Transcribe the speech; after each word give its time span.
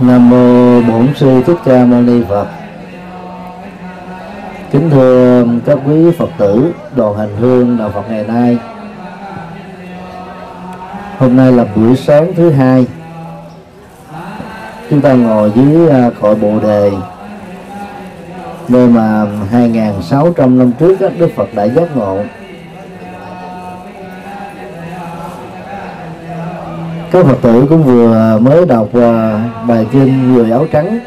Nam 0.00 0.30
mô 0.30 0.80
Bổn 0.80 1.08
sư 1.16 1.42
Thích 1.46 1.56
Ca 1.64 1.84
Mâu 1.84 2.02
Ni 2.02 2.22
Phật. 2.28 2.46
Kính 4.70 4.90
thưa 4.90 5.44
các 5.66 5.78
quý 5.86 6.10
Phật 6.18 6.30
tử, 6.38 6.72
đoàn 6.96 7.16
hành 7.18 7.36
hương 7.36 7.76
đạo 7.78 7.90
Phật 7.94 8.10
ngày 8.10 8.24
nay. 8.28 8.58
Hôm 11.18 11.36
nay 11.36 11.52
là 11.52 11.64
buổi 11.76 11.96
sáng 11.96 12.34
thứ 12.36 12.50
hai. 12.50 12.86
Chúng 14.90 15.00
ta 15.00 15.12
ngồi 15.12 15.52
dưới 15.54 15.90
à, 15.90 16.10
cội 16.20 16.34
Bồ 16.34 16.60
đề, 16.60 16.92
nơi 18.68 18.86
mà 18.86 19.26
2.600 19.52 20.58
năm 20.58 20.72
trước 20.72 21.18
Đức 21.18 21.30
Phật 21.36 21.54
đã 21.54 21.64
giác 21.64 21.96
ngộ 21.96 22.18
các 27.12 27.26
phật 27.26 27.36
tử 27.42 27.66
cũng 27.68 27.82
vừa 27.82 28.38
mới 28.38 28.66
đọc 28.66 28.88
à, 28.94 29.44
bài 29.68 29.86
kinh 29.92 30.32
người 30.32 30.50
áo 30.50 30.66
trắng. 30.72 30.98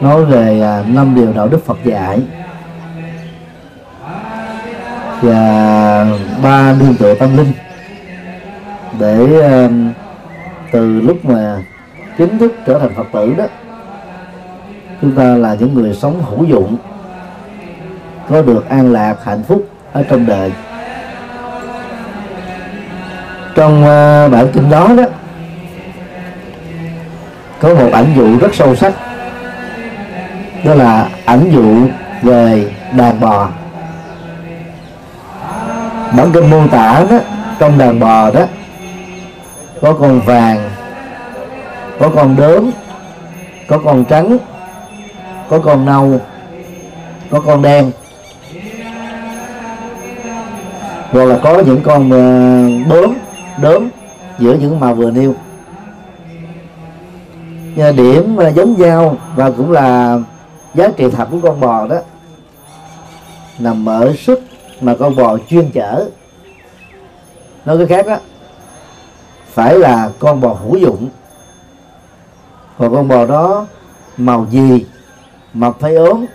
Nói 0.00 0.24
về 0.24 0.60
à, 0.60 0.84
năm 0.86 1.14
điều 1.14 1.32
đạo 1.32 1.48
đức 1.48 1.66
phật 1.66 1.78
dạy. 1.84 2.20
Và 5.20 6.06
ba 6.42 6.74
nương 6.80 6.94
tựa 6.94 7.14
tâm 7.14 7.36
linh. 7.36 7.52
Để 8.98 9.40
à, 9.40 9.68
từ 10.72 11.00
lúc 11.00 11.24
mà 11.24 11.62
chính 12.18 12.38
thức 12.38 12.52
trở 12.66 12.78
thành 12.78 12.94
phật 12.94 13.06
tử 13.12 13.34
đó, 13.38 13.44
chúng 15.00 15.12
ta 15.12 15.24
là 15.24 15.56
những 15.60 15.74
người 15.74 15.94
sống 15.94 16.22
hữu 16.22 16.44
dụng, 16.44 16.76
có 18.28 18.42
được 18.42 18.68
an 18.68 18.92
lạc, 18.92 19.24
hạnh 19.24 19.42
phúc 19.42 19.66
ở 19.92 20.02
trong 20.02 20.26
đời 20.26 20.52
trong 23.54 23.82
uh, 23.82 24.32
bản 24.32 24.48
kinh 24.52 24.70
đó 24.70 24.88
đó 24.96 25.04
có 27.60 27.74
một 27.74 27.88
ảnh 27.92 28.12
dụ 28.16 28.38
rất 28.38 28.54
sâu 28.54 28.76
sắc 28.76 28.92
đó 30.64 30.74
là 30.74 31.08
ảnh 31.24 31.50
dụ 31.52 31.86
về 32.22 32.70
đàn 32.96 33.20
bò. 33.20 33.48
Bản 36.16 36.32
kinh 36.32 36.50
mô 36.50 36.66
tả 36.66 37.04
đó 37.10 37.18
trong 37.58 37.78
đàn 37.78 38.00
bò 38.00 38.30
đó 38.30 38.44
có 39.80 39.92
con 39.92 40.20
vàng 40.20 40.70
có 41.98 42.08
con 42.08 42.36
đốm 42.36 42.70
có 43.68 43.78
con 43.78 44.04
trắng 44.04 44.38
có 45.48 45.58
con 45.58 45.84
nâu 45.84 46.20
có 47.30 47.40
con 47.40 47.62
đen. 47.62 47.90
Hoặc 51.12 51.24
là 51.24 51.38
có 51.42 51.62
những 51.66 51.80
con 51.84 52.10
ờ, 52.10 52.68
bướm 52.88 53.14
đốm 53.60 53.88
giữa 54.38 54.54
những 54.54 54.80
màu 54.80 54.94
vừa 54.94 55.10
nêu. 55.10 55.34
Nhờ 57.76 57.92
điểm 57.92 58.36
giống 58.54 58.74
nhau 58.78 59.16
và 59.34 59.50
cũng 59.50 59.72
là 59.72 60.18
giá 60.74 60.88
trị 60.96 61.10
thật 61.10 61.28
của 61.30 61.40
con 61.42 61.60
bò 61.60 61.86
đó, 61.86 61.96
nằm 63.58 63.88
ở 63.88 64.14
sức 64.18 64.40
mà 64.80 64.94
con 64.98 65.16
bò 65.16 65.38
chuyên 65.48 65.70
chở. 65.70 66.08
Nói 67.64 67.78
cái 67.78 67.86
khác 67.86 68.06
đó 68.06 68.16
phải 69.52 69.78
là 69.78 70.10
con 70.18 70.40
bò 70.40 70.48
hữu 70.48 70.76
dụng. 70.76 71.08
Còn 72.78 72.94
con 72.94 73.08
bò 73.08 73.26
đó 73.26 73.66
màu 74.16 74.46
gì 74.50 74.86
mập 75.52 75.82
hay 75.82 75.94
ốm, 75.94 76.26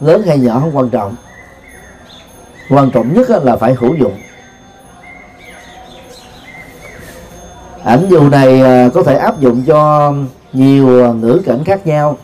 lớn 0.00 0.22
hay 0.26 0.38
nhỏ 0.38 0.60
không 0.60 0.76
quan 0.76 0.90
trọng. 0.90 1.16
Quan 2.70 2.90
trọng 2.90 3.14
nhất 3.14 3.30
là 3.30 3.56
phải 3.56 3.74
hữu 3.74 3.94
dụng. 3.94 4.14
Ảnh 7.86 8.06
dụ 8.08 8.28
này 8.28 8.60
à, 8.60 8.88
có 8.94 9.02
thể 9.02 9.16
áp 9.16 9.40
dụng 9.40 9.62
cho 9.66 10.12
nhiều 10.52 11.04
à, 11.04 11.12
ngữ 11.12 11.42
cảnh 11.46 11.64
khác 11.64 11.86
nhau. 11.86 12.16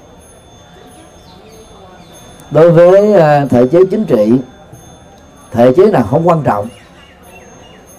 Đối 2.51 2.71
với 2.71 3.13
à, 3.13 3.47
thể 3.51 3.67
chế 3.67 3.79
chính 3.91 4.05
trị, 4.05 4.33
thể 5.51 5.73
chế 5.77 5.91
nào 5.91 6.03
không 6.11 6.29
quan 6.29 6.43
trọng. 6.43 6.69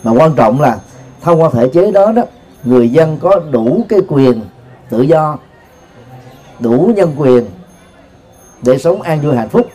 Mà 0.04 0.12
quan 0.12 0.34
trọng 0.36 0.62
là 0.62 0.80
thông 1.22 1.42
qua 1.42 1.50
thể 1.54 1.68
chế 1.74 1.92
đó 1.92 2.12
đó, 2.12 2.24
người 2.64 2.90
dân 2.90 3.18
có 3.22 3.40
đủ 3.52 3.86
cái 3.90 4.00
quyền 4.08 4.42
tự 4.90 5.02
do, 5.02 5.38
đủ 6.60 6.92
nhân 6.96 7.14
quyền 7.18 7.46
để 8.62 8.78
sống 8.78 9.02
an 9.02 9.22
vui 9.22 9.36
hạnh 9.36 9.50
phúc 9.50 9.68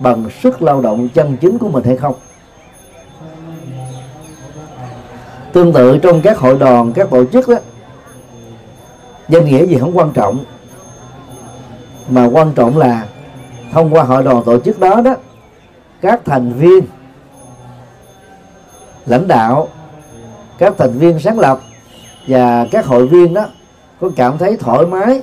bằng 0.00 0.24
sức 0.42 0.62
lao 0.62 0.80
động 0.80 1.08
chân 1.14 1.36
chính 1.40 1.58
của 1.58 1.68
mình 1.68 1.84
hay 1.84 1.96
không. 1.96 2.14
Tương 5.52 5.72
tự 5.72 5.98
trong 5.98 6.20
các 6.20 6.38
hội 6.38 6.58
đoàn, 6.58 6.92
các 6.92 7.10
tổ 7.10 7.24
chức 7.24 7.48
đó, 7.48 7.56
danh 9.28 9.44
nghĩa 9.44 9.66
gì 9.66 9.78
không 9.78 9.98
quan 9.98 10.10
trọng. 10.12 10.44
Mà 12.08 12.28
quan 12.32 12.52
trọng 12.52 12.78
là 12.78 13.06
thông 13.72 13.94
qua 13.94 14.02
hội 14.02 14.22
đoàn 14.22 14.42
tổ 14.46 14.60
chức 14.60 14.80
đó 14.80 15.00
đó, 15.04 15.14
các 16.00 16.20
thành 16.24 16.52
viên, 16.52 16.84
lãnh 19.06 19.28
đạo, 19.28 19.68
các 20.58 20.74
thành 20.78 20.92
viên 20.92 21.18
sáng 21.20 21.38
lập 21.38 21.60
và 22.26 22.66
các 22.70 22.86
hội 22.86 23.06
viên 23.06 23.34
đó 23.34 23.46
có 24.00 24.10
cảm 24.16 24.38
thấy 24.38 24.56
thoải 24.56 24.86
mái 24.86 25.20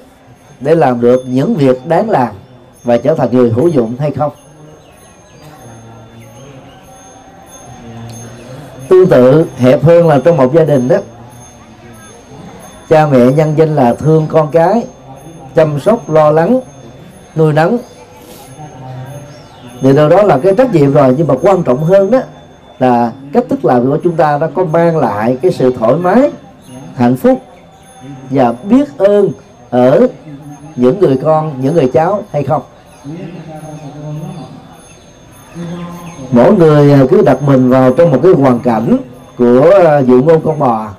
để 0.60 0.76
làm 0.76 1.02
được 1.02 1.24
những 1.28 1.56
việc 1.56 1.88
đáng 1.88 2.10
làm 2.10 2.36
và 2.84 2.98
trở 2.98 3.16
thành 3.16 3.30
người 3.32 3.50
hữu 3.50 3.68
dụng 3.68 3.96
hay 4.00 4.12
không. 4.12 4.32
Tương 8.90 9.08
tự 9.08 9.46
hẹp 9.58 9.84
hơn 9.84 10.08
là 10.08 10.20
trong 10.26 10.38
một 10.38 10.54
gia 10.54 10.64
đình 10.64 10.88
đó. 10.88 10.98
Cha 12.90 13.08
mẹ 13.08 13.20
nhân 13.20 13.54
danh 13.58 13.76
là 13.76 13.94
thương 13.94 14.28
con 14.30 14.52
cái, 14.52 14.86
chăm 15.56 15.80
sóc, 15.80 16.10
lo 16.10 16.32
lắng, 16.32 16.60
nuôi 17.36 17.54
nấng. 17.54 17.78
Thì 19.82 19.94
điều 19.94 20.10
đó 20.10 20.24
là 20.24 20.38
cái 20.38 20.56
trách 20.58 20.74
nhiệm 20.74 20.94
rồi, 20.94 21.16
nhưng 21.18 21.28
mà 21.28 21.36
quan 21.42 21.64
trọng 21.64 21.84
hơn 21.84 22.12
đó 22.12 22.20
là 22.80 23.12
cách 23.34 23.44
thức 23.50 23.66
làm 23.66 23.90
của 23.90 23.98
chúng 24.04 24.16
ta 24.16 24.38
đã 24.38 24.48
có 24.56 24.66
mang 24.66 24.98
lại 24.98 25.38
cái 25.42 25.52
sự 25.52 25.74
thoải 25.80 25.96
mái, 25.96 26.32
hạnh 26.96 27.16
phúc 27.16 27.42
và 28.30 28.52
biết 28.52 28.98
ơn 28.98 29.32
ở 29.70 30.08
những 30.76 31.00
người 31.00 31.20
con, 31.24 31.62
những 31.62 31.74
người 31.74 31.90
cháu 31.94 32.24
hay 32.32 32.44
không 32.44 32.62
mỗi 36.32 36.54
người 36.54 36.94
à, 36.94 37.06
cứ 37.10 37.22
đặt 37.22 37.42
mình 37.42 37.70
vào 37.70 37.94
trong 37.94 38.12
một 38.12 38.20
cái 38.24 38.32
hoàn 38.32 38.60
cảnh 38.60 38.98
của 39.38 39.72
à, 39.86 40.00
dự 40.00 40.22
ngôn 40.22 40.42
con 40.46 40.60
bò. 40.60 40.90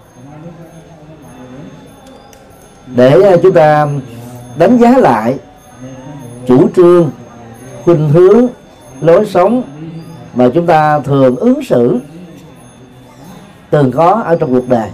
Để 2.87 3.23
à, 3.23 3.37
chúng 3.43 3.53
ta 3.53 3.87
đánh 4.59 4.79
giá 4.79 4.99
lại 4.99 5.39
chủ 6.47 6.69
trương 6.77 7.11
khuynh 7.85 8.09
hướng 8.09 8.47
lối 9.01 9.27
sống 9.27 9.63
mà 10.35 10.49
chúng 10.55 10.67
ta 10.67 11.01
thường 11.01 11.37
ứng 11.37 11.65
xử 11.65 11.99
từng 13.71 13.93
có 13.93 14.23
ở 14.27 14.37
trong 14.37 14.55
cuộc 14.55 14.69
đời. 14.69 14.89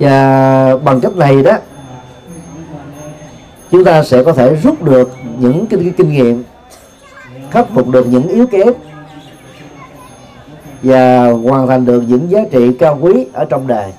Và 0.00 0.76
bằng 0.76 1.00
cách 1.00 1.16
này 1.16 1.42
đó 1.42 1.52
chúng 3.70 3.84
ta 3.84 4.02
sẽ 4.02 4.24
có 4.24 4.32
thể 4.32 4.56
rút 4.56 4.82
được 4.82 5.10
những 5.38 5.66
cái, 5.66 5.80
cái 5.82 5.92
kinh 5.96 6.12
nghiệm 6.12 6.42
khắc 7.50 7.66
phục 7.74 7.88
được 7.88 8.06
những 8.06 8.28
yếu 8.28 8.46
kém 8.46 8.68
và 10.82 11.30
hoàn 11.30 11.66
thành 11.66 11.84
được 11.84 12.02
những 12.08 12.30
giá 12.30 12.40
trị 12.52 12.76
cao 12.78 12.98
quý 13.00 13.26
ở 13.32 13.44
trong 13.44 13.66
đời. 13.66 13.92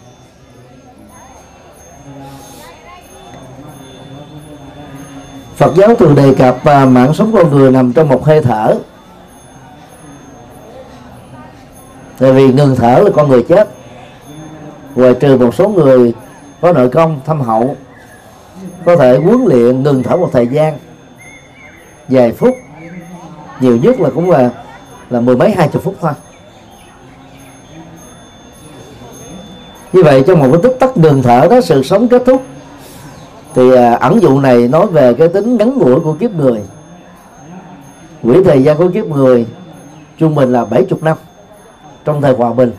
Phật 5.56 5.76
giáo 5.76 5.96
thường 5.96 6.16
đề 6.16 6.34
cập 6.34 6.66
à, 6.66 6.86
mạng 6.86 7.14
sống 7.14 7.32
con 7.34 7.50
người 7.50 7.72
nằm 7.72 7.94
trong 7.94 8.10
một 8.10 8.26
hơi 8.26 8.42
thở. 8.42 8.76
Tại 12.22 12.32
vì 12.32 12.54
ngừng 12.54 12.76
thở 12.76 13.02
là 13.04 13.12
con 13.16 13.30
người 13.30 13.44
chết 13.44 13.70
Ngoài 14.96 15.14
trừ 15.20 15.38
một 15.38 15.56
số 15.56 15.70
người 15.70 16.14
có 16.62 16.74
nội 16.74 16.90
công 16.90 17.20
thâm 17.26 17.42
hậu 17.42 17.76
Có 18.86 18.96
thể 18.96 19.18
huấn 19.18 19.46
luyện 19.46 19.84
ngừng 19.84 20.04
thở 20.04 20.18
một 20.18 20.30
thời 20.34 20.48
gian 20.48 20.78
Vài 22.08 22.32
phút 22.32 22.56
nhiều 23.62 23.78
nhất 23.78 24.00
là 24.00 24.10
cũng 24.10 24.30
là 24.30 24.50
là 25.10 25.22
mười 25.22 25.36
mấy 25.36 25.52
hai 25.52 25.68
chục 25.68 25.84
phút 25.84 25.96
thôi. 26.02 26.12
Như 29.94 30.04
vậy 30.04 30.24
trong 30.28 30.40
một 30.40 30.48
cái 30.52 30.62
tích 30.64 30.78
tắc 30.80 30.98
đường 30.98 31.22
thở 31.24 31.48
đó 31.50 31.62
sự 31.62 31.84
sống 31.84 32.08
kết 32.08 32.24
thúc. 32.26 32.44
Thì 33.56 33.76
à, 33.76 33.94
ẩn 33.94 34.22
dụ 34.22 34.40
này 34.40 34.68
nói 34.68 34.88
về 34.88 35.14
cái 35.14 35.28
tính 35.28 35.58
ngắn 35.58 35.78
ngủi 35.78 36.00
của 36.00 36.14
kiếp 36.14 36.32
người. 36.32 36.62
Quỹ 38.24 38.44
thời 38.44 38.64
gian 38.64 38.78
của 38.78 38.90
kiếp 38.94 39.06
người 39.06 39.48
trung 40.18 40.36
bình 40.36 40.52
là 40.52 40.66
70 40.66 41.00
năm 41.02 41.18
trong 42.06 42.22
thời 42.22 42.34
hòa 42.34 42.54
bình. 42.54 42.72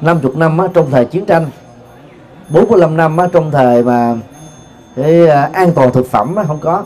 50 0.00 0.32
năm 0.36 0.58
á, 0.58 0.66
trong 0.74 0.90
thời 0.90 1.04
chiến 1.04 1.26
tranh. 1.26 1.46
45 2.48 2.96
năm 2.96 3.16
á, 3.16 3.26
trong 3.32 3.50
thời 3.50 3.82
mà 3.82 4.16
cái 4.96 5.28
à, 5.28 5.50
an 5.52 5.72
toàn 5.74 5.92
thực 5.92 6.10
phẩm 6.10 6.34
á, 6.34 6.44
không 6.46 6.58
có. 6.60 6.84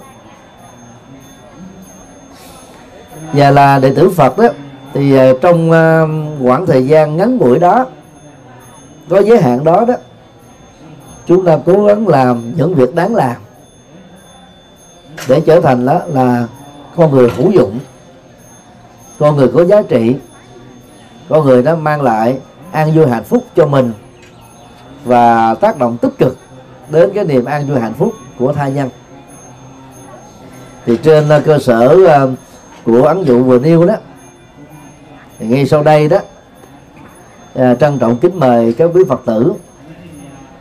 Và 3.36 3.50
là 3.50 3.78
đệ 3.78 3.94
tử 3.94 4.10
Phật 4.10 4.38
đó, 4.38 4.48
thì 4.94 5.16
ờ, 5.16 5.38
trong 5.40 5.70
ờ, 5.70 6.06
khoảng 6.42 6.66
thời 6.66 6.86
gian 6.86 7.16
ngắn 7.16 7.36
ngủi 7.36 7.58
đó, 7.58 7.86
có 9.08 9.22
giới 9.22 9.42
hạn 9.42 9.64
đó 9.64 9.84
đó, 9.88 9.94
chúng 11.26 11.44
ta 11.44 11.58
cố 11.66 11.86
gắng 11.86 12.08
làm 12.08 12.52
những 12.56 12.74
việc 12.74 12.94
đáng 12.94 13.14
làm 13.14 13.36
để 15.28 15.40
trở 15.46 15.60
thành 15.60 15.86
đó 15.86 16.00
là 16.06 16.46
con 16.96 17.10
người 17.10 17.30
hữu 17.36 17.50
dụng, 17.50 17.78
con 19.18 19.36
người 19.36 19.48
có 19.54 19.64
giá 19.64 19.82
trị, 19.82 20.16
con 21.28 21.44
người 21.44 21.62
đó 21.62 21.76
mang 21.76 22.02
lại 22.02 22.38
an 22.72 22.92
vui 22.94 23.06
hạnh 23.06 23.24
phúc 23.24 23.44
cho 23.56 23.66
mình 23.66 23.92
và 25.04 25.54
tác 25.54 25.78
động 25.78 25.96
tích 25.98 26.12
cực 26.18 26.36
đến 26.90 27.10
cái 27.14 27.24
niềm 27.24 27.44
an 27.44 27.66
vui 27.66 27.80
hạnh 27.80 27.94
phúc 27.94 28.12
của 28.38 28.52
thai 28.52 28.72
nhân. 28.72 28.88
Thì 30.86 30.96
trên 31.02 31.28
ờ, 31.28 31.40
cơ 31.40 31.58
sở 31.58 31.96
của 32.86 33.02
ấn 33.02 33.22
dụ 33.24 33.44
vừa 33.44 33.58
nêu 33.58 33.86
đó. 33.86 33.94
Thì 35.38 35.46
ngay 35.46 35.66
sau 35.66 35.82
đây 35.82 36.08
đó 36.08 36.18
à, 37.54 37.74
trân 37.74 37.98
trọng 37.98 38.16
kính 38.16 38.40
mời 38.40 38.72
các 38.78 38.90
quý 38.94 39.02
phật 39.08 39.20
tử 39.26 39.52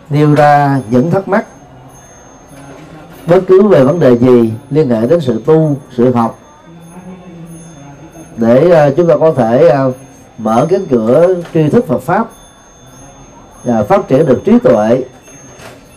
nêu 0.10 0.36
ra 0.36 0.82
những 0.90 1.12
thắc 1.12 1.28
mắc 1.28 1.46
bất 3.28 3.42
cứ 3.48 3.68
về 3.68 3.84
vấn 3.84 4.00
đề 4.00 4.18
gì 4.18 4.54
liên 4.70 4.90
hệ 4.90 5.08
đến 5.08 5.22
sự 5.22 5.42
tu 5.46 5.78
sự 5.98 6.14
học 6.14 6.40
để 8.38 8.72
à, 8.72 8.90
chúng 8.98 9.08
ta 9.08 9.18
có 9.18 9.32
thể 9.32 9.70
à, 9.70 9.84
mở 10.38 10.68
cánh 10.70 10.86
cửa 10.86 11.36
tri 11.54 11.70
thức 11.70 11.88
Phật 11.88 12.02
pháp 12.02 12.28
à, 13.66 13.84
phát 13.84 14.08
triển 14.08 14.26
được 14.26 14.42
trí 14.46 14.60
tuệ 14.60 15.04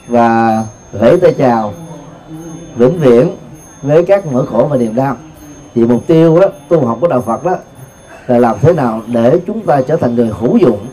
và 0.09 0.65
gửi 0.93 1.19
tay 1.21 1.35
chào 1.39 1.75
vĩnh 2.77 2.99
viễn 2.99 3.37
với 3.83 4.05
các 4.05 4.27
nỗi 4.33 4.47
khổ 4.47 4.67
và 4.71 4.77
niềm 4.77 4.95
đau 4.95 5.17
thì 5.79 5.85
mục 5.85 6.07
tiêu 6.07 6.41
đó, 6.41 6.47
tu 6.69 6.87
học 6.87 6.99
của 7.01 7.09
đạo 7.09 7.23
Phật 7.27 7.45
đó 7.45 7.57
là 8.27 8.39
làm 8.39 8.57
thế 8.63 8.73
nào 8.73 9.03
để 9.07 9.41
chúng 9.47 9.67
ta 9.67 9.81
trở 9.89 9.97
thành 9.97 10.15
người 10.15 10.31
hữu 10.41 10.57
dụng 10.57 10.87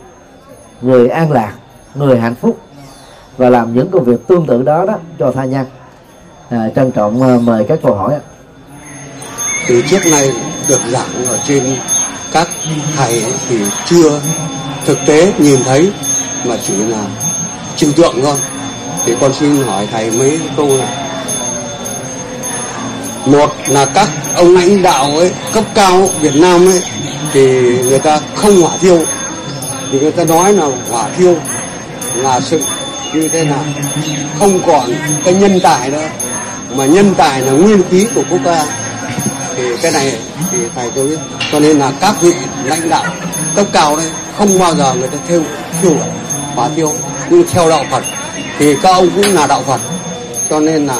người 0.82 1.08
an 1.08 1.32
lạc 1.32 1.52
người 1.94 2.18
hạnh 2.18 2.34
phúc 2.34 2.58
và 3.36 3.50
làm 3.50 3.74
những 3.74 3.90
công 3.90 4.04
việc 4.04 4.26
tương 4.26 4.46
tự 4.46 4.62
đó 4.62 4.84
đó 4.86 4.98
cho 5.18 5.32
tha 5.32 5.44
nhân. 5.44 5.66
À, 6.50 6.70
trân 6.76 6.90
trọng 6.90 7.22
à, 7.22 7.38
mời 7.42 7.64
các 7.68 7.78
câu 7.82 7.94
hỏi 7.94 8.14
từ 9.68 9.82
trước 9.82 10.06
nay 10.10 10.32
được 10.68 10.80
giảng 10.88 11.26
ở 11.28 11.38
trên 11.46 11.64
các 12.32 12.48
thầy 12.96 13.24
thì 13.48 13.58
chưa 13.86 14.20
thực 14.84 14.98
tế 15.06 15.32
nhìn 15.38 15.58
thấy 15.64 15.92
mà 16.44 16.56
chỉ 16.66 16.76
là 16.76 17.04
trừu 17.76 17.92
tượng 17.92 18.14
thôi. 18.22 18.36
Thì 19.04 19.14
con 19.20 19.32
xin 19.32 19.56
hỏi 19.56 19.88
thầy 19.92 20.10
mấy 20.10 20.40
câu 20.56 20.66
này 20.66 21.05
một 23.26 23.54
là 23.66 23.84
các 23.84 24.08
ông 24.36 24.54
lãnh 24.54 24.82
đạo 24.82 25.18
ấy, 25.18 25.30
cấp 25.52 25.64
cao 25.74 26.08
Việt 26.20 26.34
Nam 26.34 26.66
ấy, 26.66 26.82
thì 27.32 27.42
người 27.88 27.98
ta 27.98 28.20
không 28.34 28.62
hỏa 28.62 28.76
thiêu. 28.80 29.04
Thì 29.92 29.98
người 29.98 30.12
ta 30.12 30.24
nói 30.24 30.52
là 30.52 30.66
hỏa 30.90 31.08
thiêu 31.16 31.36
là 32.14 32.40
sự 32.40 32.60
như 33.14 33.28
thế 33.28 33.44
nào? 33.44 33.64
Không 34.38 34.60
còn 34.66 34.90
cái 35.24 35.34
nhân 35.34 35.60
tài 35.62 35.90
nữa, 35.90 36.08
mà 36.74 36.86
nhân 36.86 37.14
tài 37.16 37.40
là 37.40 37.52
nguyên 37.52 37.82
khí 37.90 38.06
của 38.14 38.22
quốc 38.30 38.40
gia. 38.44 38.66
Thì 39.56 39.62
cái 39.82 39.92
này 39.92 40.18
thì 40.52 40.58
thầy 40.74 40.90
tôi 40.94 41.06
biết. 41.06 41.18
Cho 41.52 41.60
nên 41.60 41.78
là 41.78 41.92
các 42.00 42.14
vị 42.20 42.32
lãnh 42.64 42.88
đạo 42.88 43.04
cấp 43.56 43.66
cao 43.72 43.96
đây 43.96 44.06
không 44.38 44.58
bao 44.58 44.74
giờ 44.74 44.94
người 44.94 45.08
ta 45.08 45.18
thiêu 45.28 45.42
thiêu 45.82 45.96
hỏa 46.54 46.68
thiêu. 46.76 46.92
Nhưng 47.30 47.44
theo 47.52 47.70
đạo 47.70 47.84
Phật 47.90 48.04
thì 48.58 48.74
các 48.82 48.90
ông 48.90 49.10
cũng 49.16 49.34
là 49.34 49.46
đạo 49.46 49.62
Phật. 49.66 49.80
Cho 50.50 50.60
nên 50.60 50.86
là 50.86 50.96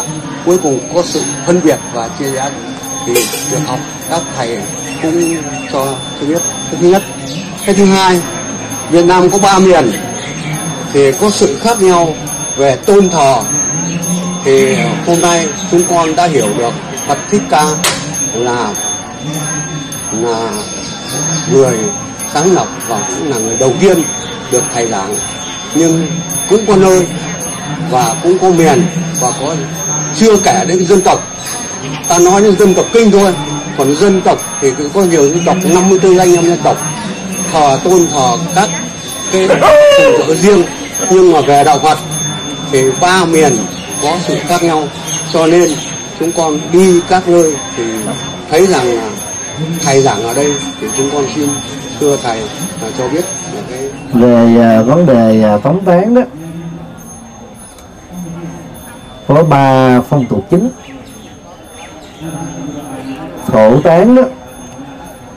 cuối 0.47 0.59
cùng 0.63 0.95
có 0.95 1.03
sự 1.05 1.23
phân 1.47 1.61
biệt 1.65 1.79
và 1.93 2.09
chia 2.19 2.31
rẽ 2.31 2.51
thì 3.07 3.15
được 3.51 3.59
học. 3.67 3.79
Các 4.11 4.23
thầy 4.37 4.59
cũng 5.03 5.37
cho 5.73 5.95
tôi 6.21 6.29
biết 6.29 6.43
cái 6.71 6.81
thứ 6.81 6.89
nhất. 6.89 7.03
Cái 7.67 7.75
thứ 7.75 7.85
hai, 7.85 8.21
Việt 8.91 9.05
Nam 9.05 9.31
có 9.31 9.39
ba 9.39 9.59
miền 9.59 9.91
thì 10.93 11.13
có 11.13 11.31
sự 11.31 11.59
khác 11.61 11.83
nhau 11.83 12.15
về 12.57 12.77
tôn 12.77 13.09
thờ. 13.09 13.43
Thì 14.45 14.77
hôm 15.07 15.21
nay 15.21 15.47
chúng 15.71 15.83
con 15.91 16.17
đã 16.17 16.27
hiểu 16.27 16.49
được 16.59 16.73
Phật 17.09 17.19
Thích 17.31 17.43
Ca 17.51 17.65
là 18.35 18.75
là 20.13 20.51
người 21.53 21.79
sáng 22.33 22.55
lập 22.55 22.67
và 22.89 23.09
cũng 23.09 23.31
là 23.31 23.39
người 23.39 23.57
đầu 23.57 23.73
tiên 23.81 24.03
được 24.51 24.63
thầy 24.75 24.89
giảng. 24.89 25.17
Nhưng 25.75 26.07
cũng 26.51 26.67
có 26.67 26.77
nơi 26.77 27.07
và 27.91 28.15
cũng 28.23 28.39
có 28.39 28.51
miền 28.51 28.87
và 29.21 29.31
có 29.41 29.55
chưa 30.17 30.37
kể 30.45 30.65
đến 30.69 30.87
dân 30.87 31.01
tộc. 31.01 31.21
Ta 32.09 32.19
nói 32.19 32.43
đến 32.43 32.57
dân 32.57 32.75
tộc 32.75 32.87
kinh 32.93 33.11
thôi 33.11 33.33
còn 33.79 33.97
dân 33.97 34.21
tộc 34.21 34.39
thì 34.61 34.71
cũng 34.79 34.91
có 34.95 35.03
nhiều 35.03 35.29
dân 35.29 35.45
tộc 35.47 35.57
54 35.65 36.19
anh 36.19 36.35
em 36.35 36.45
dân 36.45 36.59
tộc. 36.65 36.77
Thờ 37.53 37.79
tôn 37.85 38.07
thờ 38.13 38.37
các 38.55 38.69
cái 39.33 39.49
thủ 40.19 40.35
riêng 40.35 40.63
nhưng 41.11 41.33
mà 41.33 41.41
về 41.41 41.65
đạo 41.65 41.79
Phật 41.79 41.99
thì 42.73 42.83
ba 43.01 43.25
miền 43.25 43.57
có 44.03 44.17
sự 44.27 44.37
khác 44.49 44.63
nhau. 44.63 44.89
Cho 45.33 45.47
nên 45.47 45.71
chúng 46.21 46.33
con 46.33 46.61
đi 46.73 47.01
các 47.09 47.29
nơi 47.29 47.55
thì 47.77 47.85
thấy 48.51 48.67
rằng 48.67 48.97
là 48.97 49.11
thầy 49.85 50.03
giảng 50.03 50.23
ở 50.23 50.35
đây 50.35 50.55
thì 50.81 50.87
chúng 50.97 51.11
con 51.11 51.25
xin 51.35 51.49
thưa 52.01 52.17
thầy 52.23 52.41
là 52.83 52.89
cho 52.99 53.09
biết 53.09 53.25
là 53.55 53.61
cái 53.71 53.89
về 54.13 54.79
uh, 54.81 54.87
vấn 54.87 55.07
đề 55.07 55.55
uh, 55.55 55.85
tán 55.87 56.15
đó 56.15 56.23
có 59.29 59.43
ba 59.43 60.01
phong 60.01 60.25
tục 60.27 60.45
chính. 60.51 60.69
Thổ 63.47 63.81
tán 63.81 64.15
đó, 64.15 64.23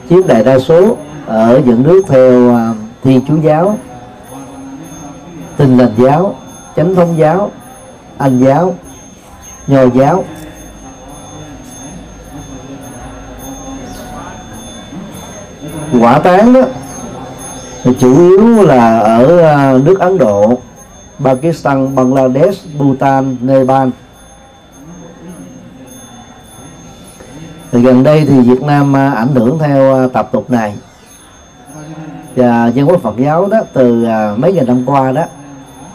chiếm 0.09 0.27
đại 0.27 0.43
đa 0.43 0.59
số 0.59 0.97
ở 1.25 1.61
những 1.65 1.83
nước 1.83 2.01
theo 2.07 2.55
à, 2.55 2.73
thiên 3.03 3.21
chúa 3.27 3.37
giáo 3.43 3.77
tình 5.57 5.77
lành 5.77 5.93
giáo, 5.97 6.35
chánh 6.75 6.95
thống 6.95 7.17
giáo, 7.17 7.51
anh 8.17 8.39
giáo, 8.39 8.75
nho 9.67 9.83
giáo. 9.83 10.23
Quả 16.01 16.19
tán 16.19 16.53
đó, 16.53 16.61
thì 17.83 17.91
chủ 17.99 18.13
yếu 18.13 18.63
là 18.63 18.99
ở 18.99 19.41
à, 19.41 19.77
nước 19.83 19.99
Ấn 19.99 20.17
Độ. 20.17 20.57
Pakistan, 21.23 21.95
Bangladesh, 21.95 22.77
Bhutan, 22.77 23.35
Nepal. 23.41 23.89
Thì 27.71 27.81
gần 27.81 28.03
đây 28.03 28.25
thì 28.25 28.39
Việt 28.39 28.61
Nam 28.61 28.95
à, 28.95 29.11
ảnh 29.11 29.35
hưởng 29.35 29.59
theo 29.59 29.95
à, 29.95 30.07
tập 30.13 30.29
tục 30.31 30.49
này. 30.49 30.75
Và 32.35 32.67
dân 32.67 32.87
quốc 32.89 33.01
Phật 33.01 33.17
giáo 33.17 33.47
đó, 33.47 33.59
từ 33.73 34.03
à, 34.03 34.33
mấy 34.37 34.53
ngày 34.53 34.65
năm 34.65 34.83
qua 34.85 35.11
đó, 35.11 35.23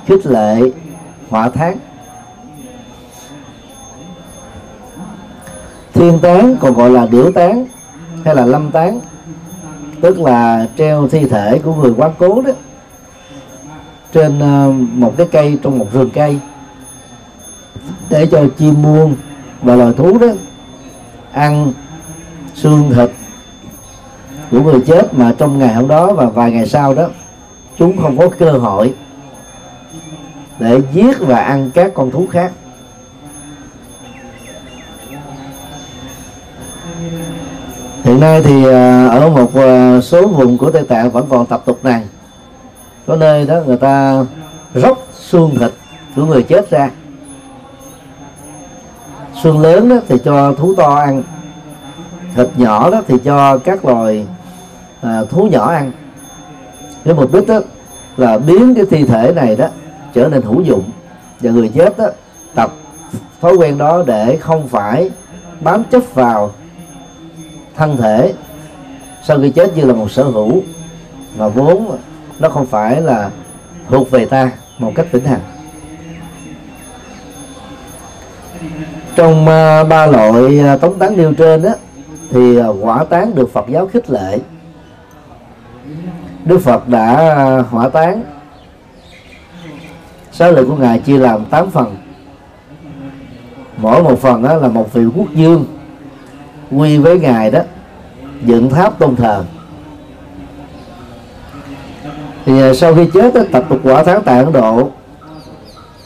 khích 0.06 0.26
lệ, 0.26 0.60
hỏa 1.30 1.48
tháng 1.48 1.78
thiên 5.94 6.18
tán 6.18 6.56
còn 6.60 6.74
gọi 6.74 6.90
là 6.90 7.06
điểu 7.06 7.32
tán, 7.32 7.66
hay 8.24 8.34
là 8.34 8.46
lâm 8.46 8.70
tán, 8.70 9.00
tức 10.00 10.20
là 10.20 10.66
treo 10.78 11.08
thi 11.08 11.24
thể 11.24 11.60
của 11.64 11.74
người 11.74 11.94
quá 11.96 12.10
cố 12.18 12.42
đó 12.42 12.50
trên 14.14 14.38
ờ, 14.38 14.72
một 14.92 15.14
cái 15.16 15.26
cây, 15.32 15.58
trong 15.62 15.78
một 15.78 15.92
rừng 15.92 16.10
cây, 16.10 16.38
để 18.10 18.26
cho 18.26 18.46
chim 18.58 18.82
muông 18.82 19.16
và 19.62 19.76
loài 19.76 19.92
thú 19.96 20.18
đó 20.18 20.26
ăn 21.32 21.72
xương 22.54 22.90
thịt 22.94 23.10
của 24.50 24.60
người 24.60 24.80
chết 24.86 25.14
mà 25.14 25.34
trong 25.38 25.58
ngày 25.58 25.74
hôm 25.74 25.88
đó 25.88 26.12
và 26.12 26.26
vài 26.26 26.50
ngày 26.50 26.66
sau 26.66 26.94
đó, 26.94 27.08
chúng 27.78 27.96
không 28.02 28.18
có 28.18 28.28
cơ 28.38 28.50
hội 28.50 28.94
để 30.58 30.80
giết 30.92 31.16
và 31.20 31.38
ăn 31.38 31.70
các 31.74 31.94
con 31.94 32.10
thú 32.10 32.26
khác. 32.30 32.52
Hiện 38.04 38.20
nay 38.20 38.42
thì 38.42 38.64
ờ, 38.64 39.08
ở 39.08 39.28
một 39.28 39.54
ờ, 39.54 40.00
số 40.00 40.26
vùng 40.26 40.58
của 40.58 40.70
tây 40.70 40.84
tạng 40.84 41.10
vẫn 41.10 41.26
còn 41.28 41.46
tập 41.46 41.62
tục 41.66 41.84
này 41.84 42.02
có 43.06 43.16
nơi 43.16 43.46
đó 43.46 43.60
người 43.66 43.76
ta 43.76 44.24
róc 44.74 44.98
xương 45.12 45.56
thịt 45.58 45.72
của 46.16 46.24
người 46.24 46.42
chết 46.42 46.70
ra. 46.70 46.90
Xương 49.42 49.60
lớn 49.60 49.88
đó 49.88 49.96
thì 50.08 50.18
cho 50.24 50.52
thú 50.52 50.74
to 50.74 50.94
ăn 50.94 51.22
thịt 52.34 52.48
nhỏ 52.56 52.90
đó 52.90 53.02
thì 53.08 53.14
cho 53.24 53.58
các 53.58 53.84
loài 53.84 54.26
à, 55.02 55.24
thú 55.30 55.48
nhỏ 55.52 55.70
ăn. 55.70 55.92
Cái 57.04 57.14
mục 57.14 57.34
đích 57.34 57.46
đó 57.46 57.60
là 58.16 58.38
biến 58.38 58.74
cái 58.74 58.84
thi 58.90 59.04
thể 59.04 59.32
này 59.36 59.56
đó 59.56 59.66
trở 60.14 60.28
nên 60.28 60.42
hữu 60.42 60.60
dụng 60.60 60.84
và 61.40 61.50
người 61.50 61.68
chết 61.68 61.98
đó 61.98 62.06
tập 62.54 62.72
thói 63.40 63.56
quen 63.56 63.78
đó 63.78 64.02
để 64.06 64.36
không 64.36 64.68
phải 64.68 65.10
bám 65.60 65.84
chấp 65.84 66.02
vào 66.14 66.52
thân 67.76 67.96
thể. 67.96 68.34
Sau 69.26 69.38
khi 69.38 69.50
chết 69.50 69.76
như 69.76 69.84
là 69.84 69.94
một 69.94 70.10
sở 70.10 70.22
hữu 70.22 70.62
mà 71.38 71.48
vốn 71.48 71.98
nó 72.38 72.48
không 72.48 72.66
phải 72.66 73.00
là 73.00 73.30
thuộc 73.88 74.10
về 74.10 74.26
ta 74.26 74.50
một 74.78 74.92
cách 74.94 75.06
vĩnh 75.12 75.24
hằng. 75.24 75.40
Trong 79.16 79.42
uh, 79.42 79.88
ba 79.88 80.06
loại 80.06 80.60
uh, 80.74 80.80
tống 80.80 80.98
tán 80.98 81.16
nêu 81.16 81.34
trên 81.34 81.62
đó 81.62 81.70
thì 82.30 82.60
uh, 82.60 82.82
hỏa 82.82 83.04
tán 83.04 83.34
được 83.34 83.52
Phật 83.52 83.64
giáo 83.68 83.86
khích 83.86 84.10
lệ. 84.10 84.38
Đức 86.44 86.58
Phật 86.58 86.88
đã 86.88 87.36
hỏa 87.70 87.88
tán. 87.88 88.22
Sáu 90.32 90.52
lượng 90.52 90.68
của 90.68 90.76
ngài 90.76 90.98
chia 90.98 91.18
làm 91.18 91.44
8 91.44 91.70
phần. 91.70 91.96
Mỗi 93.76 94.02
một 94.02 94.18
phần 94.20 94.42
đó 94.42 94.54
là 94.54 94.68
một 94.68 94.92
vị 94.92 95.04
quốc 95.16 95.34
dương 95.34 95.64
quy 96.70 96.98
với 96.98 97.20
ngài 97.20 97.50
đó 97.50 97.60
dựng 98.44 98.70
tháp 98.70 98.98
tôn 98.98 99.16
thờ 99.16 99.44
thì 102.44 102.62
à, 102.62 102.74
sau 102.74 102.94
khi 102.94 103.06
chết 103.14 103.34
tập 103.52 103.64
tục 103.68 103.78
quả 103.82 104.04
tháng 104.04 104.22
tại 104.22 104.38
Ấn 104.38 104.52
Độ, 104.52 104.90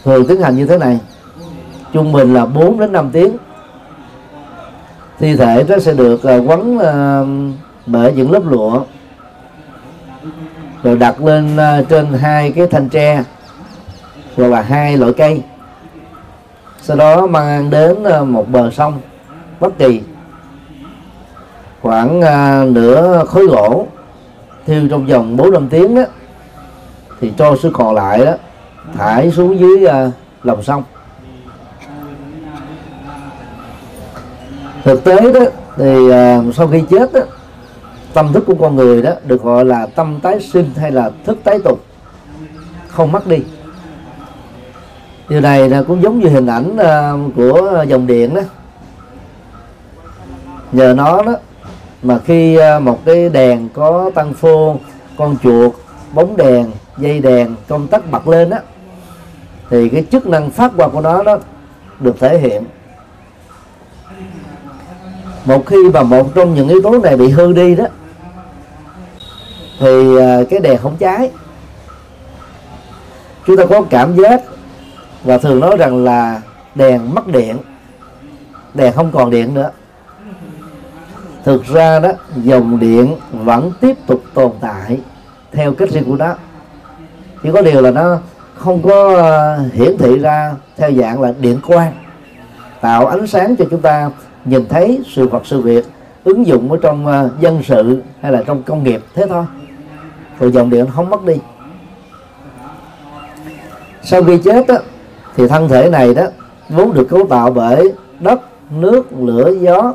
thường 0.05 0.27
tiến 0.27 0.41
hành 0.41 0.57
như 0.57 0.67
thế 0.67 0.79
này. 0.79 1.01
Trung 1.93 2.13
bình 2.13 2.35
là 2.35 2.47
4 2.47 2.81
đến 2.81 2.93
5 2.93 3.11
tiếng. 3.13 3.37
Thi 5.19 5.37
thể 5.37 5.65
nó 5.69 5.79
sẽ 5.79 5.93
được 5.93 6.25
à, 6.25 6.37
quấn 6.37 6.79
à, 6.79 7.23
bởi 7.87 8.13
những 8.13 8.31
lớp 8.33 8.43
lụa, 8.47 8.81
rồi 10.83 10.97
đặt 10.97 11.25
lên 11.25 11.57
trên 11.89 12.13
hai 12.13 12.53
cái 12.53 12.67
thanh 12.67 12.89
tre, 12.89 13.25
hoặc 14.37 14.49
là 14.49 14.63
hai 14.63 14.97
loại 14.97 15.13
cây. 15.13 15.43
Sau 16.83 16.97
đó 16.97 17.27
mang 17.27 17.71
đến 17.71 17.97
một 18.27 18.49
bờ 18.51 18.71
sông 18.71 19.01
bất 19.61 19.79
kỳ. 19.79 20.01
Khoảng 21.83 22.21
nửa 22.75 23.25
khối 23.25 23.47
gỗ 23.47 23.87
thiêu 24.67 24.89
trong 24.91 25.07
vòng 25.07 25.37
4 25.37 25.53
năm 25.53 25.69
tiếng 25.69 25.95
đó 25.95 26.03
thì 27.21 27.33
cho 27.39 27.57
số 27.63 27.71
còn 27.73 27.95
lại 27.95 28.25
đó 28.25 28.33
thải 28.95 29.31
xuống 29.31 29.59
dưới 29.59 29.85
uh, 29.85 30.13
lòng 30.43 30.63
sông. 30.63 30.83
Thực 34.85 35.05
tế 35.05 35.33
đó 35.33 35.41
thì 35.77 35.99
uh, 35.99 36.55
sau 36.55 36.69
khi 36.69 36.83
chết 36.91 37.13
đó, 37.13 37.21
tâm 38.15 38.33
thức 38.33 38.45
của 38.47 38.55
con 38.55 38.77
người 38.77 39.03
đó 39.03 39.11
được 39.25 39.43
gọi 39.43 39.65
là 39.65 39.87
tâm 39.87 40.21
tái 40.23 40.41
sinh 40.41 40.71
hay 40.77 40.91
là 40.91 41.11
thức 41.27 41.39
tái 41.45 41.59
tục 41.65 41.85
không 42.89 43.13
mất 43.13 43.27
đi. 43.27 43.39
Điều 45.29 45.41
này 45.41 45.69
là 45.69 45.83
cũng 45.83 46.03
giống 46.03 46.19
như 46.19 46.29
hình 46.29 46.47
ảnh 46.47 46.77
uh, 46.77 47.37
của 47.37 47.85
dòng 47.89 48.07
điện 48.07 48.35
đó. 48.35 48.43
Nhờ 50.73 50.95
nó 50.97 51.23
đó 51.23 51.33
mà 52.03 52.19
khi 52.25 52.59
uh, 52.77 52.83
một 52.83 52.99
cái 53.05 53.29
đèn 53.29 53.69
có 53.75 54.11
tăng 54.15 54.35
phô 54.35 54.77
con 55.17 55.37
chuột 55.43 55.73
bóng 56.13 56.37
đèn 56.37 56.71
dây 56.99 57.21
đèn, 57.21 57.55
công 57.69 57.87
tắc 57.87 58.11
bật 58.11 58.29
lên 58.29 58.51
á, 58.51 58.61
thì 59.71 59.89
cái 59.89 60.05
chức 60.13 60.27
năng 60.27 60.51
phát 60.51 60.73
quang 60.77 60.91
của 60.91 61.01
nó 61.01 61.23
đó 61.23 61.39
được 62.01 62.21
thể 62.21 62.39
hiện. 62.39 62.65
Một 65.45 65.67
khi 65.67 65.77
mà 65.95 66.03
một 66.03 66.35
trong 66.35 66.55
những 66.55 66.69
yếu 66.69 66.83
tố 66.83 66.99
này 66.99 67.17
bị 67.17 67.29
hư 67.29 67.53
đi 67.53 67.75
đó, 67.75 67.85
thì 69.79 70.17
à, 70.19 70.39
cái 70.51 70.61
đèn 70.61 70.79
không 70.79 70.97
cháy. 70.97 71.31
Chúng 73.47 73.57
ta 73.57 73.67
có 73.67 73.83
cảm 73.91 74.17
giác 74.17 74.43
và 75.25 75.39
thường 75.39 75.61
nói 75.61 75.77
rằng 75.77 76.05
là 76.05 76.43
đèn 76.75 77.15
mất 77.15 77.27
điện, 77.27 77.57
đèn 78.75 78.93
không 78.93 79.11
còn 79.13 79.31
điện 79.31 79.55
nữa. 79.55 79.71
Thực 81.45 81.65
ra 81.65 82.01
đó, 82.01 82.13
dòng 82.37 82.81
điện 82.81 83.17
vẫn 83.33 83.73
tiếp 83.81 83.97
tục 84.07 84.23
tồn 84.35 84.53
tại 84.61 85.01
theo 85.53 85.75
cách 85.75 85.91
riêng 85.91 86.05
của 86.05 86.17
nó 86.17 86.35
chỉ 87.43 87.51
có 87.53 87.63
điều 87.63 87.81
là 87.81 87.91
nó 87.91 88.19
không 88.55 88.83
có 88.83 89.17
ờ, 89.17 89.59
hiển 89.73 89.99
thị 89.99 90.19
ra 90.19 90.55
theo 90.77 90.93
dạng 90.93 91.23
là 91.23 91.35
điện 91.41 91.61
quang 91.67 91.93
tạo 92.81 93.07
ánh 93.07 93.27
sáng 93.27 93.57
cho 93.57 93.65
chúng 93.71 93.81
ta 93.81 94.11
nhìn 94.45 94.67
thấy 94.69 95.01
sự 95.07 95.29
vật 95.29 95.43
sự 95.47 95.61
việc 95.61 95.85
ứng 96.25 96.47
dụng 96.47 96.73
ở 96.73 96.79
trong 96.83 97.07
ờ, 97.07 97.31
dân 97.41 97.63
sự 97.65 98.03
hay 98.21 98.33
là 98.33 98.43
trong 98.47 98.63
công 98.63 98.85
nghiệp. 98.85 99.01
Thế 99.15 99.27
thôi. 99.29 99.45
Rồi 100.41 100.53
dòng 100.53 100.71
điện 100.71 100.87
không 100.95 101.11
mất 101.11 101.25
đi. 101.25 101.35
Sau 104.03 104.25
khi 104.25 104.39
chết 104.39 104.67
đó, 104.67 104.77
thì 105.37 105.49
thân 105.49 105.69
thể 105.69 105.91
này 105.91 106.15
đó 106.15 106.23
vốn 106.69 106.95
được 106.95 107.09
cấu 107.09 107.27
tạo 107.27 107.51
bởi 107.51 107.93
đất 108.21 108.41
nước 108.71 109.07
lửa 109.19 109.53
gió 109.61 109.95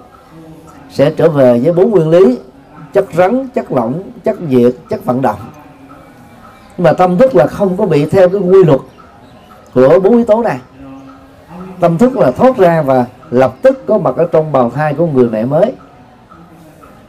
sẽ 0.89 1.11
trở 1.11 1.29
về 1.29 1.59
với 1.63 1.73
bốn 1.73 1.91
nguyên 1.91 2.09
lý 2.09 2.39
chất 2.93 3.05
rắn 3.13 3.47
chất 3.47 3.71
lỏng 3.71 4.03
chất 4.23 4.37
diệt 4.49 4.73
chất 4.89 5.05
vận 5.05 5.21
động 5.21 5.39
nhưng 6.77 6.83
mà 6.83 6.93
tâm 6.93 7.17
thức 7.17 7.35
là 7.35 7.47
không 7.47 7.77
có 7.77 7.85
bị 7.85 8.05
theo 8.05 8.29
cái 8.29 8.41
quy 8.41 8.63
luật 8.63 8.79
của 9.73 9.99
bốn 9.99 10.15
yếu 10.15 10.25
tố 10.25 10.43
này. 10.43 10.59
Tâm 11.79 11.97
thức 11.97 12.17
là 12.17 12.31
thoát 12.31 12.57
ra 12.57 12.81
và 12.81 13.05
lập 13.29 13.53
tức 13.61 13.83
có 13.87 13.97
mặt 13.97 14.15
ở 14.17 14.27
trong 14.31 14.51
bào 14.51 14.69
thai 14.69 14.93
của 14.93 15.07
người 15.07 15.29
mẹ 15.29 15.45
mới. 15.45 15.73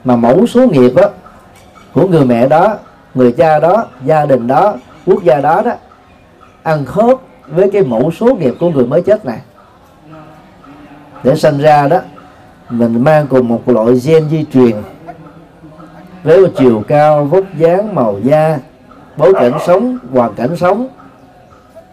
Mà 0.04 0.16
mẫu 0.16 0.47
số 0.47 0.66
nghiệp 0.66 0.92
đó, 0.97 1.09
của 1.92 2.09
người 2.09 2.25
mẹ 2.25 2.49
đó 2.49 2.76
người 3.14 3.33
cha 3.33 3.61
đó 3.61 3.87
gia 4.04 4.26
đình 4.26 4.47
đó 4.47 4.75
quốc 5.06 5.23
gia 5.23 5.40
đó 5.40 5.62
đó 5.64 5.73
ăn 6.62 6.85
khớp 6.85 7.18
với 7.47 7.71
cái 7.71 7.83
mẫu 7.83 8.11
số 8.11 8.35
nghiệp 8.35 8.54
của 8.61 8.71
người 8.71 8.87
mới 8.87 9.02
chết 9.02 9.25
này. 9.25 9.40
Để 11.23 11.37
sinh 11.37 11.59
ra 11.59 11.88
đó 11.88 11.99
mình 12.71 13.04
mang 13.04 13.26
cùng 13.26 13.49
một 13.49 13.68
loại 13.68 14.00
gen 14.04 14.28
di 14.30 14.44
truyền 14.52 14.76
với 16.23 16.44
chiều 16.56 16.83
cao 16.88 17.25
vóc 17.25 17.44
dáng 17.59 17.94
màu 17.94 18.21
da 18.23 18.59
bối 19.16 19.35
cảnh 19.35 19.52
sống 19.66 19.99
hoàn 20.12 20.35
cảnh 20.35 20.56
sống 20.56 20.88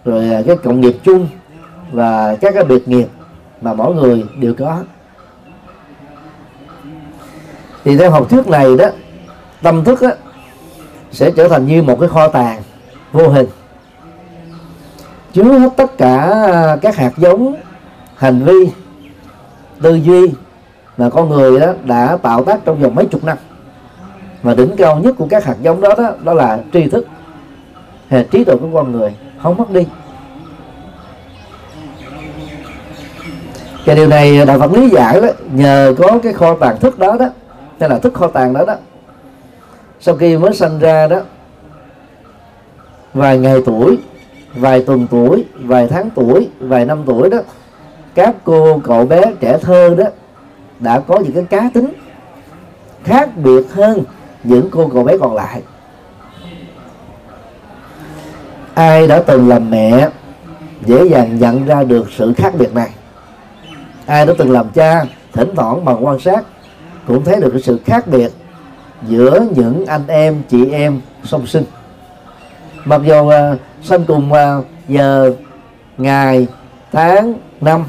rồi 0.06 0.30
à, 0.30 0.42
cái 0.48 0.58
cộng 0.58 0.82
nghiệp 0.82 0.96
chung 1.04 1.28
và 1.92 2.36
các 2.42 2.54
cái 2.54 2.64
biệt 2.64 2.88
nghiệp 2.88 3.08
mà 3.62 3.74
mỗi 3.74 3.96
người 3.96 4.26
đều 4.40 4.54
có. 4.54 4.78
Thì 7.84 7.98
theo 7.98 8.12
học 8.12 8.30
thuyết 8.30 8.48
này 8.48 8.78
đó 8.78 8.86
tâm 9.62 9.84
thức 9.84 10.02
đó, 10.02 10.10
sẽ 11.12 11.32
trở 11.32 11.48
thành 11.48 11.66
như 11.68 11.84
một 11.84 12.00
cái 12.00 12.10
kho 12.10 12.28
tàng 12.28 12.62
vô 13.12 13.28
hình. 13.28 13.48
Chứa 15.34 15.44
hết 15.44 15.70
tất 15.78 15.98
cả 15.98 16.18
à, 16.52 16.78
các 16.82 16.96
hạt 16.96 17.12
giống 17.18 17.56
hành 18.16 18.44
vi 18.44 18.72
tư 19.82 19.96
duy 19.96 20.32
mà 20.98 21.10
con 21.10 21.30
người 21.30 21.60
đó 21.60 21.74
đã 21.86 22.18
tạo 22.22 22.44
tác 22.44 22.60
trong 22.66 22.82
vòng 22.82 22.96
mấy 22.96 23.06
chục 23.06 23.24
năm 23.24 23.38
và 24.44 24.54
đỉnh 24.54 24.76
cao 24.78 25.00
nhất 25.00 25.16
của 25.18 25.28
các 25.30 25.46
hạt 25.46 25.56
giống 25.62 25.82
đó 25.82 25.90
đó, 25.98 26.12
đó 26.24 26.34
là 26.34 26.60
tri 26.74 26.90
thức. 26.90 27.08
Hay 28.08 28.28
trí 28.32 28.44
tuệ 28.44 28.56
của 28.56 28.70
con 28.74 28.92
người 28.92 29.16
không 29.42 29.58
mất 29.58 29.72
đi. 29.72 29.86
Cái 33.86 33.96
điều 33.96 34.08
này 34.08 34.46
đạo 34.46 34.60
Phật 34.60 34.72
lý 34.74 34.90
giải 34.90 35.22
đó 35.22 35.28
nhờ 35.52 35.96
có 35.98 36.20
cái 36.24 36.34
kho 36.34 36.56
tàng 36.56 36.80
thức 36.80 37.00
đó 37.00 37.18
đó 37.20 37.30
hay 37.80 37.90
là 37.90 38.00
thức 38.00 38.14
kho 38.14 38.28
tàng 38.28 38.54
đó 38.54 38.66
đó 38.66 38.76
sau 40.00 40.16
khi 40.16 40.38
mới 40.38 40.54
sinh 40.54 40.80
ra 40.80 41.08
đó 41.08 41.20
vài 43.14 43.38
ngày 43.38 43.62
tuổi 43.66 44.00
vài 44.56 44.84
tuần 44.88 45.08
tuổi 45.12 45.46
vài 45.60 45.88
tháng 45.88 46.10
tuổi 46.16 46.50
vài 46.60 46.86
năm 46.86 47.04
tuổi 47.06 47.30
đó 47.30 47.38
các 48.16 48.36
cô 48.44 48.82
cậu 48.84 49.06
bé 49.06 49.22
trẻ 49.40 49.58
thơ 49.62 49.96
đó 49.98 50.06
đã 50.80 51.00
có 51.00 51.20
những 51.20 51.34
cái 51.34 51.44
cá 51.50 51.70
tính 51.74 51.94
khác 53.04 53.30
biệt 53.38 53.72
hơn 53.74 54.04
những 54.44 54.70
cô 54.72 54.90
cậu 54.94 55.04
bé 55.04 55.18
còn 55.18 55.36
lại. 55.36 55.62
Ai 58.74 59.08
đã 59.08 59.20
từng 59.20 59.50
làm 59.50 59.70
mẹ 59.70 60.10
dễ 60.86 61.06
dàng 61.06 61.40
nhận 61.40 61.66
ra 61.66 61.84
được 61.84 62.08
sự 62.18 62.34
khác 62.34 62.54
biệt 62.60 62.76
này. 62.76 62.90
Ai 64.06 64.26
đã 64.26 64.34
từng 64.38 64.52
làm 64.52 64.70
cha 64.70 65.06
thỉnh 65.34 65.56
thoảng 65.56 65.86
bằng 65.86 66.06
quan 66.06 66.20
sát 66.20 66.44
cũng 67.08 67.24
thấy 67.24 67.42
được 67.42 67.50
cái 67.52 67.62
sự 67.62 67.80
khác 67.86 68.08
biệt 68.08 68.32
giữa 69.08 69.40
những 69.56 69.86
anh 69.86 70.08
em 70.08 70.42
chị 70.50 70.70
em 70.72 71.02
song 71.24 71.48
sinh. 71.48 71.64
Mặc 72.86 73.02
dù 73.06 73.30
à, 73.30 73.52
uh, 73.52 73.60
sinh 73.84 74.06
cùng 74.08 74.32
uh, 74.32 74.66
giờ 74.88 75.34
ngày 75.98 76.48
tháng 76.92 77.34
năm 77.62 77.84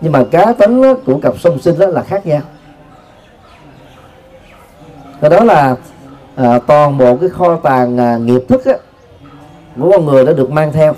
nhưng 0.00 0.12
mà 0.12 0.24
cá 0.30 0.52
tính 0.52 0.82
của 1.06 1.18
cặp 1.18 1.34
song 1.38 1.58
sinh 1.58 1.78
đó 1.78 1.86
là 1.86 2.02
khác 2.02 2.26
nhau 2.26 2.40
cái 5.20 5.30
đó 5.30 5.44
là 5.44 5.76
à, 6.36 6.58
toàn 6.66 6.98
bộ 6.98 7.16
cái 7.16 7.28
kho 7.28 7.56
tàng 7.56 7.98
à, 7.98 8.16
nghiệp 8.16 8.42
thức 8.48 8.64
á, 8.64 8.74
của 9.80 9.90
con 9.90 10.06
người 10.06 10.24
đã 10.24 10.32
được 10.32 10.50
mang 10.50 10.72
theo. 10.72 10.94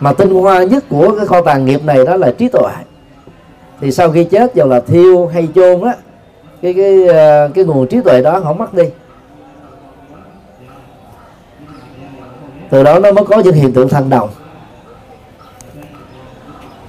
Mà 0.00 0.12
tinh 0.12 0.30
hoa 0.30 0.64
nhất 0.64 0.84
của 0.88 1.14
cái 1.16 1.26
kho 1.26 1.42
tàng 1.42 1.64
nghiệp 1.64 1.84
này 1.84 2.04
đó 2.04 2.16
là 2.16 2.32
trí 2.38 2.48
tuệ. 2.48 2.72
Thì 3.80 3.92
sau 3.92 4.10
khi 4.10 4.24
chết 4.24 4.54
dù 4.54 4.64
là 4.64 4.80
thiêu 4.80 5.26
hay 5.26 5.48
chôn 5.54 5.82
á 5.82 5.94
cái 6.62 6.74
cái 6.74 7.08
à, 7.08 7.48
cái 7.54 7.64
nguồn 7.64 7.86
trí 7.86 8.00
tuệ 8.00 8.22
đó 8.22 8.40
không 8.40 8.58
mất 8.58 8.74
đi. 8.74 8.84
Từ 12.70 12.82
đó 12.82 12.98
nó 12.98 13.12
mới 13.12 13.24
có 13.24 13.38
những 13.38 13.54
hiện 13.54 13.72
tượng 13.72 13.88
thần 13.88 14.10
đồng. 14.10 14.28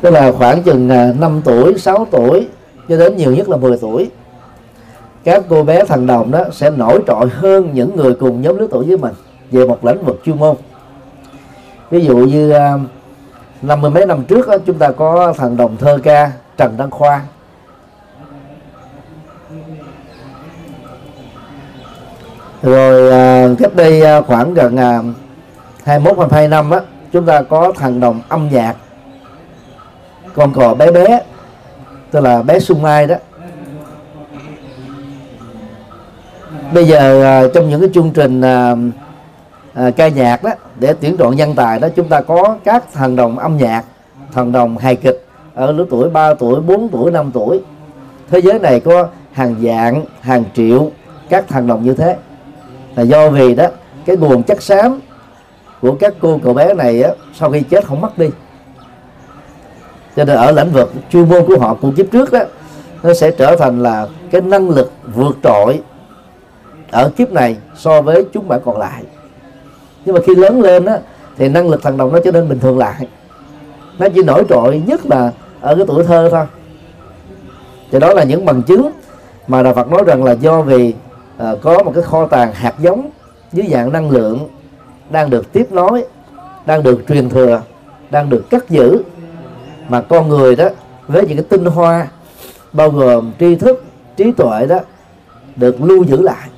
Tức 0.02 0.10
là 0.10 0.32
khoảng 0.32 0.64
chừng 0.64 0.90
à, 0.90 1.14
5 1.20 1.42
tuổi 1.46 1.78
6 1.78 2.08
tuổi 2.12 2.48
cho 2.90 2.98
đến 2.98 3.18
nhiều 3.18 3.36
nhất 3.36 3.50
là 3.50 3.58
10 3.58 3.78
tuổi 3.78 4.10
các 5.24 5.44
cô 5.50 5.64
bé 5.64 5.86
thần 5.86 6.08
đồng 6.08 6.32
đó 6.32 6.44
sẽ 6.52 6.70
nổi 6.70 7.04
trội 7.08 7.30
hơn 7.30 7.70
những 7.74 7.96
người 7.96 8.14
cùng 8.14 8.42
nhóm 8.42 8.58
lứa 8.58 8.68
tuổi 8.72 8.86
với 8.86 8.98
mình 8.98 9.14
về 9.52 9.68
một 9.68 9.86
lĩnh 9.86 10.06
vực 10.06 10.22
chuyên 10.26 10.40
môn. 10.40 10.56
Ví 11.90 12.06
dụ 12.06 12.18
như 12.18 12.52
à, 12.52 12.74
năm 13.62 13.82
mươi 13.82 13.92
mấy 13.92 14.06
năm 14.06 14.24
trước 14.24 14.48
đó, 14.48 14.58
chúng 14.66 14.78
ta 14.78 14.92
có 14.92 15.34
thần 15.38 15.58
đồng 15.58 15.78
thơ 15.78 16.00
ca 16.04 16.32
Trần 16.58 16.78
Đăng 16.78 16.92
Khoa. 16.92 17.22
Rồi 22.62 23.12
à, 23.12 23.48
cách 23.60 23.76
đây 23.76 24.02
à, 24.02 24.22
khoảng 24.22 24.54
gần 24.54 24.78
21 25.84 26.18
22 26.18 26.48
năm 26.48 26.72
á 26.72 26.80
chúng 27.12 27.26
ta 27.26 27.42
có 27.42 27.74
thần 27.78 28.00
đồng 28.00 28.22
âm 28.30 28.50
nhạc 28.52 28.76
con 30.34 30.54
cò 30.54 30.74
bé 30.74 30.92
bé 30.92 31.22
tức 32.12 32.20
là 32.20 32.42
bé 32.42 32.60
sung 32.60 32.82
mai 32.82 33.08
đó. 33.08 33.16
Bây 36.74 36.86
giờ 36.86 37.24
à, 37.24 37.44
trong 37.54 37.70
những 37.70 37.82
cái 37.82 37.90
chương 37.94 38.12
trình 38.12 38.42
à, 38.42 38.76
à, 39.74 39.92
ca 39.92 40.08
nhạc 40.08 40.44
đó 40.44 40.52
để 40.80 40.94
tuyển 41.02 41.18
chọn 41.18 41.36
nhân 41.36 41.56
tài 41.56 41.80
đó 41.80 41.88
chúng 41.96 42.10
ta 42.10 42.22
có 42.22 42.58
các 42.64 42.84
thần 42.94 43.16
đồng 43.16 43.40
âm 43.40 43.58
nhạc 43.58 43.84
thần 44.34 44.52
đồng 44.52 44.78
hài 44.78 44.96
kịch 44.96 45.26
ở 45.54 45.72
lứa 45.72 45.86
tuổi 45.90 46.10
3 46.10 46.34
tuổi 46.34 46.62
4 46.62 46.90
tuổi 46.90 47.12
5 47.12 47.32
tuổi. 47.34 47.62
Thế 48.30 48.42
giới 48.42 48.60
này 48.60 48.80
có 48.80 49.08
hàng 49.32 49.56
dạng 49.64 50.06
hàng 50.22 50.44
triệu 50.54 50.92
các 51.30 51.48
thần 51.48 51.68
đồng 51.68 51.84
như 51.84 51.94
thế. 51.94 52.18
Là 52.96 53.04
do 53.04 53.30
vì 53.30 53.56
đó 53.56 53.68
cái 54.06 54.18
nguồn 54.18 54.44
chất 54.44 54.62
xám 54.62 55.00
của 55.82 55.96
các 56.00 56.14
cô 56.20 56.40
cậu 56.44 56.54
bé 56.54 56.74
này 56.74 57.04
á, 57.04 57.12
sau 57.34 57.52
khi 57.52 57.62
chết 57.62 57.86
không 57.86 58.02
mất 58.02 58.18
đi. 58.18 58.30
Cho 60.16 60.26
nên 60.26 60.38
ở 60.38 60.52
lĩnh 60.52 60.72
vực 60.72 60.94
chuyên 61.12 61.30
môn 61.30 61.46
của 61.48 61.60
họ 61.60 61.74
cũng 61.82 61.96
kiếp 61.96 62.06
trước 62.12 62.32
đó 62.32 62.40
nó 63.04 63.14
sẽ 63.14 63.32
trở 63.32 63.56
thành 63.56 63.84
là 63.84 64.08
cái 64.32 64.42
năng 64.42 64.70
lực 64.70 64.92
vượt 65.16 65.38
trội 65.44 65.82
ở 66.92 67.10
kiếp 67.10 67.32
này 67.32 67.58
so 67.76 68.02
với 68.02 68.26
chúng 68.34 68.48
bạn 68.48 68.62
còn 68.66 68.78
lại. 68.78 69.04
Nhưng 70.06 70.16
mà 70.16 70.22
khi 70.26 70.36
lớn 70.36 70.62
lên 70.62 70.86
á, 70.86 71.00
thì 71.38 71.50
năng 71.50 71.70
lực 71.70 71.84
thần 71.84 71.98
đồng 71.98 72.14
nó 72.14 72.20
trở 72.26 72.32
nên 72.32 72.50
bình 72.50 72.60
thường 72.60 72.78
lại. 72.78 73.08
Nó 74.00 74.08
chỉ 74.16 74.24
nổi 74.24 74.44
trội 74.50 74.84
nhất 74.88 75.06
là 75.06 75.32
ở 75.62 75.76
cái 75.76 75.86
tuổi 75.88 76.04
thơ 76.04 76.30
thôi. 76.32 76.46
Thì 77.92 78.00
đó 78.00 78.14
là 78.14 78.24
những 78.24 78.46
bằng 78.46 78.62
chứng 78.64 78.92
mà 79.48 79.64
đạo 79.64 79.74
Phật 79.74 79.92
nói 79.92 80.04
rằng 80.06 80.24
là 80.24 80.32
do 80.32 80.62
vì 80.62 80.94
uh, 81.44 81.62
có 81.62 81.84
một 81.84 81.92
cái 81.96 82.04
kho 82.04 82.28
tàng 82.28 82.54
hạt 82.54 82.74
giống 82.80 83.10
dưới 83.52 83.68
dạng 83.72 83.92
năng 83.92 84.10
lượng 84.10 84.48
đang 85.10 85.30
được 85.30 85.54
tiếp 85.54 85.72
nối 85.72 86.04
đang 86.66 86.84
được 86.84 87.02
truyền 87.08 87.30
thừa 87.30 87.62
đang 88.12 88.30
được 88.30 88.50
cất 88.50 88.70
giữ. 88.70 89.04
Mà 89.90 90.02
con 90.02 90.30
người 90.30 90.56
đó 90.56 90.70
với 91.08 91.28
những 91.28 91.38
cái 91.38 91.46
tinh 91.50 91.66
hoa 91.66 92.08
bao 92.74 92.90
gồm 92.90 93.32
tri 93.40 93.56
thức 93.56 93.84
trí 94.18 94.32
tuệ 94.32 94.66
đó 94.66 94.80
được 95.56 95.82
lưu 95.82 96.04
giữ 96.04 96.22
lại 96.22 96.50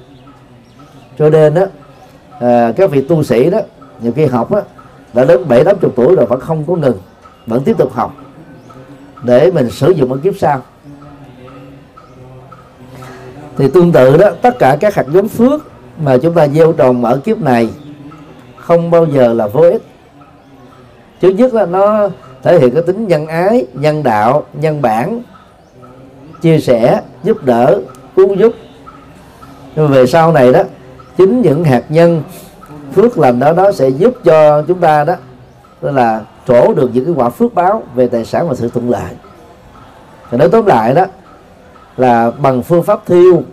cho 1.20 1.29
nên 1.29 1.53
đó 1.53 1.65
à, 2.39 2.74
các 2.75 2.91
vị 2.91 3.01
tu 3.01 3.24
sĩ 3.24 3.50
đó 3.50 3.60
nhiều 4.01 4.12
khi 4.15 4.25
học 4.25 4.51
đó, 4.51 4.62
đã 5.13 5.25
đến 5.25 5.48
bảy 5.48 5.63
tám 5.63 5.77
chục 5.79 5.93
tuổi 5.96 6.15
rồi 6.15 6.25
vẫn 6.25 6.39
không 6.39 6.63
có 6.67 6.75
ngừng 6.75 6.98
vẫn 7.48 7.63
tiếp 7.63 7.77
tục 7.77 7.93
học 7.93 8.13
để 9.24 9.51
mình 9.51 9.70
sử 9.70 9.91
dụng 9.91 10.12
ở 10.12 10.20
kiếp 10.24 10.34
sau. 10.39 10.62
Thì 13.58 13.67
tương 13.74 13.91
tự 13.91 14.17
đó 14.17 14.29
tất 14.41 14.60
cả 14.60 14.77
các 14.79 14.96
hạt 14.96 15.05
giống 15.12 15.27
phước 15.27 15.62
mà 15.98 16.17
chúng 16.17 16.34
ta 16.34 16.48
gieo 16.48 16.74
trồng 16.74 17.05
ở 17.05 17.17
kiếp 17.17 17.41
này 17.41 17.70
không 18.58 18.91
bao 18.91 19.05
giờ 19.05 19.34
là 19.34 19.48
vô 19.48 19.62
ích. 19.62 19.82
Thứ 21.22 21.29
nhất 21.29 21.53
là 21.53 21.65
nó 21.65 22.10
thể 22.43 22.60
hiện 22.60 22.74
cái 22.74 22.84
tính 22.84 23.08
nhân 23.08 23.27
ái 23.27 23.65
nhân 23.74 24.03
đạo 24.03 24.43
nhân 24.53 24.82
bản 24.82 25.22
chia 26.41 26.60
sẻ 26.60 27.01
giúp 27.24 27.43
đỡ 27.43 27.79
cứu 28.15 28.36
giúp. 28.36 28.53
Nhưng 29.75 29.88
về 29.88 30.05
sau 30.08 30.32
này 30.32 30.53
đó 30.53 30.63
chính 31.17 31.41
những 31.41 31.63
hạt 31.63 31.84
nhân 31.89 32.24
phước 32.93 33.17
lành 33.17 33.39
đó 33.39 33.53
đó 33.53 33.72
sẽ 33.72 33.89
giúp 33.89 34.13
cho 34.24 34.62
chúng 34.62 34.79
ta 34.79 35.03
đó. 35.03 35.13
Tức 35.79 35.91
là 35.91 36.22
trổ 36.48 36.74
được 36.74 36.89
những 36.93 37.05
cái 37.05 37.13
quả 37.17 37.29
phước 37.29 37.53
báo 37.53 37.84
về 37.96 38.08
tài 38.08 38.25
sản 38.25 38.50
và 38.50 38.55
sự 38.55 38.70
thuận 38.70 38.89
lợi. 38.89 39.13
Thì 40.32 40.38
nói 40.38 40.50
tóm 40.50 40.65
lại 40.65 40.93
đó, 40.93 41.05
là 41.98 42.32
bằng 42.32 42.63
phương 42.63 42.84
pháp 42.84 43.05
thiêu 43.05 43.43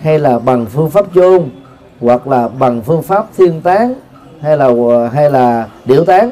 hay 0.00 0.18
là 0.18 0.38
bằng 0.38 0.66
phương 0.66 0.90
pháp 0.90 1.06
chôn, 1.14 1.50
hoặc 2.00 2.26
là 2.26 2.48
bằng 2.48 2.82
phương 2.82 3.02
pháp 3.02 3.26
thiên 3.36 3.60
tán 3.60 3.94
hay 4.40 4.56
là 4.56 4.68
hay 5.12 5.30
là 5.30 5.68
điểu 5.84 6.04
tán, 6.04 6.30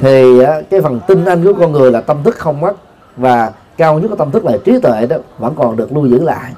thì 0.00 0.42
à, 0.44 0.60
cái 0.70 0.80
phần 0.80 1.00
tinh 1.06 1.24
anh 1.24 1.44
của 1.44 1.52
con 1.52 1.72
người 1.72 1.92
là 1.92 2.00
tâm 2.00 2.22
thức 2.24 2.36
không 2.36 2.60
mất, 2.60 2.72
và 3.16 3.52
cao 3.76 3.98
nhất 3.98 4.08
của 4.08 4.16
tâm 4.16 4.30
thức 4.30 4.44
là 4.44 4.52
trí 4.64 4.80
tuệ 4.80 5.06
đó, 5.06 5.16
vẫn 5.38 5.54
còn 5.56 5.76
được 5.76 5.92
lưu 5.92 6.06
giữ 6.06 6.24
lại. 6.24 6.52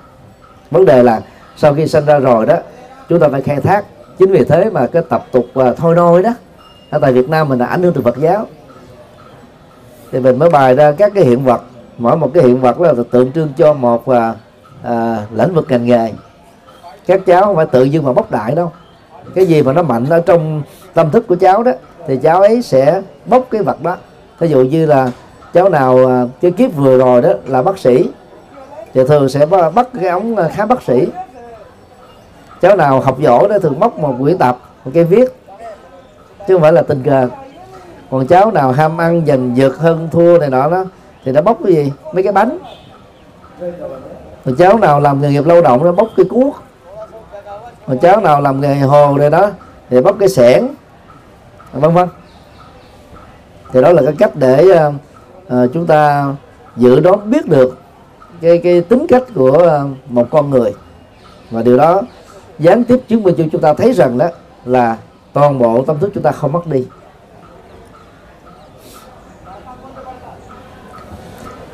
Vấn 0.71 0.85
đề 0.85 1.03
là 1.03 1.21
sau 1.57 1.75
khi 1.75 1.87
sinh 1.87 2.05
ra 2.05 2.19
rồi 2.19 2.47
đó 2.47 2.57
chúng 3.09 3.21
ta 3.21 3.29
phải 3.29 3.43
khai 3.43 3.61
thác. 3.61 3.85
Chính 4.19 4.33
vì 4.33 4.45
thế 4.45 4.71
mà 4.71 4.87
cái 4.87 5.03
tập 5.09 5.27
tục 5.33 5.47
uh, 5.59 5.77
thôi 5.77 5.95
nôi 5.97 6.23
đó 6.23 6.31
ở 6.91 6.99
tại 6.99 7.13
Việt 7.13 7.29
Nam 7.29 7.49
mình 7.49 7.59
là 7.59 7.67
ảnh 7.67 7.83
hưởng 7.83 7.93
từ 7.95 8.03
Phật 8.03 8.19
giáo. 8.19 8.47
Thì 10.13 10.21
mình 10.21 10.39
mới 10.39 10.51
bài 10.51 10.75
ra 10.75 10.93
các 10.93 11.13
cái 11.15 11.25
hiện 11.25 11.45
vật. 11.45 11.63
Mỗi 11.99 12.17
một 12.17 12.31
cái 12.35 12.43
hiện 12.43 12.61
vật 12.61 12.81
là 12.81 12.93
tượng 13.11 13.33
trưng 13.33 13.49
cho 13.57 13.73
một 13.73 14.11
uh, 14.11 14.17
uh, 14.87 14.93
lĩnh 15.35 15.55
vực 15.55 15.67
ngành 15.69 15.87
nghề. 15.87 16.13
Các 17.07 17.21
cháu 17.27 17.45
không 17.45 17.57
phải 17.57 17.67
tự 17.67 17.83
dưng 17.85 18.05
mà 18.05 18.13
bốc 18.13 18.31
đại 18.31 18.55
đâu. 18.55 18.73
Cái 19.35 19.47
gì 19.47 19.63
mà 19.63 19.73
nó 19.73 19.83
mạnh 19.83 20.07
ở 20.11 20.21
trong 20.21 20.63
tâm 20.95 21.11
thức 21.11 21.27
của 21.29 21.37
cháu 21.37 21.63
đó 21.63 21.73
thì 22.07 22.17
cháu 22.23 22.41
ấy 22.41 22.63
sẽ 22.63 23.03
bốc 23.27 23.47
cái 23.51 23.63
vật 23.63 23.83
đó. 23.83 23.97
Ví 24.39 24.49
dụ 24.49 24.61
như 24.63 24.87
là 24.87 25.11
cháu 25.53 25.69
nào 25.69 25.99
cái 26.41 26.51
kiếp 26.51 26.75
vừa 26.77 26.99
rồi 26.99 27.23
đó 27.23 27.31
là 27.47 27.63
bác 27.63 27.79
sĩ 27.79 28.09
thì 28.95 29.01
thường 29.09 29.29
sẽ 29.29 29.47
bắt 29.47 29.89
cái 30.01 30.09
ống 30.09 30.37
khám 30.53 30.69
bác 30.69 30.83
sĩ 30.83 31.07
cháu 32.61 32.77
nào 32.77 33.01
học 33.01 33.21
giỏi 33.21 33.49
đó 33.49 33.59
thường 33.59 33.81
móc 33.81 33.99
một 33.99 34.15
quyển 34.21 34.39
tập 34.39 34.59
một 34.85 34.91
cái 34.95 35.05
viết 35.05 35.35
chứ 36.49 36.55
không 36.55 36.63
phải 36.63 36.73
là 36.73 36.83
tình 36.83 37.03
cờ. 37.03 37.29
Còn 38.11 38.27
cháu 38.27 38.51
nào 38.51 38.73
ham 38.73 39.01
ăn 39.01 39.23
giành 39.27 39.57
giật 39.57 39.77
hơn 39.79 40.09
thua 40.13 40.39
này 40.39 40.51
nọ 40.51 40.71
đó 40.71 40.85
thì 41.25 41.33
nó 41.33 41.43
bóc 41.43 41.59
cái 41.65 41.75
gì? 41.75 41.93
Mấy 42.15 42.23
cái 42.23 42.33
bánh. 42.33 42.59
Còn 44.45 44.57
cháu 44.59 44.79
nào 44.79 45.01
làm 45.01 45.21
nghề 45.21 45.31
nghiệp 45.31 45.47
lao 45.47 45.63
động 45.63 45.85
nó 45.85 45.93
bóc 45.93 46.09
cái 46.17 46.27
cuốc. 46.31 46.63
Còn 47.87 47.99
cháu 47.99 48.21
nào 48.21 48.41
làm 48.41 48.61
nghề 48.61 48.75
hồ 48.75 49.17
này 49.19 49.31
đó 49.31 49.51
thì 49.91 50.01
bóc 50.01 50.17
cái 50.21 50.29
xẻng 50.29 50.69
vân 51.73 51.95
vân. 51.95 52.09
Thì 53.73 53.83
đó 53.83 53.93
là 53.93 54.03
cái 54.03 54.15
cách 54.19 54.31
để 54.35 54.65
uh, 54.65 54.95
uh, 55.47 55.73
chúng 55.75 55.87
ta 55.87 56.27
dự 56.77 57.01
đoán 57.01 57.31
biết 57.31 57.47
được 57.47 57.79
cái 58.41 58.59
cái 58.59 58.81
tính 58.81 59.07
cách 59.09 59.23
của 59.35 59.83
uh, 59.85 60.11
một 60.11 60.27
con 60.31 60.51
người. 60.51 60.75
Và 61.51 61.63
điều 61.63 61.77
đó 61.77 62.03
gián 62.61 62.85
tiếp 62.85 63.01
chứng 63.09 63.23
minh 63.23 63.35
cho 63.39 63.45
chúng 63.53 63.61
ta 63.61 63.75
thấy 63.75 63.93
rằng 63.93 64.19
đó 64.19 64.29
là 64.65 64.97
toàn 65.33 65.59
bộ 65.59 65.85
tâm 65.85 65.99
thức 65.99 66.11
chúng 66.15 66.23
ta 66.23 66.33
không 66.33 66.53
mất 66.53 66.67
đi. 66.67 66.87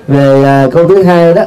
Về 0.06 0.44
à, 0.44 0.66
câu 0.72 0.88
thứ 0.88 1.02
hai 1.02 1.34
đó 1.34 1.44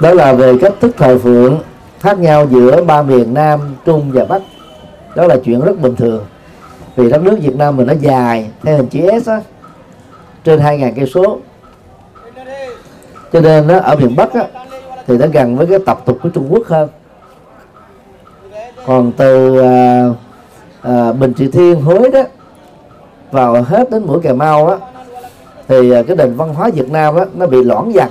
đó 0.00 0.14
là 0.14 0.32
về 0.32 0.58
cách 0.60 0.72
thức 0.80 0.96
thờ 0.98 1.18
phượng 1.18 1.60
khác 2.00 2.18
nhau 2.18 2.46
giữa 2.50 2.84
ba 2.84 3.02
miền 3.02 3.34
Nam, 3.34 3.60
Trung 3.84 4.10
và 4.12 4.24
Bắc. 4.24 4.42
Đó 5.16 5.26
là 5.26 5.36
chuyện 5.44 5.60
rất 5.60 5.80
bình 5.80 5.96
thường 5.96 6.24
vì 6.96 7.10
đất 7.10 7.22
nước 7.22 7.38
Việt 7.40 7.56
Nam 7.56 7.76
mình 7.76 7.86
nó 7.86 7.92
dài 8.00 8.50
theo 8.62 8.76
hình 8.76 8.86
chữ 8.86 9.20
S 9.24 9.28
á, 9.28 9.40
trên 10.44 10.60
2.000 10.60 10.92
cây 10.96 11.10
số. 11.14 11.38
Cho 13.32 13.40
nên 13.40 13.68
đó, 13.68 13.78
ở 13.78 13.96
miền 13.96 14.16
Bắc 14.16 14.34
á, 14.34 14.44
thì 15.06 15.18
nó 15.18 15.26
gần 15.32 15.56
với 15.56 15.66
cái 15.66 15.78
tập 15.86 16.00
tục 16.04 16.18
của 16.22 16.28
Trung 16.28 16.46
Quốc 16.50 16.66
hơn 16.66 16.88
còn 18.86 19.12
từ 19.12 19.60
à, 19.60 20.08
à, 20.82 21.12
Bình 21.12 21.32
Trị 21.32 21.48
Thiên 21.48 21.82
Huế 21.82 22.10
đó 22.10 22.22
vào 23.30 23.62
hết 23.62 23.90
đến 23.90 24.06
mũi 24.06 24.20
Cà 24.22 24.32
Mau 24.32 24.66
á 24.68 24.76
thì 25.68 25.90
à, 25.90 26.02
cái 26.02 26.16
nền 26.16 26.34
văn 26.34 26.54
hóa 26.54 26.70
Việt 26.74 26.90
Nam 26.90 27.16
đó 27.16 27.24
nó 27.34 27.46
bị 27.46 27.64
loãng 27.64 27.94
dần 27.94 28.10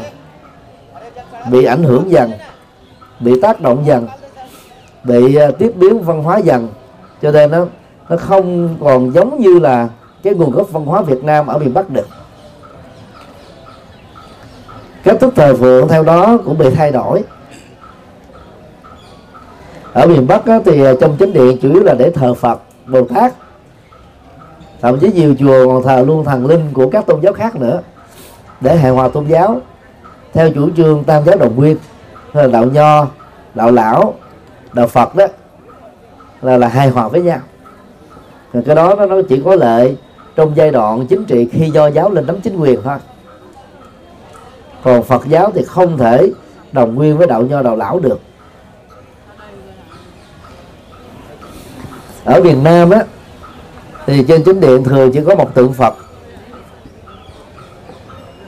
bị 1.51 1.65
ảnh 1.65 1.83
hưởng 1.83 2.11
dần 2.11 2.31
bị 3.19 3.41
tác 3.41 3.61
động 3.61 3.85
dần 3.85 4.07
bị 5.03 5.35
à, 5.35 5.51
tiếp 5.51 5.71
biến 5.75 6.01
văn 6.01 6.23
hóa 6.23 6.37
dần. 6.37 6.67
Cho 7.21 7.31
nên 7.31 7.51
nó 7.51 7.65
nó 8.09 8.17
không 8.17 8.75
còn 8.81 9.11
giống 9.13 9.39
như 9.39 9.59
là 9.59 9.89
cái 10.23 10.33
nguồn 10.33 10.51
gốc 10.51 10.71
văn 10.71 10.85
hóa 10.85 11.01
Việt 11.01 11.23
Nam 11.23 11.47
ở 11.47 11.57
miền 11.57 11.73
Bắc 11.73 11.89
được. 11.89 12.07
Cách 15.03 15.17
thức 15.19 15.33
thờ 15.35 15.55
phượng 15.55 15.87
theo 15.87 16.03
đó 16.03 16.37
cũng 16.45 16.57
bị 16.57 16.69
thay 16.69 16.91
đổi 16.91 17.23
ở 19.93 20.07
miền 20.07 20.27
Bắc 20.27 20.45
á, 20.45 20.59
thì 20.65 20.83
ờ, 20.83 20.95
trong 21.01 21.17
chính 21.17 21.33
điện 21.33 21.57
chủ 21.61 21.73
yếu 21.73 21.83
là 21.83 21.93
để 21.93 22.09
thờ 22.09 22.33
Phật 22.33 22.61
Bồ 22.85 23.03
Tát. 23.03 23.33
Thậm 24.81 24.99
chí 24.99 25.11
nhiều 25.11 25.35
chùa 25.39 25.67
còn 25.67 25.83
thờ 25.83 26.03
luôn 26.07 26.25
thần 26.25 26.45
linh 26.45 26.73
của 26.73 26.89
các 26.89 27.05
tôn 27.05 27.21
giáo 27.21 27.33
khác 27.33 27.55
nữa 27.55 27.81
để 28.61 28.75
hài 28.75 28.91
hòa 28.91 29.07
tôn 29.07 29.25
giáo. 29.27 29.61
Theo 30.33 30.51
chủ 30.51 30.69
trương 30.77 31.03
tam 31.03 31.23
giáo 31.25 31.37
đồng 31.37 31.55
nguyên 31.55 31.77
là 32.33 32.47
đạo 32.47 32.65
nho 32.65 33.07
đạo 33.55 33.71
lão 33.71 34.13
đạo 34.73 34.87
phật 34.87 35.15
đó 35.15 35.27
là 36.41 36.57
là 36.57 36.67
hài 36.67 36.89
hòa 36.89 37.07
với 37.07 37.21
nhau. 37.21 37.39
Thì 38.53 38.59
cái 38.65 38.75
đó 38.75 38.95
nó, 38.95 39.05
nó 39.05 39.21
chỉ 39.29 39.41
có 39.45 39.55
lợi 39.55 39.97
trong 40.35 40.53
giai 40.55 40.71
đoạn 40.71 41.07
chính 41.07 41.25
trị 41.25 41.47
khi 41.51 41.69
do 41.69 41.87
giáo 41.87 42.09
lên 42.09 42.27
nắm 42.27 42.41
chính 42.41 42.57
quyền 42.57 42.81
thôi. 42.83 42.97
Còn 44.83 45.03
phật 45.03 45.25
giáo 45.27 45.51
thì 45.53 45.63
không 45.63 45.97
thể 45.97 46.31
đồng 46.71 46.95
nguyên 46.95 47.17
với 47.17 47.27
đạo 47.27 47.41
nho 47.41 47.61
đạo 47.61 47.75
lão 47.75 47.99
được. 47.99 48.19
Ở 52.25 52.41
miền 52.41 52.63
Nam 52.63 52.89
á 52.89 53.03
thì 54.05 54.23
trên 54.27 54.43
chính 54.43 54.59
điện 54.59 54.83
thường 54.83 55.11
chỉ 55.11 55.19
có 55.27 55.35
một 55.35 55.53
tượng 55.53 55.73
Phật. 55.73 55.95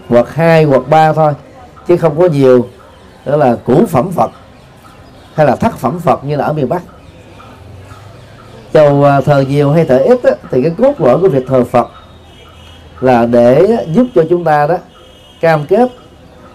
Hoặc 0.10 0.34
hai 0.34 0.64
hoặc 0.64 0.82
ba 0.90 1.14
thôi 1.14 1.34
chứ 1.88 1.98
không 1.98 2.20
có 2.20 2.28
nhiều. 2.28 2.68
Đó 3.26 3.36
là 3.36 3.56
củ 3.56 3.86
phẩm 3.86 4.12
Phật 4.12 4.32
hay 5.34 5.46
là 5.46 5.56
thất 5.56 5.78
phẩm 5.78 6.00
Phật 6.00 6.24
như 6.24 6.36
là 6.36 6.46
ở 6.46 6.54
miền 6.54 6.70
Bắc. 6.70 6.82
Dầu 8.74 9.04
à, 9.04 9.22
thờ 9.22 9.46
nhiều 9.50 9.72
hay 9.72 9.86
thờ 9.86 9.98
ít 9.98 10.24
á, 10.24 10.32
thì 10.52 10.62
cái 10.62 10.72
cốt 10.78 11.02
lõi 11.02 11.20
của 11.20 11.30
việc 11.30 11.44
thờ 11.48 11.64
Phật 11.64 11.88
là 13.00 13.26
để 13.26 13.78
giúp 13.94 14.08
cho 14.16 14.24
chúng 14.30 14.44
ta 14.44 14.68
đó 14.68 14.78
cam 15.42 15.66
kết 15.66 15.92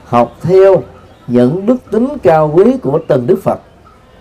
học 0.05 0.37
theo 0.43 0.83
những 1.27 1.67
đức 1.67 1.77
tính 1.91 2.09
cao 2.23 2.53
quý 2.55 2.77
của 2.83 3.01
từng 3.09 3.27
đức 3.27 3.41
Phật 3.43 3.61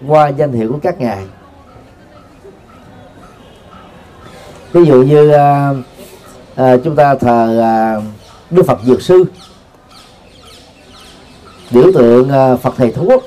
qua 0.07 0.27
danh 0.27 0.51
hiệu 0.51 0.71
của 0.71 0.79
các 0.83 0.99
ngài. 0.99 1.25
Ví 4.77 4.85
dụ 4.85 5.01
như 5.01 5.31
à, 5.31 5.73
à, 6.55 6.77
chúng 6.83 6.95
ta 6.95 7.15
thờ 7.15 7.59
à, 7.61 8.01
Đức 8.49 8.63
Phật 8.67 8.79
Dược 8.83 9.01
Sư 9.01 9.25
biểu 11.71 11.91
tượng 11.95 12.29
à, 12.29 12.55
Phật 12.55 12.73
thầy 12.77 12.91
thuốc 12.91 13.23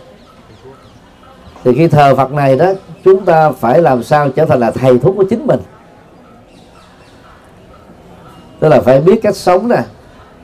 thì 1.65 1.75
khi 1.75 1.89
thờ 1.89 2.15
Phật 2.15 2.33
này 2.33 2.57
đó 2.57 2.73
chúng 3.05 3.25
ta 3.25 3.51
phải 3.51 3.83
làm 3.83 4.03
sao 4.03 4.29
trở 4.29 4.45
thành 4.45 4.61
là 4.61 4.71
thầy 4.71 4.99
thuốc 4.99 5.17
của 5.17 5.25
chính 5.31 5.47
mình. 5.47 5.61
Tức 8.61 8.69
là 8.69 8.81
phải 8.81 9.01
biết 9.01 9.21
cách 9.23 9.37
sống 9.37 9.69
nè 9.69 9.83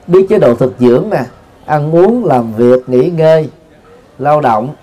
biết 0.07 0.27
chế 0.29 0.39
độ 0.39 0.55
thực 0.55 0.75
dưỡng 0.79 1.11
nè 1.11 1.25
ăn 1.67 1.95
uống 1.95 2.25
làm 2.25 2.53
việc 2.53 2.89
nghỉ 2.89 3.11
ngơi 3.11 3.51
lao 4.19 4.41
động. 4.41 4.75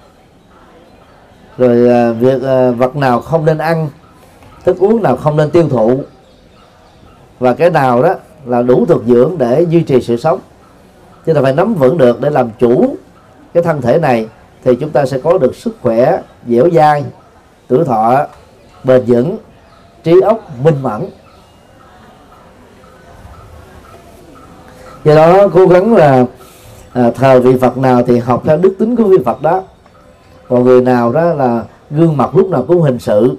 Rồi 1.58 1.90
à, 1.90 2.12
việc 2.12 2.44
à, 2.44 2.72
vật 2.72 2.96
nào 2.96 3.22
không 3.22 3.46
nên 3.46 3.58
ăn 3.58 3.90
thức 4.66 4.78
uống 4.80 5.04
nào 5.04 5.18
không 5.18 5.38
nên 5.38 5.50
tiêu 5.52 5.70
thụ 5.70 6.04
và 7.44 7.54
cái 7.54 7.70
nào 7.70 8.04
đó 8.04 8.16
là 8.46 8.62
đủ 8.62 8.86
thực 8.86 9.04
dưỡng 9.08 9.38
để 9.38 9.66
duy 9.70 9.82
trì 9.84 10.02
sự 10.02 10.18
sống. 10.18 10.40
Chúng 11.26 11.36
ta 11.36 11.42
phải 11.42 11.54
nắm 11.54 11.74
vững 11.74 11.98
được 11.98 12.22
để 12.22 12.30
làm 12.30 12.50
chủ 12.60 12.96
cái 13.54 13.64
thân 13.64 13.82
thể 13.82 14.00
này 14.00 14.28
thì 14.64 14.76
chúng 14.76 14.90
ta 14.90 15.06
sẽ 15.06 15.20
có 15.24 15.38
được 15.38 15.56
sức 15.56 15.76
khỏe 15.82 16.22
dẻo 16.48 16.70
dai 16.70 17.04
tuổi 17.68 17.86
thọ 17.86 18.26
bền 18.84 19.04
vững 19.08 19.38
trí 20.04 20.22
óc 20.22 20.40
minh 20.64 20.76
mẫn. 20.82 21.02
Do 25.04 25.16
đó 25.16 25.48
cố 25.54 25.68
gắng 25.68 25.96
là 25.96 26.26
à, 26.94 27.12
thờ 27.16 27.40
vị 27.40 27.58
phật 27.62 27.78
nào 27.78 28.04
thì 28.08 28.18
học 28.18 28.42
theo 28.46 28.58
đức 28.58 28.76
tính 28.80 28.96
của 28.96 29.04
vị 29.04 29.18
phật 29.26 29.42
đó. 29.42 29.64
Còn 30.50 30.64
người 30.64 30.82
nào 30.82 31.12
đó 31.12 31.24
là 31.24 31.64
gương 31.92 32.18
mặt 32.18 32.36
lúc 32.36 32.50
nào 32.50 32.66
cũng 32.68 32.82
hình 32.82 33.00
sự 33.00 33.36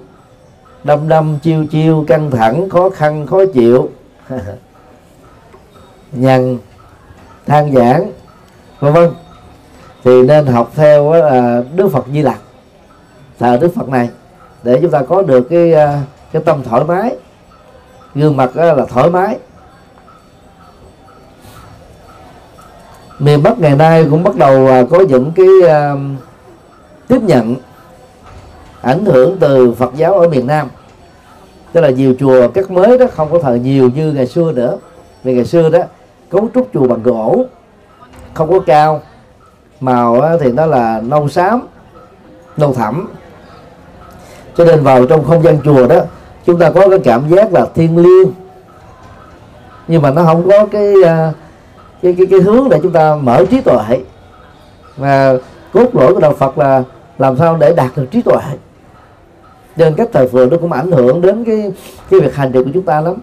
đâm 0.85 1.07
đâm, 1.07 1.39
chiêu 1.39 1.65
chiêu, 1.65 2.05
căng 2.07 2.31
thẳng, 2.31 2.69
khó 2.69 2.89
khăn, 2.89 3.27
khó 3.27 3.45
chịu. 3.53 3.89
Nhằn 6.11 6.57
than 7.45 7.73
giảng, 7.75 8.11
vân 8.79 8.93
vân. 8.93 9.11
Thì 10.03 10.23
nên 10.23 10.45
học 10.45 10.71
theo 10.75 11.13
là 11.13 11.63
đức 11.75 11.89
phật 11.93 12.05
di 12.13 12.21
lặc. 12.21 12.39
Thờ 13.39 13.57
đức 13.61 13.71
phật 13.75 13.89
này, 13.89 14.09
để 14.63 14.79
chúng 14.81 14.91
ta 14.91 15.01
có 15.01 15.21
được 15.21 15.47
cái 15.49 15.73
à, 15.73 16.01
cái 16.31 16.41
tâm 16.45 16.63
thoải 16.63 16.83
mái. 16.83 17.15
Gương 18.15 18.37
mặt 18.37 18.55
là 18.55 18.85
thoải 18.89 19.09
mái. 19.09 19.37
Miền 23.19 23.43
bắc 23.43 23.59
ngày 23.59 23.75
nay 23.75 24.07
cũng 24.09 24.23
bắt 24.23 24.35
đầu 24.35 24.67
à, 24.67 24.83
có 24.89 24.99
những 24.99 25.31
cái 25.35 25.69
à, 25.69 25.93
tiếp 27.07 27.21
nhận 27.21 27.55
ảnh 28.81 29.05
hưởng 29.05 29.37
từ 29.39 29.73
phật 29.73 29.95
giáo 29.95 30.19
ở 30.19 30.27
miền 30.27 30.47
nam 30.47 30.67
tức 31.75 31.81
là 31.81 31.89
nhiều 31.89 32.13
chùa 32.19 32.47
các 32.47 32.71
mới 32.71 32.97
đó 32.97 33.05
không 33.15 33.31
có 33.31 33.39
thờ 33.39 33.55
nhiều 33.55 33.89
như 33.95 34.11
ngày 34.11 34.27
xưa 34.27 34.51
nữa. 34.51 34.77
Vì 35.23 35.33
ngày 35.33 35.45
xưa 35.45 35.69
đó 35.69 35.79
cấu 36.29 36.47
trúc 36.53 36.69
chùa 36.73 36.87
bằng 36.87 37.03
gỗ 37.03 37.45
không 38.33 38.51
có 38.51 38.59
cao. 38.59 39.01
Màu 39.79 40.37
thì 40.39 40.51
nó 40.51 40.65
là 40.65 41.01
nâu 41.01 41.29
xám 41.29 41.67
nâu 42.57 42.73
thẳm. 42.73 43.07
Cho 44.57 44.65
nên 44.65 44.83
vào 44.83 45.05
trong 45.05 45.23
không 45.23 45.43
gian 45.43 45.57
chùa 45.63 45.87
đó 45.87 45.99
chúng 46.45 46.59
ta 46.59 46.69
có 46.69 46.89
cái 46.89 46.99
cảm 47.03 47.29
giác 47.29 47.53
là 47.53 47.65
thiên 47.75 47.97
liêng. 47.97 48.31
Nhưng 49.87 50.01
mà 50.01 50.11
nó 50.11 50.23
không 50.23 50.49
có 50.49 50.65
cái 50.65 50.93
à, 51.05 51.33
cái 52.01 52.15
cái, 52.17 52.27
cái 52.31 52.39
hướng 52.39 52.69
để 52.69 52.79
chúng 52.83 52.91
ta 52.91 53.15
mở 53.15 53.45
trí 53.51 53.61
tuệ. 53.61 53.99
Và 54.97 55.37
cốt 55.73 55.95
lõi 55.95 56.13
của 56.13 56.19
đạo 56.19 56.33
Phật 56.33 56.57
là 56.57 56.83
làm 57.17 57.37
sao 57.37 57.57
để 57.57 57.73
đạt 57.73 57.91
được 57.95 58.05
trí 58.11 58.21
tuệ? 58.21 58.41
Nên 59.77 59.95
cách 59.95 60.09
thờ 60.13 60.27
phượng 60.31 60.49
nó 60.49 60.57
cũng 60.57 60.71
ảnh 60.71 60.91
hưởng 60.91 61.21
đến 61.21 61.45
cái 61.45 61.71
cái 62.09 62.19
việc 62.19 62.35
hành 62.35 62.51
trì 62.51 62.63
của 62.63 62.69
chúng 62.73 62.83
ta 62.83 63.01
lắm. 63.01 63.15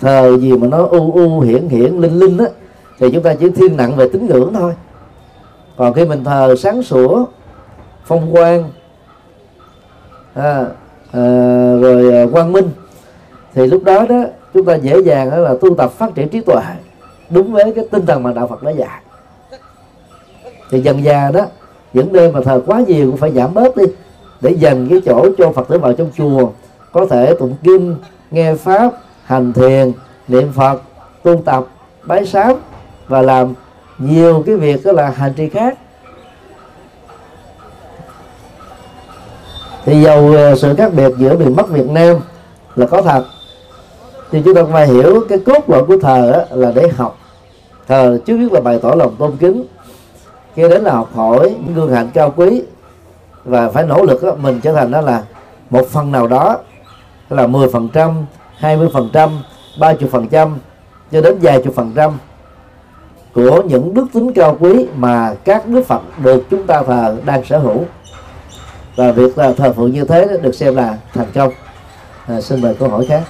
Thờ 0.00 0.38
gì 0.40 0.52
mà 0.52 0.66
nó 0.66 0.86
u 0.86 1.12
u 1.12 1.40
hiển 1.40 1.68
hiển 1.68 1.96
linh 1.96 2.18
linh 2.18 2.38
á 2.38 2.46
thì 2.98 3.10
chúng 3.10 3.22
ta 3.22 3.34
chỉ 3.34 3.50
thiên 3.50 3.76
nặng 3.76 3.96
về 3.96 4.08
tín 4.12 4.26
ngưỡng 4.26 4.54
thôi. 4.54 4.72
Còn 5.76 5.92
khi 5.92 6.04
mình 6.04 6.24
thờ 6.24 6.54
sáng 6.58 6.82
sủa 6.82 7.24
phong 8.04 8.32
quang 8.32 8.70
à, 10.34 10.66
à, 11.12 11.22
rồi 11.80 12.16
à, 12.16 12.26
quang 12.32 12.52
minh 12.52 12.70
thì 13.54 13.66
lúc 13.66 13.84
đó 13.84 14.06
đó 14.08 14.24
chúng 14.54 14.64
ta 14.64 14.74
dễ 14.74 15.00
dàng 15.00 15.30
đó 15.30 15.36
là 15.36 15.54
tu 15.60 15.74
tập 15.74 15.92
phát 15.92 16.14
triển 16.14 16.28
trí 16.28 16.40
tuệ 16.40 16.62
đúng 17.30 17.52
với 17.52 17.72
cái 17.76 17.86
tinh 17.90 18.06
thần 18.06 18.22
mà 18.22 18.32
đạo 18.32 18.46
Phật 18.46 18.62
đã 18.62 18.70
dạy. 18.70 19.00
Thì 20.70 20.80
dần 20.80 21.04
già 21.04 21.30
đó 21.30 21.46
những 21.92 22.12
nơi 22.12 22.32
mà 22.32 22.40
thờ 22.40 22.62
quá 22.66 22.82
nhiều 22.86 23.10
cũng 23.10 23.16
phải 23.16 23.32
giảm 23.32 23.54
bớt 23.54 23.76
đi 23.76 23.84
để 24.42 24.50
dành 24.50 24.88
cái 24.90 25.00
chỗ 25.04 25.28
cho 25.38 25.52
Phật 25.52 25.68
tử 25.68 25.78
vào 25.78 25.92
trong 25.92 26.10
chùa. 26.16 26.50
Có 26.92 27.06
thể 27.06 27.34
tụng 27.38 27.56
kinh, 27.62 27.96
nghe 28.30 28.54
pháp, 28.54 28.92
hành 29.24 29.52
thiền, 29.52 29.92
niệm 30.28 30.52
Phật, 30.52 30.82
tu 31.22 31.42
tập, 31.44 31.64
bái 32.02 32.26
sám 32.26 32.52
và 33.08 33.22
làm 33.22 33.54
nhiều 33.98 34.42
cái 34.46 34.56
việc 34.56 34.84
đó 34.84 34.92
là 34.92 35.10
hành 35.10 35.32
trì 35.36 35.48
khác. 35.48 35.78
Thì 39.84 40.02
dầu 40.02 40.32
ờ, 40.32 40.56
sự 40.56 40.74
khác 40.74 40.94
biệt 40.94 41.12
giữa 41.18 41.36
miền 41.36 41.56
Bắc 41.56 41.68
Việt 41.68 41.88
Nam 41.90 42.16
là 42.76 42.86
có 42.86 43.02
thật, 43.02 43.24
thì 44.30 44.42
chúng 44.44 44.54
ta 44.54 44.64
phải 44.72 44.86
hiểu 44.86 45.24
cái 45.28 45.38
cốt 45.38 45.70
lõi 45.70 45.84
của 45.84 45.96
thờ 46.02 46.46
là 46.50 46.72
để 46.74 46.88
học. 46.96 47.18
Thờ 47.88 48.18
trước 48.26 48.36
nhất 48.36 48.52
là 48.52 48.60
bày 48.60 48.78
tỏ 48.82 48.94
lòng 48.94 49.16
tôn 49.18 49.36
kính 49.36 49.64
kia 50.56 50.68
đến 50.68 50.82
là 50.82 50.92
học 50.92 51.10
hỏi 51.14 51.56
những 51.64 51.74
gương 51.74 51.92
hạnh 51.92 52.10
cao 52.14 52.32
quý 52.36 52.62
và 53.44 53.68
phải 53.68 53.84
nỗ 53.84 54.04
lực 54.04 54.22
đó, 54.22 54.34
mình 54.34 54.60
trở 54.60 54.72
thành 54.72 54.90
đó 54.90 55.00
là 55.00 55.22
một 55.70 55.86
phần 55.90 56.12
nào 56.12 56.26
đó 56.26 56.58
là 57.30 57.46
10 57.46 57.68
phần 57.68 57.88
trăm 57.88 58.26
20 58.56 58.88
phần 58.92 59.10
trăm 59.12 59.42
30 59.78 60.08
phần 60.12 60.28
trăm 60.28 60.58
cho 61.12 61.20
đến 61.20 61.38
vài 61.42 61.62
chục 61.64 61.74
phần 61.74 61.92
trăm 61.96 62.18
của 63.34 63.62
những 63.62 63.94
đức 63.94 64.06
tính 64.12 64.32
cao 64.34 64.56
quý 64.60 64.86
mà 64.96 65.34
các 65.44 65.68
đức 65.68 65.86
Phật 65.86 66.02
được 66.18 66.44
chúng 66.50 66.66
ta 66.66 66.82
thờ 66.82 67.16
đang 67.24 67.44
sở 67.44 67.58
hữu. 67.58 67.84
Và 68.96 69.12
việc 69.12 69.38
là 69.38 69.52
thờ 69.52 69.72
phượng 69.72 69.92
như 69.92 70.04
thế 70.04 70.28
được 70.42 70.54
xem 70.54 70.76
là 70.76 70.96
thành 71.14 71.32
công. 71.34 71.52
À, 72.26 72.40
xin 72.40 72.60
mời 72.60 72.74
câu 72.74 72.88
hỏi 72.88 73.06
khác. 73.08 73.22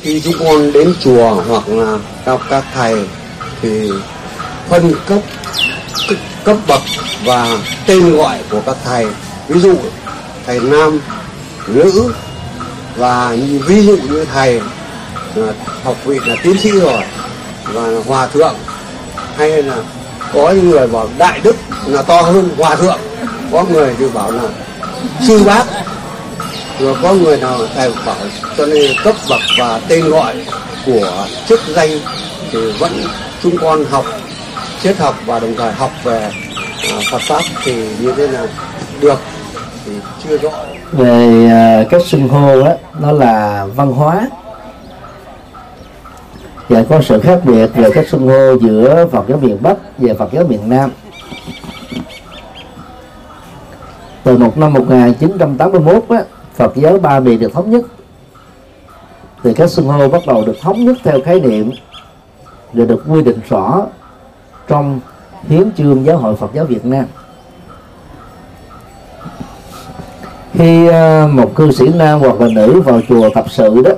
Khi 0.00 0.20
chúng 0.20 0.34
con 0.40 0.72
đến 0.72 0.94
chùa 1.00 1.42
hoặc 1.48 1.68
là 1.68 1.98
gặp 2.24 2.40
các 2.50 2.64
thầy 2.74 3.08
thì 3.60 3.90
phân 4.68 4.92
cấp 5.06 5.18
cấp 6.44 6.56
bậc 6.68 6.82
và 7.24 7.58
tên 7.86 8.16
gọi 8.16 8.38
của 8.50 8.60
các 8.66 8.76
thầy. 8.84 9.06
Ví 9.48 9.60
dụ, 9.60 9.76
thầy 10.46 10.60
nam, 10.60 11.00
nữ, 11.66 12.12
và 12.96 13.36
ví 13.66 13.86
dụ 13.86 13.96
như 13.96 14.24
thầy 14.32 14.60
à, 15.36 15.48
học 15.84 15.96
vị 16.04 16.18
là 16.26 16.36
tiến 16.42 16.58
sĩ 16.58 16.70
rồi, 16.70 17.02
và 17.64 17.82
hòa 18.06 18.26
thượng, 18.26 18.54
hay 19.36 19.62
là 19.62 19.76
có 20.34 20.50
những 20.50 20.70
người 20.70 20.86
bảo 20.86 21.08
đại 21.18 21.40
đức 21.42 21.56
là 21.86 22.02
to 22.02 22.20
hơn 22.20 22.48
hòa 22.58 22.76
thượng. 22.76 22.98
Có 23.52 23.64
người 23.70 23.94
thì 23.98 24.04
bảo 24.14 24.30
là 24.30 24.42
sư 25.28 25.44
bác 25.44 25.64
rồi 26.80 26.96
có 27.02 27.12
người 27.12 27.36
nào 27.36 27.58
thầy 27.74 27.92
bảo 28.06 28.16
cho 28.56 28.66
nên 28.66 28.92
cấp 29.04 29.16
bậc 29.28 29.40
và 29.58 29.80
tên 29.88 30.08
gọi 30.08 30.34
của 30.86 31.26
chức 31.48 31.60
danh 31.68 32.00
thì 32.52 32.72
vẫn 32.78 33.04
chúng 33.42 33.58
con 33.58 33.84
học 33.84 34.06
triết 34.84 34.96
học 34.98 35.14
và 35.26 35.40
đồng 35.40 35.54
thời 35.56 35.72
học 35.72 35.90
về 36.02 36.20
à, 36.22 36.98
Phật 37.10 37.20
pháp 37.20 37.40
thì 37.64 37.96
như 38.00 38.14
thế 38.16 38.28
nào? 38.28 38.46
Được 39.00 39.18
thì 39.84 39.92
chưa 40.24 40.38
rõ. 40.38 40.50
Về 40.92 41.48
à, 41.50 41.84
cách 41.90 42.02
xưng 42.06 42.28
hô 42.28 42.62
đó 42.62 42.72
nó 43.00 43.12
là 43.12 43.66
văn 43.76 43.92
hóa. 43.92 44.28
Và 46.68 46.84
có 46.88 47.02
sự 47.02 47.20
khác 47.20 47.40
biệt 47.44 47.66
về 47.74 47.90
cách 47.94 48.08
xưng 48.08 48.28
hô 48.28 48.58
giữa 48.58 49.06
Phật 49.12 49.24
giáo 49.28 49.38
miền 49.38 49.58
Bắc 49.62 49.76
và 49.98 50.14
Phật 50.18 50.32
giáo 50.32 50.44
miền 50.44 50.68
Nam. 50.68 50.90
Từ 54.24 54.36
một 54.36 54.58
năm 54.58 54.72
1981 54.72 56.04
á, 56.08 56.24
Phật 56.54 56.76
giáo 56.76 56.98
ba 56.98 57.20
miền 57.20 57.38
được 57.38 57.52
thống 57.52 57.70
nhất. 57.70 57.84
Thì 59.44 59.54
các 59.54 59.70
xưng 59.70 59.86
hô 59.86 60.08
bắt 60.08 60.22
đầu 60.26 60.44
được 60.46 60.56
thống 60.60 60.84
nhất 60.84 60.96
theo 61.04 61.20
khái 61.24 61.40
niệm 61.40 61.70
và 62.72 62.84
được 62.84 63.02
quy 63.08 63.22
định 63.22 63.40
rõ 63.48 63.86
trong 64.68 65.00
hiến 65.48 65.70
chương 65.76 66.04
giáo 66.04 66.16
hội 66.16 66.36
Phật 66.36 66.50
giáo 66.54 66.64
Việt 66.64 66.84
Nam. 66.84 67.04
Khi 70.52 70.88
à, 70.88 71.28
một 71.32 71.52
cư 71.54 71.70
sĩ 71.72 71.88
nam 71.88 72.20
hoặc 72.20 72.40
là 72.40 72.48
nữ 72.48 72.80
vào 72.80 73.00
chùa 73.08 73.30
tập 73.34 73.44
sự 73.50 73.82
đó, 73.82 73.90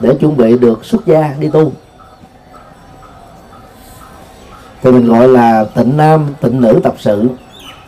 để 0.00 0.16
chuẩn 0.20 0.36
bị 0.36 0.58
được 0.58 0.84
xuất 0.84 1.06
gia 1.06 1.34
đi 1.38 1.48
tu, 1.48 1.72
thì 4.82 4.92
mình 4.92 5.06
gọi 5.06 5.28
là 5.28 5.64
tịnh 5.74 5.96
nam, 5.96 6.26
tịnh 6.40 6.60
nữ 6.60 6.80
tập 6.82 6.94
sự 6.98 7.28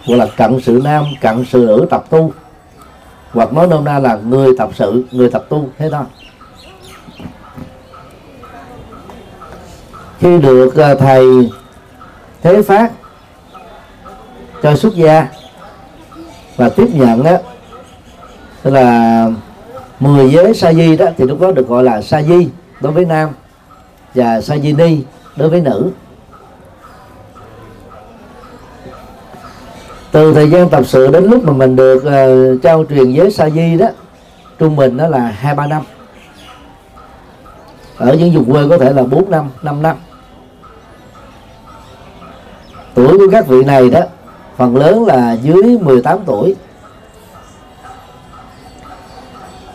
gọi 0.06 0.18
là 0.18 0.26
cận 0.36 0.60
sự 0.60 0.80
nam, 0.84 1.04
cận 1.20 1.44
sự 1.44 1.58
nữ 1.58 1.86
tập 1.90 2.04
tu. 2.10 2.32
Hoặc 3.32 3.52
nói 3.52 3.66
nôm 3.66 3.84
na 3.84 3.98
là 3.98 4.16
người 4.16 4.52
tập 4.58 4.70
sự, 4.74 5.04
người 5.12 5.30
tập 5.30 5.44
tu, 5.48 5.68
thế 5.78 5.88
thôi 5.90 6.04
khi 10.18 10.38
được 10.38 10.76
à, 10.76 10.94
thầy 10.94 11.50
thế 12.46 12.62
phát. 12.62 12.92
Cho 14.62 14.76
xuất 14.76 14.94
gia 14.94 15.28
và 16.56 16.68
tiếp 16.68 16.88
nhận 16.92 17.22
đó 17.22 17.36
tức 18.62 18.70
là 18.70 19.26
10 20.00 20.30
giới 20.30 20.54
sa 20.54 20.72
di 20.72 20.96
đó 20.96 21.06
thì 21.16 21.24
lúc 21.24 21.40
đó 21.40 21.52
được 21.52 21.68
gọi 21.68 21.84
là 21.84 22.02
sa 22.02 22.22
di 22.22 22.48
đối 22.80 22.92
với 22.92 23.04
nam 23.04 23.28
và 24.14 24.40
sa 24.40 24.58
di 24.58 24.72
ni 24.72 24.98
đối 25.36 25.48
với 25.48 25.60
nữ. 25.60 25.90
Từ 30.12 30.34
thời 30.34 30.50
gian 30.50 30.68
tập 30.68 30.84
sự 30.86 31.06
đến 31.06 31.24
lúc 31.24 31.44
mà 31.44 31.52
mình 31.52 31.76
được 31.76 31.96
uh, 31.96 32.62
trao 32.62 32.84
truyền 32.88 33.12
giới 33.12 33.30
sa 33.30 33.50
di 33.50 33.76
đó 33.76 33.86
trung 34.58 34.76
bình 34.76 34.96
đó 34.96 35.06
là 35.06 35.18
hai 35.18 35.54
ba 35.54 35.66
năm. 35.66 35.82
Ở 37.96 38.14
những 38.14 38.32
vùng 38.34 38.52
quê 38.52 38.62
có 38.70 38.78
thể 38.78 38.92
là 38.92 39.02
4 39.02 39.30
năm 39.30 39.50
5 39.62 39.82
năm 39.82 39.96
tuổi 42.96 43.18
của 43.18 43.28
các 43.32 43.46
vị 43.46 43.64
này 43.64 43.90
đó, 43.90 44.00
phần 44.56 44.76
lớn 44.76 45.06
là 45.06 45.32
dưới 45.32 45.78
18 45.80 46.18
tuổi. 46.26 46.54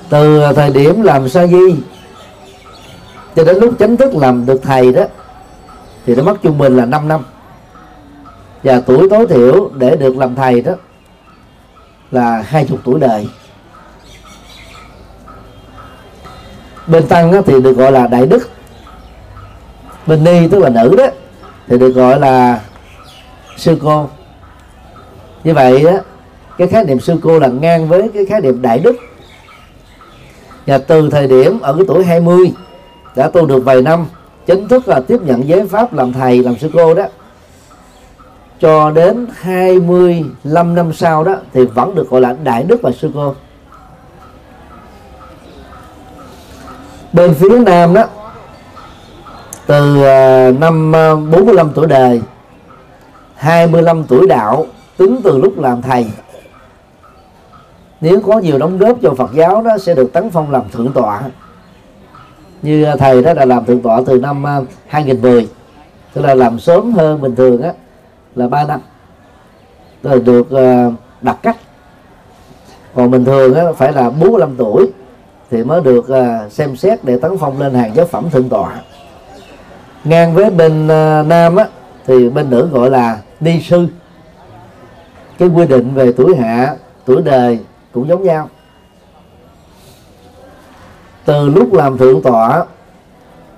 Từ 0.10 0.54
thời 0.56 0.70
điểm 0.70 1.02
làm 1.02 1.30
sa 1.30 1.48
di 1.48 1.76
cho 3.36 3.44
đến 3.44 3.58
lúc 3.58 3.74
chính 3.80 3.98
thức 3.98 4.16
làm 4.16 4.46
được 4.46 4.62
thầy 4.64 4.94
đó, 4.94 5.04
thì 6.06 6.16
nó 6.16 6.24
mất 6.24 6.42
trung 6.44 6.58
bình 6.58 6.78
là 6.78 6.86
5 6.86 7.08
năm. 7.08 7.22
Và 8.64 8.82
tuổi 8.86 9.10
tối 9.10 9.28
thiểu 9.28 9.72
để 9.76 9.96
được 9.96 10.18
làm 10.18 10.36
thầy 10.36 10.62
đó 10.62 10.72
là 12.12 12.44
hai 12.48 12.66
chục 12.66 12.80
tuổi 12.84 13.00
đời. 13.00 13.30
Bên 16.88 17.08
tăng 17.08 17.32
đó 17.32 17.42
thì 17.46 17.62
được 17.62 17.74
gọi 17.74 17.92
là 17.92 18.08
đại 18.08 18.26
đức. 18.26 18.50
Bên 20.08 20.24
ni 20.24 20.48
tức 20.48 20.60
là 20.60 20.70
nữ 20.70 20.96
đó, 20.98 21.08
thì 21.68 21.78
được 21.78 21.90
gọi 21.90 22.20
là 22.20 22.60
sư 23.62 23.78
cô. 23.84 24.10
Như 25.44 25.54
vậy 25.54 25.86
á, 25.86 25.98
cái 26.58 26.68
khái 26.68 26.86
niệm 26.86 27.00
sư 27.00 27.16
cô 27.24 27.40
là 27.40 27.48
ngang 27.48 27.88
với 27.88 28.10
cái 28.14 28.26
khái 28.26 28.42
niệm 28.42 28.62
đại 28.62 28.80
đức. 28.80 28.96
Và 30.66 30.78
từ 30.78 31.10
thời 31.10 31.28
điểm 31.28 31.60
ở 31.60 31.74
cái 31.74 31.86
tuổi 31.88 32.06
20 32.06 32.54
đã 33.16 33.28
tu 33.28 33.46
được 33.46 33.66
vài 33.66 33.82
năm 33.82 34.06
chính 34.46 34.68
thức 34.68 34.88
là 34.88 35.00
tiếp 35.00 35.18
nhận 35.22 35.48
giới 35.48 35.68
pháp 35.68 35.94
làm 35.94 36.14
thầy 36.14 36.44
làm 36.44 36.58
sư 36.58 36.70
cô 36.74 36.94
đó. 36.94 37.04
Cho 38.60 38.92
đến 38.92 39.28
25 39.34 40.76
năm 40.76 40.94
sau 40.94 41.24
đó 41.24 41.36
thì 41.54 41.66
vẫn 41.66 41.96
được 41.96 42.10
gọi 42.10 42.22
là 42.22 42.36
đại 42.44 42.64
đức 42.64 42.82
và 42.82 42.92
sư 42.92 43.12
cô. 43.14 43.36
Bên 47.14 47.34
phía 47.34 47.60
nam 47.60 47.94
đó 47.94 48.06
từ 49.66 50.04
à, 50.04 50.52
năm 50.60 50.96
à, 50.96 51.16
45 51.16 51.72
tuổi 51.76 51.88
đời 51.88 52.22
25 53.42 54.04
tuổi 54.08 54.28
đạo 54.28 54.66
tính 54.98 55.20
từ 55.24 55.38
lúc 55.38 55.60
làm 55.60 55.82
thầy. 55.82 56.12
Nếu 58.02 58.22
có 58.22 58.40
nhiều 58.40 58.58
đóng 58.58 58.78
góp 58.78 58.98
cho 59.02 59.14
Phật 59.14 59.34
giáo 59.34 59.62
đó 59.62 59.78
sẽ 59.78 59.94
được 59.94 60.14
tấn 60.14 60.30
phong 60.30 60.52
làm 60.52 60.70
thượng 60.70 60.92
tọa. 60.94 61.22
Như 62.62 62.84
à, 62.84 62.96
thầy 62.96 63.24
đó 63.24 63.34
là 63.34 63.46
làm 63.46 63.66
thượng 63.66 63.82
tọa 63.82 64.02
từ 64.06 64.20
năm 64.20 64.48
à, 64.48 64.60
2010 64.88 65.48
tức 66.14 66.22
là 66.22 66.36
làm 66.36 66.60
sớm 66.60 66.94
hơn 66.94 67.22
bình 67.22 67.36
thường 67.36 67.62
á 67.62 67.74
là 68.36 68.48
3 68.48 68.64
năm. 68.64 68.80
Rồi 70.04 70.20
được 70.20 70.52
à, 70.52 70.92
đặt 71.22 71.38
cách. 71.42 71.58
Còn 72.96 73.12
bình 73.12 73.26
thường 73.26 73.56
á, 73.56 73.64
phải 73.78 73.94
là 73.94 74.10
45 74.10 74.56
tuổi 74.58 74.92
thì 75.52 75.64
mới 75.64 75.82
được 75.82 76.06
xem 76.50 76.76
xét 76.76 77.04
để 77.04 77.20
tấn 77.22 77.38
phong 77.38 77.60
lên 77.60 77.74
hàng 77.74 77.96
giáo 77.96 78.06
phẩm 78.06 78.30
thượng 78.30 78.50
tọa. 78.50 78.76
Ngang 80.04 80.34
với 80.34 80.50
bên 80.50 80.88
nam 81.28 81.56
á, 81.56 81.68
thì 82.08 82.30
bên 82.30 82.50
nữ 82.50 82.70
gọi 82.72 82.90
là 82.90 83.18
ni 83.42 83.62
sư. 83.62 83.88
Cái 85.38 85.50
quy 85.50 85.66
định 85.66 85.94
về 85.94 86.14
tuổi 86.18 86.36
hạ 86.36 86.76
tuổi 87.06 87.22
đời 87.22 87.60
cũng 87.92 88.08
giống 88.08 88.24
nhau. 88.24 88.50
Từ 91.26 91.50
lúc 91.50 91.74
làm 91.74 91.98
thượng 91.98 92.22
tọa 92.22 92.66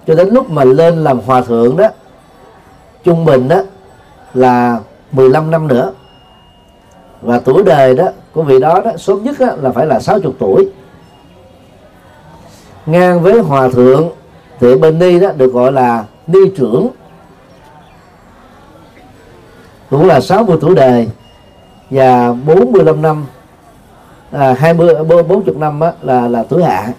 cho 0.08 0.16
đến 0.16 0.30
lúc 0.30 0.50
mà 0.50 0.64
lên 0.64 1.04
làm 1.04 1.20
hòa 1.20 1.42
thượng 1.42 1.78
đó 1.78 1.88
trung 3.04 3.26
bình 3.26 3.48
đó 3.48 3.62
là 4.34 4.80
15 5.12 5.52
năm 5.52 5.68
nữa. 5.68 5.94
Và 7.22 7.40
tuổi 7.40 7.64
đời 7.64 7.96
đó 7.96 8.08
của 8.34 8.44
vị 8.44 8.60
đó 8.60 8.82
đó 8.86 8.92
sớm 8.98 9.24
nhất 9.24 9.36
đó, 9.40 9.48
là 9.62 9.72
phải 9.72 9.86
là 9.86 10.00
60 10.00 10.34
tuổi. 10.40 10.70
Ngang 12.86 13.22
với 13.22 13.40
hòa 13.40 13.70
thượng 13.70 14.10
thì 14.60 14.76
bên 14.76 15.00
ni 15.00 15.20
đó 15.20 15.32
được 15.38 15.54
gọi 15.54 15.72
là 15.72 16.06
ni 16.28 16.40
trưởng 16.58 16.90
cũng 19.94 20.08
là 20.08 20.22
60 20.22 20.58
tuổi 20.62 20.76
đời. 20.76 21.08
Và 21.90 22.34
45 22.46 23.02
năm 23.02 23.26
à, 24.32 24.56
20 24.60 24.96
40 25.04 25.56
năm 25.56 25.80
á, 25.80 25.92
là 26.02 26.28
là 26.28 26.44
tuổi 26.50 26.64
hạ. 26.64 26.94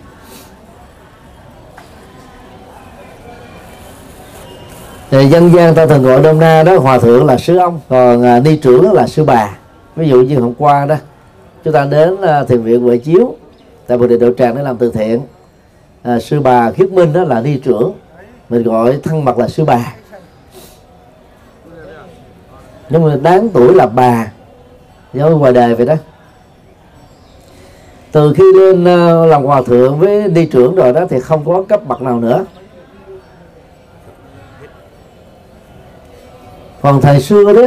Thì 5.11 5.27
dân 5.27 5.53
gian 5.55 5.75
ta 5.75 5.87
thường 5.87 6.03
gọi 6.03 6.23
đông 6.23 6.39
na 6.39 6.63
đó 6.63 6.79
hòa 6.79 6.99
thượng 6.99 7.27
là 7.27 7.37
sư 7.37 7.57
ông 7.57 7.81
còn 7.89 8.23
à, 8.23 8.41
ni 8.41 8.57
trưởng 8.57 8.93
là 8.93 9.07
sư 9.07 9.25
bà. 9.25 9.51
Ví 9.97 10.09
dụ 10.09 10.23
như 10.23 10.39
hôm 10.39 10.55
qua 10.59 10.87
đó 10.87 10.97
chúng 11.65 11.75
ta 11.75 11.85
đến 11.85 12.21
à, 12.21 12.45
thiền 12.45 12.63
viện 12.63 12.83
huệ 12.83 12.99
chiếu 12.99 13.35
tại 13.87 13.99
bồ 13.99 14.07
đề 14.07 14.19
độ 14.19 14.29
tràng 14.39 14.57
để 14.57 14.63
làm 14.63 14.77
từ 14.77 14.91
thiện. 14.91 15.21
À, 16.03 16.21
sư 16.21 16.41
bà 16.41 16.71
khiết 16.71 16.91
minh 16.91 17.13
đó 17.13 17.25
là 17.25 17.41
ni 17.41 17.57
trưởng 17.57 17.93
mình 18.49 18.63
gọi 18.63 18.99
thân 19.03 19.25
mật 19.25 19.39
là 19.39 19.49
sư 19.49 19.65
bà 19.65 19.95
nhưng 22.95 23.05
mà 23.05 23.17
đáng 23.23 23.49
tuổi 23.49 23.75
là 23.75 23.87
bà, 23.87 24.33
nhớ 25.13 25.31
ngoài 25.31 25.53
đời 25.53 25.75
vậy 25.75 25.87
đó. 25.87 25.95
Từ 28.13 28.35
khi 28.37 28.45
lên 28.55 28.85
ờ, 28.85 29.27
làm 29.27 29.45
hòa 29.45 29.63
thượng 29.63 29.99
với 29.99 30.29
đi 30.29 30.47
trưởng 30.47 30.75
rồi 30.75 30.93
đó 30.93 31.01
thì 31.11 31.21
không 31.21 31.45
có 31.45 31.65
cấp 31.69 31.87
bậc 31.87 32.03
nào 32.03 32.21
nữa. 32.21 32.45
Còn 36.83 37.01
thời 37.01 37.21
xưa 37.21 37.53
đó, 37.53 37.67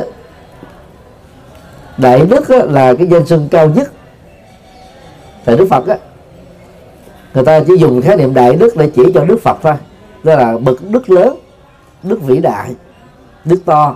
đại 1.98 2.22
đức 2.30 2.50
đó 2.50 2.58
là 2.58 2.94
cái 2.94 3.08
danh 3.08 3.26
xưng 3.26 3.48
cao 3.52 3.70
nhất 3.70 3.92
tại 5.46 5.58
đức 5.58 5.68
phật 5.70 5.88
á. 5.88 5.98
Người 7.34 7.46
ta 7.46 7.60
chỉ 7.68 7.76
dùng 7.78 8.02
khái 8.02 8.18
niệm 8.18 8.34
đại 8.34 8.56
đức 8.56 8.76
để 8.78 8.92
chỉ 8.96 9.04
cho 9.14 9.26
đức 9.26 9.38
phật 9.44 9.58
thôi. 9.62 9.76
Đó 10.24 10.36
là 10.36 10.58
bậc 10.58 10.78
đức 10.90 11.10
lớn, 11.10 11.36
đức 12.04 12.22
vĩ 12.22 12.40
đại, 12.40 12.76
đức 13.46 13.60
to 13.66 13.96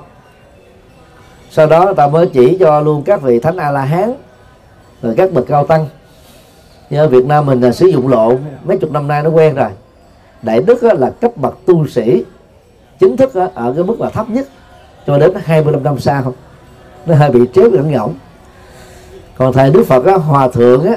sau 1.52 1.68
đó 1.68 1.94
ta 1.94 2.08
mới 2.08 2.28
chỉ 2.28 2.58
cho 2.60 2.82
luôn 2.82 3.04
các 3.04 3.22
vị 3.22 3.40
thánh 3.40 3.58
a 3.58 3.72
la 3.72 3.82
hán 3.82 4.14
rồi 5.02 5.14
các 5.18 5.32
bậc 5.32 5.48
cao 5.48 5.68
tăng. 5.68 5.88
Như 6.90 6.98
ở 6.98 7.08
Việt 7.08 7.26
Nam 7.26 7.46
mình 7.46 7.62
là 7.62 7.72
sử 7.72 7.88
dụng 7.88 8.08
lộ 8.08 8.34
mấy 8.64 8.78
chục 8.78 8.92
năm 8.92 9.08
nay 9.08 9.24
nó 9.24 9.30
quen 9.30 9.56
rồi. 9.56 9.70
Đại 10.42 10.62
đức 10.62 10.84
là 10.84 11.10
cấp 11.10 11.38
bậc 11.38 11.66
tu 11.66 11.88
sĩ 11.88 12.24
chính 13.00 13.18
thức 13.18 13.34
ở 13.54 13.74
cái 13.76 13.84
mức 13.84 14.02
là 14.02 14.10
thấp 14.10 14.30
nhất 14.30 14.48
cho 15.08 15.18
đến 15.18 15.32
25 15.44 15.84
năm 15.84 16.00
sau. 16.00 16.34
Nó 17.06 17.16
hơi 17.16 17.32
bị 17.32 17.40
tréo 17.54 17.72
lẫn 17.72 17.92
ngỗng 17.92 18.14
còn 19.38 19.54
thầy 19.54 19.70
Đức 19.70 19.84
Phật 19.88 20.06
á, 20.06 20.18
hòa 20.18 20.48
thượng 20.48 20.86
á, 20.86 20.96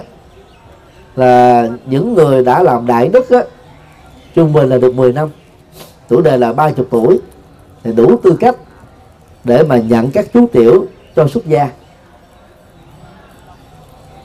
là 1.17 1.69
những 1.87 2.15
người 2.15 2.45
đã 2.45 2.63
làm 2.63 2.87
đại 2.87 3.09
đức 3.09 3.31
á, 3.31 3.39
trung 4.35 4.53
bình 4.53 4.69
là 4.69 4.79
được 4.79 4.95
10 4.95 5.13
năm. 5.13 5.29
Tuổi 6.09 6.23
đời 6.23 6.39
là 6.39 6.53
30 6.53 6.87
tuổi. 6.91 7.21
Thì 7.85 7.93
đủ 7.93 8.17
tư 8.23 8.37
cách 8.41 8.57
để 9.45 9.63
mà 9.63 9.77
nhận 9.77 10.11
các 10.11 10.27
chú 10.35 10.47
tiểu 10.53 10.87
cho 11.17 11.29
xuất 11.29 11.47
gia. 11.47 11.69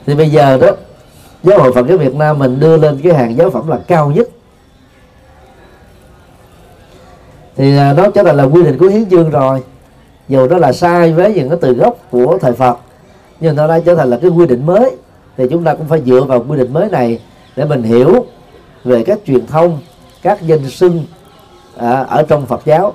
Thì 0.06 0.14
bây 0.14 0.30
giờ 0.30 0.58
đó 0.58 0.68
giáo 1.42 1.58
hội 1.58 1.72
Phật 1.72 1.86
giáo 1.86 1.98
Việt 1.98 2.14
Nam 2.14 2.38
mình 2.38 2.60
đưa 2.60 2.76
lên 2.76 3.00
cái 3.02 3.14
hàng 3.14 3.36
giáo 3.36 3.50
phẩm 3.50 3.68
là 3.68 3.78
cao 3.86 4.10
nhất. 4.10 4.28
Thì 7.56 7.76
à, 7.76 7.92
đó 7.92 8.02
nó 8.02 8.10
trở 8.10 8.22
thành 8.22 8.36
là 8.36 8.44
quy 8.44 8.62
định 8.62 8.78
của 8.78 8.86
hiến 8.86 9.10
chương 9.10 9.30
rồi. 9.30 9.62
Dù 10.28 10.48
đó 10.48 10.58
là 10.58 10.72
sai 10.72 11.12
với 11.12 11.34
những 11.34 11.48
cái 11.48 11.58
từ 11.60 11.72
gốc 11.72 11.96
của 12.10 12.38
thời 12.40 12.52
Phật. 12.52 12.78
Nhưng 13.40 13.56
nó 13.56 13.66
đã 13.66 13.80
trở 13.80 13.94
thành 13.94 14.10
là 14.10 14.18
cái 14.22 14.30
quy 14.30 14.46
định 14.46 14.66
mới. 14.66 14.96
Thì 15.36 15.44
chúng 15.50 15.64
ta 15.64 15.74
cũng 15.74 15.88
phải 15.88 16.02
dựa 16.06 16.20
vào 16.20 16.44
quy 16.48 16.58
định 16.58 16.72
mới 16.72 16.88
này 16.90 17.20
để 17.56 17.64
mình 17.64 17.82
hiểu 17.82 18.26
về 18.84 19.04
các 19.04 19.18
truyền 19.26 19.46
thông 19.46 19.78
các 20.22 20.42
danh 20.42 20.70
xưng 20.70 21.04
à, 21.76 22.02
ở 22.02 22.22
trong 22.22 22.46
Phật 22.46 22.60
giáo 22.64 22.92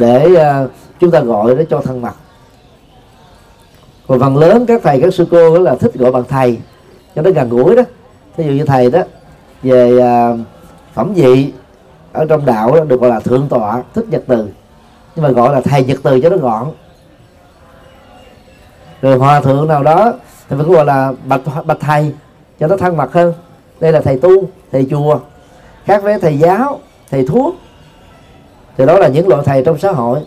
để 0.00 0.26
uh, 0.32 0.70
chúng 1.00 1.10
ta 1.10 1.20
gọi 1.20 1.54
nó 1.54 1.62
cho 1.70 1.80
thân 1.80 2.02
mật. 2.02 2.12
Còn 4.08 4.20
phần 4.20 4.36
lớn 4.36 4.66
các 4.66 4.80
thầy 4.84 5.00
các 5.00 5.14
sư 5.14 5.26
cô 5.30 5.54
đó 5.54 5.60
là 5.62 5.74
thích 5.74 5.94
gọi 5.94 6.12
bằng 6.12 6.24
thầy 6.28 6.58
cho 7.16 7.22
nó 7.22 7.30
gần 7.30 7.48
gũi 7.48 7.76
đó. 7.76 7.82
Thí 8.36 8.44
dụ 8.44 8.50
như 8.50 8.64
thầy 8.64 8.90
đó 8.90 9.00
về 9.62 9.92
uh, 9.92 10.38
phẩm 10.94 11.12
vị 11.14 11.52
ở 12.12 12.26
trong 12.28 12.46
đạo 12.46 12.76
đó, 12.76 12.84
được 12.84 13.00
gọi 13.00 13.10
là 13.10 13.20
thượng 13.20 13.48
tọa 13.48 13.82
thích 13.94 14.04
nhật 14.10 14.22
từ. 14.26 14.48
Nhưng 15.16 15.22
mà 15.22 15.30
gọi 15.30 15.54
là 15.54 15.60
thầy 15.60 15.84
nhật 15.84 15.98
từ 16.02 16.20
cho 16.20 16.28
nó 16.28 16.36
gọn. 16.36 16.66
Rồi 19.02 19.18
hòa 19.18 19.40
thượng 19.40 19.68
nào 19.68 19.82
đó 19.82 20.12
thì 20.48 20.56
mình 20.56 20.68
gọi 20.68 20.84
là 20.84 21.12
bạch 21.24 21.40
bạch 21.64 21.80
thầy 21.80 22.14
cho 22.60 22.66
nó 22.66 22.76
thân 22.76 22.96
mật 22.96 23.12
hơn. 23.12 23.34
Đây 23.80 23.92
là 23.92 24.00
thầy 24.00 24.18
tu 24.18 24.30
thầy 24.72 24.86
chùa. 24.90 25.18
Khác 25.84 26.02
với 26.02 26.18
thầy 26.20 26.38
giáo 26.38 26.80
thầy 27.10 27.26
thuốc 27.26 27.54
thì 28.76 28.86
đó 28.86 28.98
là 28.98 29.08
những 29.08 29.28
loại 29.28 29.42
thầy 29.46 29.64
trong 29.64 29.78
xã 29.78 29.92
hội. 29.92 30.20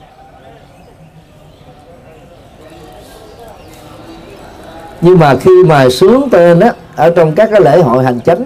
Nhưng 5.02 5.20
mà 5.20 5.36
khi 5.36 5.52
mà 5.68 5.90
sướng 5.90 6.30
tên 6.32 6.60
á 6.60 6.74
ở 6.96 7.10
trong 7.10 7.32
các 7.36 7.50
cái 7.52 7.62
lễ 7.62 7.82
hội 7.82 8.04
hành 8.04 8.22
chánh 8.22 8.44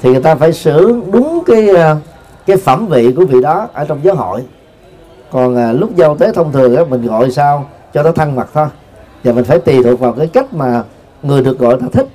thì 0.00 0.12
người 0.12 0.22
ta 0.22 0.34
phải 0.34 0.52
sướng 0.52 1.10
đúng 1.10 1.42
cái 1.46 1.68
ờ, 1.68 1.96
cái 2.46 2.56
phẩm 2.56 2.86
vị 2.86 3.12
của 3.16 3.24
vị 3.24 3.40
đó 3.42 3.68
ở 3.72 3.84
trong 3.84 4.00
giáo 4.02 4.14
hội. 4.14 4.44
Còn 5.30 5.56
à, 5.56 5.72
lúc 5.72 5.96
giao 5.96 6.16
tế 6.16 6.32
thông 6.32 6.52
thường 6.52 6.76
á 6.76 6.84
mình 6.88 7.06
gọi 7.06 7.30
sao 7.30 7.68
cho 7.94 8.02
nó 8.02 8.12
thân 8.12 8.36
mật 8.36 8.46
thôi. 8.54 8.66
Và 9.24 9.32
mình 9.32 9.44
phải 9.44 9.58
tùy 9.58 9.82
thuộc 9.82 10.00
vào 10.00 10.12
cái 10.12 10.26
cách 10.26 10.54
mà 10.54 10.82
người 11.22 11.42
được 11.42 11.58
gọi 11.58 11.76
là 11.80 11.88
thích. 11.92 12.06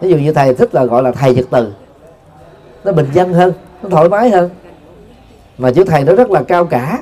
Ví 0.00 0.10
dụ 0.10 0.16
như 0.16 0.32
thầy 0.32 0.54
thích 0.54 0.74
là 0.74 0.84
gọi 0.84 1.02
là 1.02 1.12
thầy 1.12 1.34
nhật 1.34 1.46
từ. 1.50 1.72
Nó 2.84 2.92
bình 2.92 3.06
dân 3.12 3.32
hơn 3.32 3.52
nó 3.82 3.88
thoải 3.88 4.08
mái 4.08 4.30
hơn 4.30 4.50
mà 5.58 5.70
chữ 5.70 5.84
thầy 5.84 6.04
nó 6.04 6.14
rất 6.14 6.30
là 6.30 6.42
cao 6.42 6.64
cả. 6.64 6.98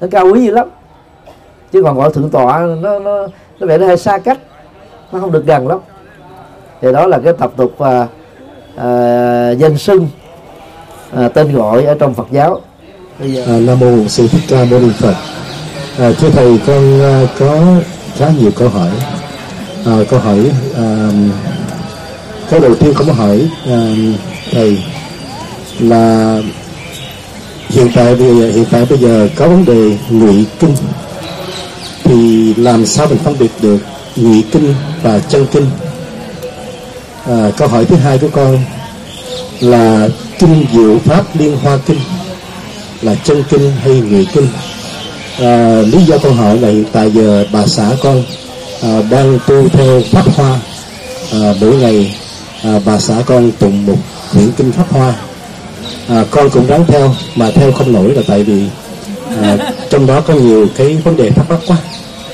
Nó 0.00 0.06
cao 0.10 0.26
quý 0.32 0.44
dữ 0.44 0.50
lắm. 0.50 0.68
Chứ 1.72 1.82
còn 1.82 1.96
gọi 1.96 2.12
thượng 2.12 2.30
tọa 2.30 2.60
nó 2.80 2.98
nó 2.98 3.28
nó 3.60 3.66
vẻ 3.66 3.78
nó 3.78 3.86
hơi 3.86 3.96
xa 3.96 4.18
cách. 4.18 4.38
Nó 5.12 5.20
không 5.20 5.32
được 5.32 5.46
gần 5.46 5.68
lắm. 5.68 5.78
Thì 6.82 6.92
đó 6.92 7.06
là 7.06 7.18
cái 7.24 7.32
tập 7.32 7.52
tục 7.56 7.72
uh, 7.82 8.08
à, 8.76 9.50
danh 9.50 9.78
xưng 9.78 10.08
à, 11.16 11.28
tên 11.28 11.52
gọi 11.52 11.84
ở 11.84 11.94
trong 11.94 12.14
Phật 12.14 12.26
giáo. 12.30 12.60
Giờ 13.20 13.44
à, 13.46 13.58
nam 13.60 13.78
mô 13.80 14.08
sư 14.08 14.28
thích 14.28 14.42
ca 14.48 14.64
mâu 14.70 14.80
ni 14.80 14.90
phật. 14.98 15.14
À, 15.98 16.10
thưa 16.18 16.30
thầy 16.30 16.60
con 16.66 17.02
à, 17.02 17.22
có 17.38 17.60
khá 18.16 18.28
nhiều 18.38 18.50
câu 18.56 18.68
hỏi. 18.68 18.90
À, 19.86 19.96
câu 20.10 20.20
hỏi 20.20 20.50
à, 20.76 21.08
câu 22.50 22.60
đầu 22.60 22.74
tiên 22.74 22.92
con 22.98 23.08
hỏi 23.08 23.48
à, 23.66 23.78
thầy 24.52 24.84
là 25.80 26.38
hiện 27.68 27.90
tại 27.94 28.14
bây 28.14 28.40
giờ, 28.40 28.50
hiện 28.50 28.64
tại 28.70 28.86
bây 28.90 28.98
giờ 28.98 29.28
có 29.36 29.48
vấn 29.48 29.64
đề 29.64 29.96
ngụy 30.10 30.44
kinh. 30.60 30.76
Thì 32.04 32.54
làm 32.54 32.86
sao 32.86 33.06
mình 33.06 33.18
phân 33.18 33.38
biệt 33.38 33.50
được 33.62 33.78
ngụy 34.16 34.44
kinh 34.52 34.74
và 35.02 35.18
chân 35.18 35.46
kinh? 35.52 35.66
À, 37.26 37.50
câu 37.56 37.68
hỏi 37.68 37.84
thứ 37.84 37.96
hai 37.96 38.18
của 38.18 38.28
con 38.32 38.58
là 39.60 40.08
kinh 40.38 40.66
diệu 40.72 40.98
pháp 40.98 41.24
liên 41.38 41.56
hoa 41.56 41.78
kinh 41.86 41.98
là 43.02 43.14
chân 43.24 43.44
kinh 43.50 43.72
hay 43.82 43.92
ngụy 43.94 44.26
kinh? 44.34 44.48
À, 45.38 45.80
lý 45.80 46.04
do 46.04 46.18
câu 46.18 46.32
hỏi 46.32 46.58
là 46.58 46.68
hiện 46.68 46.84
tại 46.92 47.10
giờ 47.10 47.44
bà 47.52 47.66
xã 47.66 47.90
con 48.02 48.22
à, 48.82 49.02
đang 49.10 49.38
tu 49.46 49.68
theo 49.68 50.00
pháp 50.12 50.34
hoa. 50.34 50.60
À, 51.32 51.54
mỗi 51.60 51.76
ngày 51.76 52.16
à, 52.64 52.80
bà 52.84 52.98
xã 52.98 53.22
con 53.26 53.52
tụng 53.52 53.86
một 53.86 53.98
quyển 54.32 54.52
kinh 54.56 54.72
pháp 54.72 54.92
hoa 54.92 55.14
à, 56.08 56.24
con 56.30 56.50
cũng 56.50 56.66
ráng 56.66 56.84
theo 56.88 57.14
mà 57.34 57.50
theo 57.50 57.72
không 57.72 57.92
nổi 57.92 58.14
là 58.14 58.22
tại 58.28 58.42
vì 58.42 58.62
à, 59.42 59.72
trong 59.90 60.06
đó 60.06 60.20
có 60.20 60.34
nhiều 60.34 60.66
cái 60.76 60.96
vấn 61.04 61.16
đề 61.16 61.30
thắc 61.30 61.50
mắc 61.50 61.58
quá. 61.66 61.76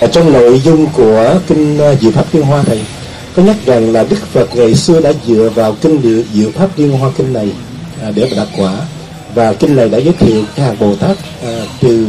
Ở 0.01 0.07
trong 0.07 0.33
nội 0.33 0.61
dung 0.61 0.87
của 0.87 1.35
kinh 1.47 1.79
uh, 1.93 2.01
diệu 2.01 2.11
pháp 2.11 2.25
liên 2.33 2.43
hoa 2.43 2.63
thầy 2.63 2.81
có 3.37 3.43
nhắc 3.43 3.57
rằng 3.67 3.93
là 3.93 4.05
đức 4.11 4.27
phật 4.33 4.57
ngày 4.57 4.75
xưa 4.75 5.01
đã 5.01 5.13
dựa 5.27 5.51
vào 5.55 5.77
kinh 5.81 6.03
diệu, 6.03 6.23
diệu 6.35 6.51
pháp 6.51 6.69
liên 6.77 6.93
hoa 6.93 7.11
kinh 7.17 7.33
này 7.33 7.49
à, 8.03 8.11
để 8.15 8.29
mà 8.31 8.37
đạt 8.37 8.49
quả. 8.57 8.77
Và 9.35 9.53
kinh 9.53 9.77
này 9.77 9.89
đã 9.89 9.99
giới 9.99 10.15
thiệu 10.19 10.43
cái 10.57 10.67
hàng 10.67 10.77
bồ 10.81 10.95
tát 10.97 11.17
à, 11.45 11.65
từ 11.81 12.07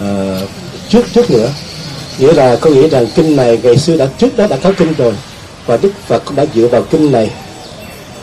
à, 0.00 0.40
trước 0.88 1.04
trước 1.14 1.30
nữa. 1.30 1.48
Nghĩa 2.18 2.32
là 2.32 2.56
có 2.56 2.70
nghĩa 2.70 2.88
rằng 2.88 3.06
kinh 3.14 3.36
này 3.36 3.58
ngày 3.62 3.76
xưa 3.76 3.96
đã 3.96 4.06
trước 4.18 4.36
đó 4.36 4.46
đã 4.46 4.56
có 4.62 4.72
kinh 4.76 4.92
rồi 4.98 5.12
và 5.66 5.76
đức 5.76 5.92
phật 6.06 6.22
cũng 6.24 6.36
đã 6.36 6.44
dựa 6.54 6.66
vào 6.66 6.82
kinh 6.82 7.12
này. 7.12 7.30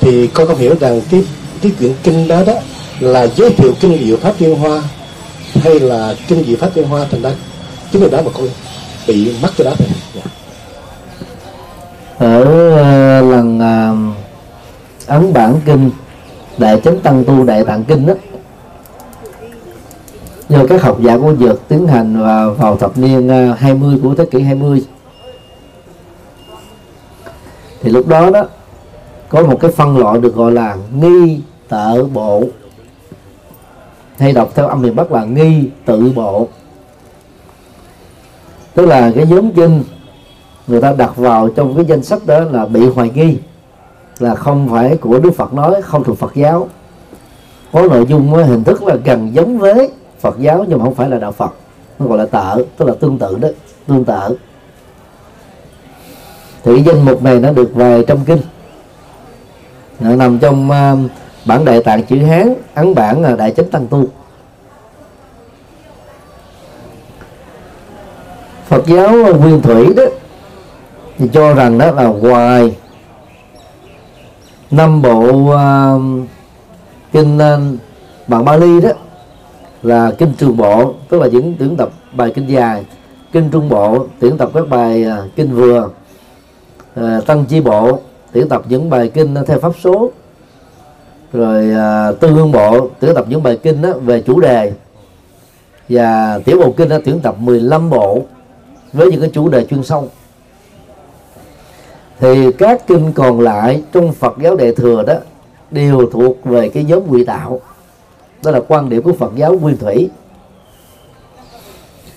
Thì 0.01 0.27
con 0.27 0.47
không 0.47 0.57
hiểu 0.57 0.75
rằng 0.79 1.01
cái 1.11 1.21
cái 1.61 1.71
quyển 1.79 1.93
kinh 2.03 2.27
đó 2.27 2.43
đó 2.47 2.53
là 2.99 3.27
giới 3.27 3.51
thiệu 3.51 3.73
kinh 3.79 4.05
diệu 4.05 4.17
pháp 4.17 4.33
liên 4.39 4.55
hoa 4.55 4.81
hay 5.63 5.79
là 5.79 6.15
kinh 6.27 6.43
diệu 6.43 6.57
pháp 6.57 6.69
liên 6.75 6.87
hoa 6.87 7.05
thành 7.11 7.21
ra 7.21 7.31
chính 7.91 8.01
điều 8.01 8.09
đó 8.09 8.21
mà 8.25 8.31
con 8.33 8.47
bị 9.07 9.33
mắc 9.41 9.51
cái 9.57 9.65
đó 9.65 9.71
thôi. 9.77 9.87
Yeah. 10.13 10.27
ở 12.17 12.41
uh, 12.41 13.31
lần 13.31 13.57
uh, 13.57 14.15
ấn 15.07 15.33
bản 15.33 15.61
kinh 15.65 15.91
đại 16.57 16.81
chánh 16.83 16.99
tăng 16.99 17.23
tu 17.23 17.43
đại 17.43 17.63
tạng 17.63 17.83
kinh 17.83 18.05
đó 18.05 18.13
do 20.49 20.65
các 20.69 20.81
học 20.81 20.97
giả 21.01 21.17
của 21.17 21.35
dược 21.39 21.67
tiến 21.67 21.87
hành 21.87 22.21
vào, 22.23 22.53
vào 22.53 22.75
thập 22.77 22.97
niên 22.97 23.27
ờ, 23.27 23.51
uh, 23.51 23.59
20 23.59 23.99
của 24.03 24.15
thế 24.15 24.25
kỷ 24.31 24.41
20 24.41 24.83
thì 27.81 27.89
lúc 27.89 28.07
đó 28.07 28.29
đó 28.29 28.43
có 29.29 29.43
một 29.43 29.59
cái 29.59 29.71
phân 29.71 29.97
loại 29.97 30.19
được 30.19 30.35
gọi 30.35 30.51
là 30.51 30.75
nghi 30.99 31.39
tự 31.69 32.05
bộ. 32.13 32.43
Hay 34.17 34.33
đọc 34.33 34.51
theo 34.55 34.67
âm 34.67 34.81
miền 34.81 34.95
bắc 34.95 35.11
là 35.11 35.23
nghi 35.23 35.69
tự 35.85 36.11
bộ. 36.15 36.47
Tức 38.73 38.85
là 38.85 39.11
cái 39.15 39.25
nhóm 39.25 39.51
kinh 39.51 39.83
người 40.67 40.81
ta 40.81 40.93
đặt 40.93 41.17
vào 41.17 41.49
trong 41.49 41.75
cái 41.75 41.85
danh 41.85 42.03
sách 42.03 42.25
đó 42.25 42.39
là 42.39 42.65
bị 42.65 42.89
hoài 42.89 43.09
nghi 43.09 43.37
là 44.19 44.35
không 44.35 44.69
phải 44.71 44.97
của 44.97 45.19
Đức 45.19 45.31
Phật 45.37 45.53
nói 45.53 45.81
không 45.81 46.03
thuộc 46.03 46.17
Phật 46.17 46.35
giáo. 46.35 46.69
Có 47.71 47.81
nội 47.81 48.05
dung 48.09 48.33
hình 48.33 48.63
thức 48.63 48.83
là 48.83 48.95
gần 49.05 49.35
giống 49.35 49.57
với 49.57 49.91
Phật 50.19 50.39
giáo 50.39 50.65
nhưng 50.67 50.79
mà 50.79 50.85
không 50.85 50.95
phải 50.95 51.09
là 51.09 51.19
đạo 51.19 51.31
Phật. 51.31 51.53
Nó 51.99 52.05
gọi 52.05 52.17
là 52.17 52.25
tợ 52.25 52.63
tức 52.77 52.85
là 52.85 52.93
tương 52.99 53.17
tự 53.17 53.37
đó 53.41 53.49
tương 53.87 54.05
tự 54.05 54.37
thì 56.63 56.81
danh 56.81 57.05
mục 57.05 57.23
này 57.23 57.39
nó 57.39 57.51
được 57.51 57.71
vài 57.73 58.03
trong 58.07 58.25
kinh. 58.25 58.41
Nó 59.99 60.15
nằm 60.15 60.39
trong 60.39 60.69
uh, 60.69 61.11
bản 61.49 61.65
đại 61.65 61.83
tạng 61.83 62.03
chữ 62.03 62.17
hán 62.17 62.53
ấn 62.73 62.95
bản 62.95 63.21
là 63.21 63.35
đại 63.35 63.51
chánh 63.51 63.69
tăng 63.69 63.87
tu. 63.87 64.05
Phật 68.67 68.87
giáo 68.87 69.11
nguyên 69.11 69.61
thủy 69.61 69.93
đó 69.95 70.03
thì 71.17 71.27
cho 71.33 71.53
rằng 71.53 71.77
đó 71.77 71.91
là 71.91 72.03
ngoài 72.03 72.75
năm 74.71 75.01
bộ 75.01 75.21
uh, 75.21 76.27
kinh 77.11 77.39
à, 77.39 77.55
uh, 77.55 77.79
bằng 78.27 78.45
Bali 78.45 78.81
đó 78.81 78.89
là 79.83 80.11
kinh 80.17 80.33
trường 80.37 80.57
bộ 80.57 80.93
tức 81.09 81.21
là 81.21 81.27
những 81.27 81.55
tuyển 81.59 81.77
tập 81.77 81.89
bài 82.11 82.31
kinh 82.35 82.49
dài. 82.49 82.85
Kinh 83.31 83.49
trung 83.51 83.69
bộ 83.69 84.05
tuyển 84.19 84.37
tập 84.37 84.49
các 84.53 84.69
bài 84.69 85.05
uh, 85.07 85.35
kinh 85.35 85.55
vừa. 85.55 85.89
Uh, 86.99 87.25
tăng 87.25 87.45
chi 87.45 87.61
bộ 87.61 87.99
tuyển 88.31 88.49
tập 88.49 88.61
những 88.69 88.89
bài 88.89 89.11
kinh 89.13 89.35
theo 89.47 89.59
pháp 89.59 89.71
số 89.83 90.11
rồi 91.33 91.73
à, 91.73 92.11
tư 92.11 92.31
hương 92.31 92.51
bộ 92.51 92.89
tuyển 92.99 93.15
tập 93.15 93.25
những 93.29 93.43
bài 93.43 93.59
kinh 93.63 93.81
đó 93.81 93.93
về 93.93 94.21
chủ 94.21 94.39
đề. 94.39 94.73
Và 95.89 96.39
tiểu 96.45 96.57
bộ 96.59 96.73
kinh 96.77 96.89
đã 96.89 96.99
tuyển 97.05 97.19
tập 97.19 97.35
15 97.39 97.89
bộ 97.89 98.21
với 98.93 99.11
những 99.11 99.21
cái 99.21 99.29
chủ 99.33 99.49
đề 99.49 99.65
chuyên 99.65 99.83
sâu. 99.83 100.09
Thì 102.19 102.51
các 102.51 102.87
kinh 102.87 103.13
còn 103.13 103.39
lại 103.39 103.83
trong 103.93 104.13
Phật 104.13 104.37
giáo 104.41 104.55
Đại 104.55 104.75
thừa 104.75 105.03
đó 105.03 105.13
đều 105.71 106.09
thuộc 106.11 106.45
về 106.45 106.69
cái 106.69 106.83
nhóm 106.83 107.03
quy 107.09 107.25
tạo. 107.25 107.61
Đó 108.43 108.51
là 108.51 108.61
quan 108.67 108.89
điểm 108.89 109.01
của 109.01 109.13
Phật 109.13 109.31
giáo 109.35 109.55
nguyên 109.55 109.77
thủy. 109.77 110.09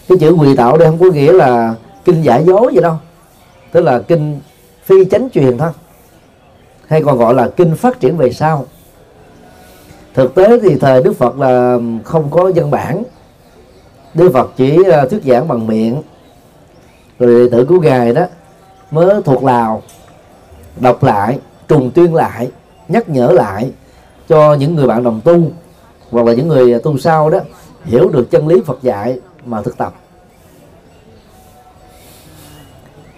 Cái 0.08 0.18
chữ 0.18 0.30
quy 0.30 0.56
tạo 0.56 0.78
đây 0.78 0.88
không 0.88 0.98
có 0.98 1.06
nghĩa 1.06 1.32
là 1.32 1.74
kinh 2.04 2.22
giả 2.22 2.36
dối 2.36 2.72
gì 2.74 2.80
đâu. 2.80 2.94
Tức 3.72 3.80
là 3.80 3.98
kinh 3.98 4.40
phi 4.84 5.04
chánh 5.10 5.28
truyền 5.30 5.58
thôi. 5.58 5.70
Hay 6.86 7.02
còn 7.02 7.18
gọi 7.18 7.34
là 7.34 7.48
kinh 7.48 7.76
phát 7.76 8.00
triển 8.00 8.16
về 8.16 8.32
sau 8.32 8.66
thực 10.14 10.34
tế 10.34 10.58
thì 10.62 10.76
thời 10.76 11.02
Đức 11.02 11.12
Phật 11.12 11.38
là 11.38 11.78
không 12.04 12.30
có 12.30 12.52
văn 12.54 12.70
bản. 12.70 13.02
Đức 14.14 14.30
Phật 14.32 14.50
chỉ 14.56 14.78
ờ, 14.84 15.08
thuyết 15.08 15.22
giảng 15.24 15.48
bằng 15.48 15.66
miệng. 15.66 16.02
Rồi 17.18 17.44
đệ 17.44 17.50
tử 17.50 17.64
của 17.64 17.80
ngài 17.80 18.14
đó 18.14 18.26
mới 18.90 19.22
thuộc 19.22 19.44
lào, 19.44 19.82
đọc 20.80 21.04
lại, 21.04 21.38
trùng 21.68 21.90
tuyên 21.90 22.14
lại, 22.14 22.50
nhắc 22.88 23.08
nhở 23.08 23.28
lại 23.28 23.70
cho 24.28 24.54
những 24.54 24.74
người 24.74 24.86
bạn 24.86 25.02
đồng 25.02 25.20
tu 25.24 25.50
hoặc 26.10 26.26
là 26.26 26.32
những 26.32 26.48
người 26.48 26.78
tu 26.78 26.98
sau 26.98 27.30
đó 27.30 27.38
hiểu 27.84 28.08
được 28.08 28.30
chân 28.30 28.48
lý 28.48 28.62
Phật 28.66 28.82
dạy 28.82 29.18
mà 29.44 29.62
thực 29.62 29.78
tập. 29.78 29.94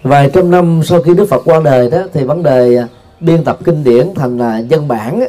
Vài 0.03 0.29
trăm 0.33 0.51
năm 0.51 0.81
sau 0.83 1.01
khi 1.01 1.13
Đức 1.13 1.25
Phật 1.29 1.41
qua 1.45 1.59
đời 1.63 1.89
đó 1.89 1.99
thì 2.13 2.23
vấn 2.23 2.43
đề 2.43 2.75
ờ, 2.75 2.87
biên 3.19 3.43
tập 3.43 3.57
kinh 3.63 3.83
điển 3.83 4.13
thành 4.15 4.39
ờ, 4.39 4.47
là 4.47 4.57
dân 4.57 4.87
bản 4.87 5.23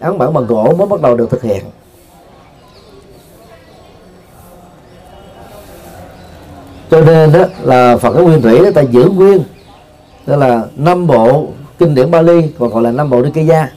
ấn 0.00 0.18
bản 0.18 0.32
bằng 0.32 0.46
gỗ 0.46 0.74
mới 0.78 0.86
bắt 0.86 1.00
đầu 1.00 1.16
được 1.16 1.30
thực 1.30 1.42
hiện. 1.42 1.64
Cho 6.90 7.00
nên 7.00 7.32
đó 7.32 7.44
là 7.62 7.96
Phật 7.96 8.14
giáo 8.14 8.24
nguyên 8.24 8.42
thủy 8.42 8.64
đó 8.64 8.70
ta 8.74 8.80
giữ 8.80 9.04
nguyên. 9.04 9.42
Tức 10.24 10.36
là 10.36 10.66
năm 10.76 11.06
bộ 11.06 11.46
kinh 11.78 11.94
điển 11.94 12.10
Bali, 12.10 12.52
còn 12.58 12.70
gọi 12.70 12.82
là 12.82 12.90
năm 12.90 13.10
bộ 13.10 13.22
Nikaya 13.22 13.72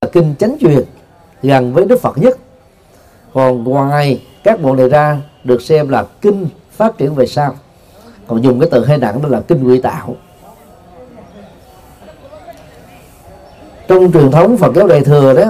là 0.00 0.08
kinh 0.12 0.34
chánh 0.38 0.56
truyền, 0.60 0.84
gần 1.42 1.72
với 1.72 1.84
Đức 1.84 2.00
Phật 2.00 2.18
nhất. 2.18 2.38
Còn 3.34 3.64
ngoài 3.64 4.22
các 4.44 4.60
bộ 4.62 4.74
này 4.74 4.88
ra, 4.88 5.18
được 5.44 5.62
xem 5.62 5.88
là 5.88 6.04
kinh 6.20 6.48
phát 6.70 6.98
triển 6.98 7.14
về 7.14 7.26
sau. 7.26 7.54
Còn 8.26 8.44
dùng 8.44 8.60
cái 8.60 8.68
từ 8.72 8.84
hơi 8.86 8.98
nặng 8.98 9.22
đó 9.22 9.28
là 9.28 9.40
kinh 9.40 9.64
quy 9.64 9.80
tạo. 9.80 10.16
Trong 13.88 14.12
truyền 14.12 14.30
thống 14.30 14.56
Phật 14.56 14.74
giáo 14.74 14.86
Đại 14.86 15.00
thừa 15.00 15.34
đó 15.34 15.44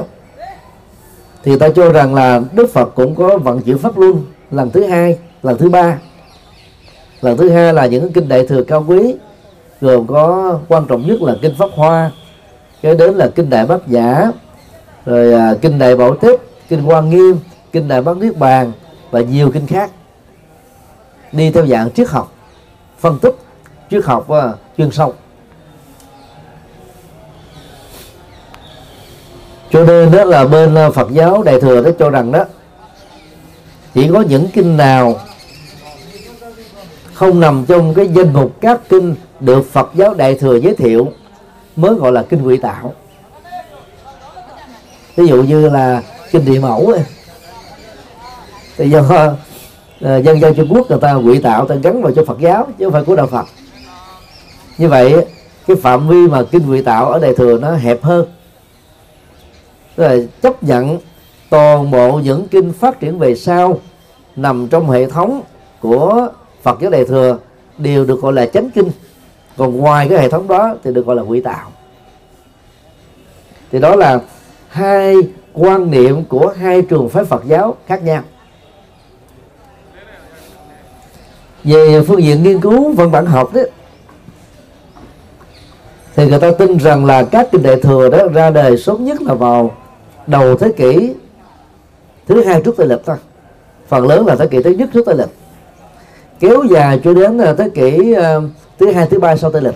thì 1.44 1.58
ta 1.58 1.68
cho 1.68 1.92
rằng 1.92 2.14
là 2.14 2.40
Đức 2.52 2.70
Phật 2.72 2.94
cũng 2.94 3.14
có 3.14 3.38
vận 3.38 3.60
chuyển 3.60 3.78
pháp 3.78 3.98
luân 3.98 4.24
lần 4.50 4.70
thứ 4.70 4.84
hai 4.84 5.18
lần 5.42 5.58
thứ 5.58 5.68
ba. 5.68 5.98
Lần 7.20 7.36
thứ 7.36 7.50
hai 7.50 7.72
là 7.72 7.86
những 7.86 8.12
kinh 8.12 8.28
đại 8.28 8.46
thừa 8.46 8.62
cao 8.62 8.84
quý 8.88 9.14
gồm 9.80 10.06
có 10.06 10.58
quan 10.68 10.86
trọng 10.86 11.06
nhất 11.06 11.22
là 11.22 11.36
kinh 11.42 11.54
pháp 11.58 11.70
hoa 11.74 12.10
cái 12.82 12.94
đến 12.94 13.14
là 13.14 13.28
kinh 13.34 13.50
đại 13.50 13.66
bát 13.66 13.80
giả 13.86 14.32
rồi 15.06 15.34
à, 15.34 15.54
kinh 15.62 15.78
đại 15.78 15.96
bảo 15.96 16.16
tích 16.16 16.40
kinh 16.68 16.88
quan 16.88 17.10
nghiêm 17.10 17.38
kinh 17.72 17.88
đại 17.88 18.02
bát 18.02 18.16
niết 18.16 18.36
bàn 18.38 18.72
và 19.10 19.20
nhiều 19.20 19.50
kinh 19.50 19.66
khác. 19.66 19.90
Đi 21.32 21.50
theo 21.50 21.66
dạng 21.66 21.90
triết 21.90 22.08
học 22.08 22.32
phân 22.98 23.18
tích 23.18 23.34
triết 23.90 24.04
học 24.04 24.26
uh, 24.32 24.58
chuyên 24.78 24.90
sâu. 24.90 25.14
Cho 29.70 29.84
nên 29.84 30.12
đó 30.12 30.24
là 30.24 30.44
bên 30.44 30.74
ờ, 30.74 30.90
Phật 30.90 31.08
giáo 31.12 31.42
đại 31.42 31.60
thừa 31.60 31.82
đó 31.82 31.90
cho 31.98 32.10
rằng 32.10 32.32
đó 32.32 32.44
chỉ 33.94 34.10
có 34.12 34.20
những 34.20 34.48
kinh 34.52 34.76
nào 34.76 35.20
không 37.14 37.40
nằm 37.40 37.64
trong 37.68 37.94
cái 37.94 38.08
danh 38.08 38.32
mục 38.32 38.60
các 38.60 38.80
kinh 38.88 39.14
được 39.40 39.72
Phật 39.72 39.90
giáo 39.94 40.14
đại 40.14 40.34
thừa 40.34 40.56
giới 40.56 40.74
thiệu 40.74 41.12
mới 41.76 41.94
gọi 41.94 42.12
là 42.12 42.22
kinh 42.22 42.42
quỷ 42.42 42.56
tạo. 42.56 42.94
Ví 45.16 45.26
dụ 45.26 45.42
như 45.42 45.68
là 45.68 46.02
kinh 46.30 46.44
địa 46.44 46.58
mẫu 46.60 46.86
ấy. 46.86 47.04
thì 48.76 48.90
do 48.90 49.00
uh, 49.00 50.24
dân 50.24 50.40
dân 50.40 50.54
Trung 50.54 50.68
Quốc 50.70 50.90
người 50.90 50.98
ta 51.00 51.14
quỷ 51.14 51.38
tạo 51.38 51.66
ta 51.66 51.74
gắn 51.74 52.02
vào 52.02 52.12
cho 52.12 52.24
Phật 52.24 52.38
giáo 52.40 52.66
chứ 52.78 52.84
không 52.84 52.92
phải 52.92 53.04
của 53.04 53.16
đạo 53.16 53.26
Phật. 53.26 53.44
Như 54.78 54.88
vậy 54.88 55.26
cái 55.66 55.76
phạm 55.82 56.08
vi 56.08 56.26
mà 56.26 56.42
kinh 56.50 56.70
quỷ 56.70 56.82
tạo 56.82 57.10
ở 57.10 57.18
đại 57.18 57.34
thừa 57.34 57.58
nó 57.58 57.74
hẹp 57.74 58.02
hơn. 58.02 58.26
Tức 59.96 60.04
là 60.04 60.16
chấp 60.42 60.62
nhận 60.62 60.98
toàn 61.50 61.90
bộ 61.90 62.18
những 62.18 62.48
kinh 62.48 62.72
phát 62.72 63.00
triển 63.00 63.18
về 63.18 63.34
sau 63.34 63.78
nằm 64.36 64.68
trong 64.68 64.90
hệ 64.90 65.06
thống 65.06 65.42
của 65.80 66.28
Phật 66.62 66.80
giáo 66.80 66.90
đại 66.90 67.04
thừa 67.04 67.38
đều 67.78 68.04
được 68.04 68.20
gọi 68.20 68.32
là 68.32 68.46
chánh 68.46 68.70
kinh. 68.70 68.90
Còn 69.56 69.76
ngoài 69.76 70.08
cái 70.08 70.18
hệ 70.18 70.28
thống 70.28 70.48
đó 70.48 70.74
thì 70.84 70.92
được 70.92 71.06
gọi 71.06 71.16
là 71.16 71.22
quỷ 71.22 71.40
tạo 71.40 71.70
thì 73.72 73.80
đó 73.80 73.96
là 73.96 74.20
hai 74.68 75.16
quan 75.52 75.90
niệm 75.90 76.24
của 76.24 76.54
hai 76.56 76.82
trường 76.82 77.08
phái 77.08 77.24
Phật 77.24 77.44
giáo 77.44 77.76
khác 77.86 78.02
nhau. 78.02 78.22
Về 81.64 82.02
phương 82.06 82.22
diện 82.22 82.42
nghiên 82.42 82.60
cứu 82.60 82.92
văn 82.92 83.10
bản 83.10 83.26
học 83.26 83.54
đó, 83.54 83.60
thì 86.16 86.26
người 86.26 86.40
ta 86.40 86.50
tin 86.50 86.76
rằng 86.78 87.04
là 87.04 87.22
các 87.22 87.48
kinh 87.52 87.62
đại 87.62 87.76
thừa 87.76 88.08
đó 88.08 88.18
ra 88.34 88.50
đời 88.50 88.78
sớm 88.78 89.04
nhất 89.04 89.22
là 89.22 89.34
vào 89.34 89.76
đầu 90.26 90.56
thế 90.56 90.72
kỷ 90.76 91.14
thứ 92.26 92.44
hai 92.44 92.62
trước 92.62 92.76
tây 92.76 92.86
lịch 92.86 93.00
thôi 93.06 93.16
phần 93.88 94.06
lớn 94.06 94.26
là 94.26 94.36
thế 94.36 94.46
kỷ 94.46 94.62
thứ 94.62 94.70
nhất 94.70 94.88
trước 94.94 95.06
tây 95.06 95.16
lịch 95.16 95.30
kéo 96.40 96.64
dài 96.70 97.00
cho 97.04 97.14
đến 97.14 97.38
ờ, 97.38 97.54
thế 97.54 97.68
kỷ 97.74 98.14
uh, 98.16 98.44
thứ 98.78 98.92
hai 98.92 99.06
thứ 99.06 99.20
ba 99.20 99.36
sau 99.36 99.50
tây 99.50 99.62
lịch 99.62 99.74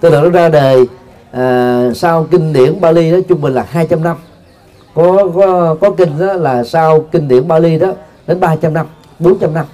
Tây 0.00 0.10
lịch 0.10 0.22
nó 0.22 0.30
ra 0.30 0.48
đời 0.48 0.82
uh, 0.82 1.96
sau 1.96 2.26
kinh 2.30 2.52
điển 2.52 2.80
Bali 2.80 3.10
đó 3.10 3.18
trung 3.28 3.40
bình 3.40 3.54
là 3.54 3.66
200 3.70 4.02
năm. 4.02 4.16
Có 4.94 5.28
có 5.34 5.76
có 5.80 5.90
kinh 5.90 6.18
đó 6.18 6.32
là 6.32 6.64
sau 6.64 7.00
kinh 7.00 7.28
điển 7.28 7.48
Bali 7.48 7.78
đó 7.78 7.92
đến 8.26 8.40
300 8.40 8.74
năm 8.74 8.86
400 9.18 9.54
năm. 9.54 9.66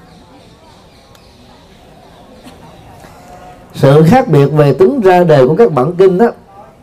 Sự 3.75 4.03
khác 4.07 4.29
biệt 4.29 4.47
về 4.47 4.73
tính 4.73 5.01
ra 5.01 5.25
đời 5.25 5.49
của 5.49 5.55
các 5.57 5.73
bản 5.73 5.93
kinh 5.99 6.19
đó 6.19 6.27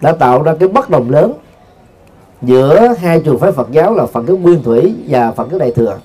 đã 0.01 0.11
tạo 0.11 0.43
ra 0.43 0.55
cái 0.59 0.69
bất 0.69 0.89
đồng 0.89 1.09
lớn 1.09 1.33
giữa 2.41 2.93
hai 2.99 3.19
trường 3.19 3.39
phái 3.39 3.51
Phật 3.51 3.71
giáo 3.71 3.95
là 3.95 4.05
Phật 4.05 4.25
giáo 4.27 4.37
Nguyên 4.37 4.63
Thủy 4.63 4.95
và 5.07 5.31
Phật 5.31 5.47
giáo 5.51 5.59
Đại 5.59 5.71
thừa. 5.71 5.97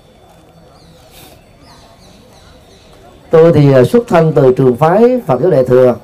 Tôi 3.30 3.52
thì 3.52 3.72
à, 3.72 3.84
xuất 3.84 4.08
thân 4.08 4.32
từ 4.32 4.52
trường 4.52 4.76
phái 4.76 5.20
Phật 5.26 5.40
giáo 5.40 5.50
Đại 5.50 5.64
thừa, 5.64 5.94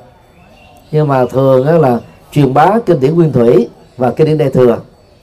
nhưng 0.91 1.07
mà 1.07 1.25
thường 1.25 1.81
là 1.81 1.99
truyền 2.31 2.53
bá 2.53 2.79
kinh 2.85 2.99
điển 2.99 3.15
Nguyên 3.15 3.31
Thủy 3.31 3.69
và 3.97 4.11
kinh 4.11 4.27
điển 4.27 4.37
Đại 4.37 4.49
thừa, 4.49 4.77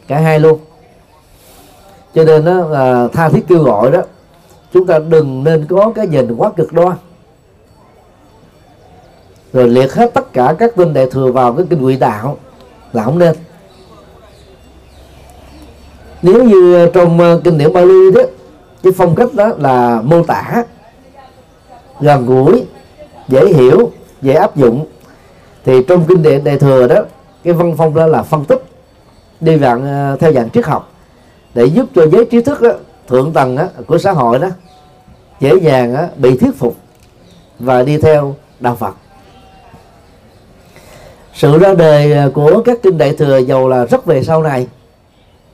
cả 0.09 0.19
hai 0.19 0.41
luôn. 0.41 0.59
Cho 2.15 2.25
nên 2.25 2.45
đó 2.45 2.53
là 2.53 3.09
tha 3.13 3.29
thiết 3.29 3.45
kêu 3.49 3.63
gọi 3.63 3.91
đó, 3.91 4.03
chúng 4.73 4.87
ta 4.87 4.99
đừng 4.99 5.45
nên 5.45 5.67
có 5.69 5.93
cái 5.95 6.07
nhìn 6.07 6.37
quá 6.37 6.51
cực 6.57 6.73
đoan. 6.73 6.97
Rồi 9.53 9.69
liệt 9.69 9.93
hết 9.93 10.15
tất 10.15 10.33
cả 10.33 10.55
các 10.59 10.73
kinh 10.77 10.95
đại 10.95 11.07
thừa 11.11 11.33
vào 11.33 11.53
cái 11.53 11.67
kinh 11.71 11.85
quỷ 11.85 11.97
đạo 11.97 12.37
là 12.93 13.05
không 13.05 13.19
nên 13.19 13.37
nếu 16.23 16.45
như 16.45 16.89
trong 16.93 17.21
ờ, 17.21 17.41
kinh 17.45 17.59
điển 17.59 17.73
Bali 17.73 18.11
đó 18.15 18.21
cái 18.83 18.93
phong 18.97 19.15
cách 19.15 19.35
đó 19.35 19.51
là 19.59 20.01
mô 20.05 20.23
tả 20.23 20.65
gần 22.01 22.27
gũi 22.27 22.65
dễ 23.29 23.47
hiểu 23.47 23.91
dễ 24.23 24.35
áp 24.35 24.57
dụng. 24.57 24.87
Thì 25.65 25.83
trong 25.89 26.05
kinh 26.09 26.23
điển 26.23 26.45
đại 26.45 26.59
thừa 26.59 26.89
đó 26.89 26.97
cái 27.45 27.55
văn 27.55 27.75
phong 27.79 27.95
đó 27.95 28.07
là 28.07 28.23
phân 28.23 28.45
tích 28.45 28.65
đi 29.41 29.59
dạng 29.59 29.85
ờ, 29.85 30.17
theo 30.21 30.33
dạng 30.33 30.51
triết 30.51 30.67
học 30.67 30.93
để 31.55 31.65
giúp 31.65 31.87
cho 31.95 32.07
giới 32.07 32.25
trí 32.25 32.41
thức 32.41 32.63
đó, 32.63 32.71
thượng 33.09 33.33
tầng 33.33 33.57
đó, 33.57 33.65
của 33.87 33.99
xã 33.99 34.13
hội 34.13 34.39
đó 34.39 34.49
dễ 35.41 35.55
dàng 35.63 35.95
đó, 35.95 36.03
bị 36.17 36.39
thuyết 36.39 36.59
phục 36.59 36.77
và 37.59 37.83
đi 37.83 37.99
theo 37.99 38.35
đạo 38.61 38.77
Phật. 38.77 38.95
Sự 41.35 41.59
ra 41.59 41.75
đời 41.75 42.31
của 42.31 42.63
các 42.65 42.79
kinh 42.83 42.99
đại 42.99 43.13
thừa 43.17 43.39
giàu 43.39 43.69
là 43.69 43.85
rất 43.85 44.07
về 44.07 44.23
sau 44.23 44.43
này 44.43 44.67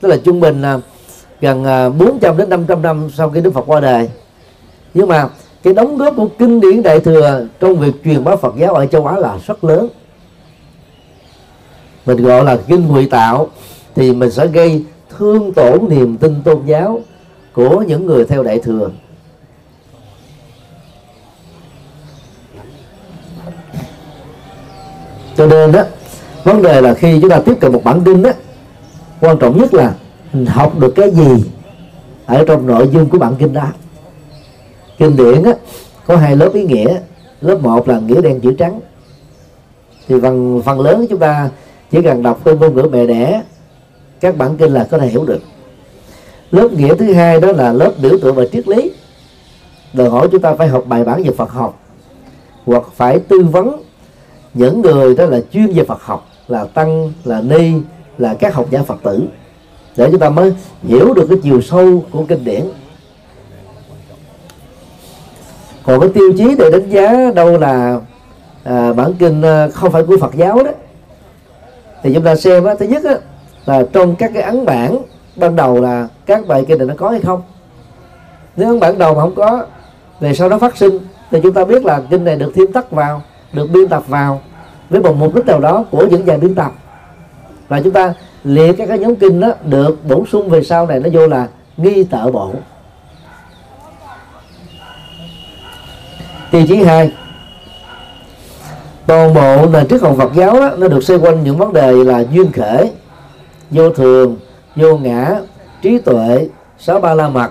tức 0.03 0.09
là 0.09 0.17
trung 0.25 0.41
bình 0.41 0.63
là 0.63 0.81
gần 1.41 1.65
à, 1.65 1.89
400 1.89 2.37
đến 2.37 2.49
500 2.49 2.83
năm 2.83 3.09
sau 3.17 3.31
khi 3.31 3.41
Đức 3.41 3.55
Phật 3.55 3.65
qua 3.67 3.81
đời. 3.81 4.09
Nhưng 4.95 5.09
mà 5.09 5.29
cái 5.63 5.75
đóng 5.75 5.99
góp 5.99 6.17
của 6.17 6.29
kinh 6.39 6.61
điển 6.61 6.83
đại 6.83 7.01
thừa 7.01 7.47
trong 7.61 7.77
việc 7.77 7.93
truyền 8.05 8.25
bá 8.25 8.37
Phật 8.37 8.55
giáo 8.57 8.75
ở 8.75 8.87
châu 8.87 9.07
Á 9.07 9.17
là 9.19 9.39
rất 9.47 9.65
lớn. 9.65 9.89
Mình 12.07 12.23
gọi 12.23 12.45
là 12.45 12.57
kinh 12.69 12.89
ngụy 12.89 13.07
tạo 13.07 13.49
thì 13.95 14.13
mình 14.13 14.31
sẽ 14.31 14.47
gây 14.47 14.85
thương 15.19 15.53
tổn 15.53 15.89
niềm 15.89 16.17
tin 16.17 16.43
tôn 16.43 16.67
giáo 16.67 17.01
của 17.53 17.85
những 17.87 18.07
người 18.07 18.25
theo 18.25 18.43
đại 18.43 18.59
thừa. 18.59 18.91
Cho 25.37 25.47
nên 25.47 25.73
đó, 25.73 25.83
vấn 26.45 26.63
đề 26.63 26.81
là 26.81 26.95
khi 26.95 27.19
chúng 27.21 27.31
ta 27.31 27.41
tiếp 27.45 27.55
cận 27.61 27.73
một 27.73 27.85
bản 27.85 28.01
kinh 28.05 28.23
đó 28.23 28.31
quan 29.23 29.39
trọng 29.39 29.59
nhất 29.59 29.75
là 29.75 29.95
mình 30.33 30.47
học 30.47 30.79
được 30.79 30.93
cái 30.97 31.11
gì 31.11 31.45
ở 32.27 32.45
trong 32.45 32.67
nội 32.67 32.89
dung 32.93 33.09
của 33.09 33.19
bản 33.19 33.35
kinh 33.39 33.53
đó. 33.53 33.67
Kinh 34.99 35.17
điển 35.17 35.43
á, 35.43 35.53
có 36.07 36.17
hai 36.17 36.37
lớp 36.37 36.51
ý 36.53 36.65
nghĩa. 36.65 37.01
Lớp 37.41 37.59
một 37.63 37.89
là 37.89 37.99
nghĩa 37.99 38.21
đen 38.21 38.41
chữ 38.41 38.55
trắng. 38.59 38.81
Thì 40.09 40.15
phần 40.23 40.63
phần 40.65 40.81
lớn 40.81 41.07
chúng 41.11 41.19
ta 41.19 41.51
chỉ 41.91 42.03
cần 42.03 42.23
đọc 42.23 42.41
cái 42.45 42.55
ngôn 42.55 42.75
ngữ 42.75 42.89
mẹ 42.93 43.07
đẻ 43.07 43.43
các 44.21 44.37
bản 44.37 44.57
kinh 44.57 44.73
là 44.73 44.89
có 44.91 44.99
thể 44.99 45.07
hiểu 45.07 45.25
được. 45.25 45.41
Lớp 46.51 46.69
nghĩa 46.73 46.95
thứ 46.95 47.13
hai 47.13 47.41
đó 47.41 47.53
là 47.53 47.73
lớp 47.73 47.93
biểu 48.03 48.19
tượng 48.23 48.35
và 48.35 48.45
triết 48.53 48.69
lý. 48.69 48.91
Đòi 49.93 50.11
hỏi 50.11 50.29
chúng 50.33 50.43
ta 50.43 50.55
phải 50.55 50.69
học 50.69 50.85
bài 50.87 51.05
bản 51.05 51.23
về 51.23 51.31
Phật 51.37 51.51
học 51.51 51.81
hoặc 52.67 52.83
phải 52.95 53.19
tư 53.19 53.41
vấn 53.53 53.83
những 54.55 54.83
người 54.83 55.15
đó 55.15 55.27
là 55.27 55.41
chuyên 55.53 55.73
về 55.73 55.85
Phật 55.85 56.03
học 56.03 56.29
là 56.49 56.65
tăng 56.65 57.13
là 57.25 57.41
ni 57.41 57.73
là 58.19 58.35
các 58.35 58.55
học 58.55 58.67
giả 58.71 58.83
phật 58.83 59.03
tử. 59.03 59.23
Để 59.97 60.09
chúng 60.11 60.21
ta 60.21 60.29
mới 60.29 60.55
hiểu 60.83 61.15
được 61.15 61.27
cái 61.29 61.39
chiều 61.43 61.61
sâu 61.61 62.05
của 62.11 62.25
kinh 62.29 62.45
điển. 62.45 62.63
Còn 65.83 66.01
cái 66.01 66.09
tiêu 66.15 66.33
chí 66.39 66.55
để 66.59 66.71
đánh 66.71 66.91
giá 66.91 67.31
đâu 67.35 67.59
là 67.59 68.01
à, 68.65 68.93
bản 68.93 69.15
kinh 69.19 69.43
à, 69.43 69.69
không 69.69 69.93
phải 69.93 70.03
của 70.03 70.17
Phật 70.21 70.35
giáo 70.35 70.65
đó 70.65 70.71
thì 72.03 72.15
chúng 72.15 72.25
ta 72.25 72.37
xem 72.37 72.65
đó, 72.65 72.75
thứ 72.75 72.87
nhất 72.87 73.03
đó, 73.05 73.15
là 73.67 73.83
trong 73.93 74.17
các 74.17 74.31
cái 74.35 74.43
ấn 74.43 74.65
bản 74.65 74.99
ban 75.37 75.57
đầu 75.57 75.81
là 75.81 76.09
các 76.27 76.47
bài 76.47 76.65
kinh 76.69 76.79
này 76.79 76.87
nó 76.87 76.95
có 76.97 77.11
hay 77.11 77.21
không. 77.21 77.43
Nếu 78.57 78.69
ấn 78.69 78.81
bản 78.81 78.99
đầu 78.99 79.15
mà 79.15 79.21
không 79.21 79.35
có 79.35 79.67
về 80.21 80.35
sau 80.35 80.49
đó 80.49 80.59
phát 80.59 80.77
sinh 80.77 80.99
thì 81.31 81.41
chúng 81.43 81.53
ta 81.53 81.65
biết 81.65 81.85
là 81.85 82.03
kinh 82.11 82.25
này 82.25 82.37
được 82.37 82.53
thêm 82.55 82.73
tắt 82.73 82.91
vào 82.91 83.23
được 83.53 83.67
biên 83.73 83.89
tập 83.89 84.03
vào 84.09 84.41
với 84.91 85.01
một 85.01 85.17
mục 85.17 85.35
đích 85.35 85.47
nào 85.47 85.61
đó 85.61 85.85
của 85.91 86.07
những 86.11 86.25
nhà 86.25 86.37
biên 86.37 86.55
tập 86.55 86.73
và 87.73 87.81
chúng 87.81 87.93
ta 87.93 88.15
liệt 88.45 88.73
các 88.79 88.87
cái 88.87 88.99
nhóm 88.99 89.17
kinh 89.17 89.41
đó 89.41 89.53
được 89.65 90.05
bổ 90.05 90.27
sung 90.27 90.49
về 90.49 90.63
sau 90.63 90.87
này 90.87 91.01
nó 91.01 91.09
vô 91.13 91.27
là 91.27 91.49
nghi 91.77 92.05
tợ 92.05 92.31
bộ. 92.31 92.53
Tiêu 96.51 96.63
chí 96.69 96.77
hai 96.77 97.13
toàn 99.07 99.35
bộ 99.35 99.67
nền 99.67 99.89
triết 99.89 100.03
học 100.03 100.15
Phật 100.19 100.33
giáo 100.35 100.61
đó, 100.61 100.71
nó 100.79 100.89
được 100.89 101.05
xoay 101.05 101.21
quanh 101.21 101.45
những 101.45 101.57
vấn 101.57 101.73
đề 101.73 101.93
là 101.93 102.25
duyên 102.31 102.53
khể 102.53 102.91
vô 103.71 103.91
thường 103.91 104.37
vô 104.77 104.97
ngã 104.97 105.35
trí 105.83 105.99
tuệ 105.99 106.49
sáu 106.79 107.01
ba 107.01 107.15
la 107.15 107.29
mật 107.29 107.51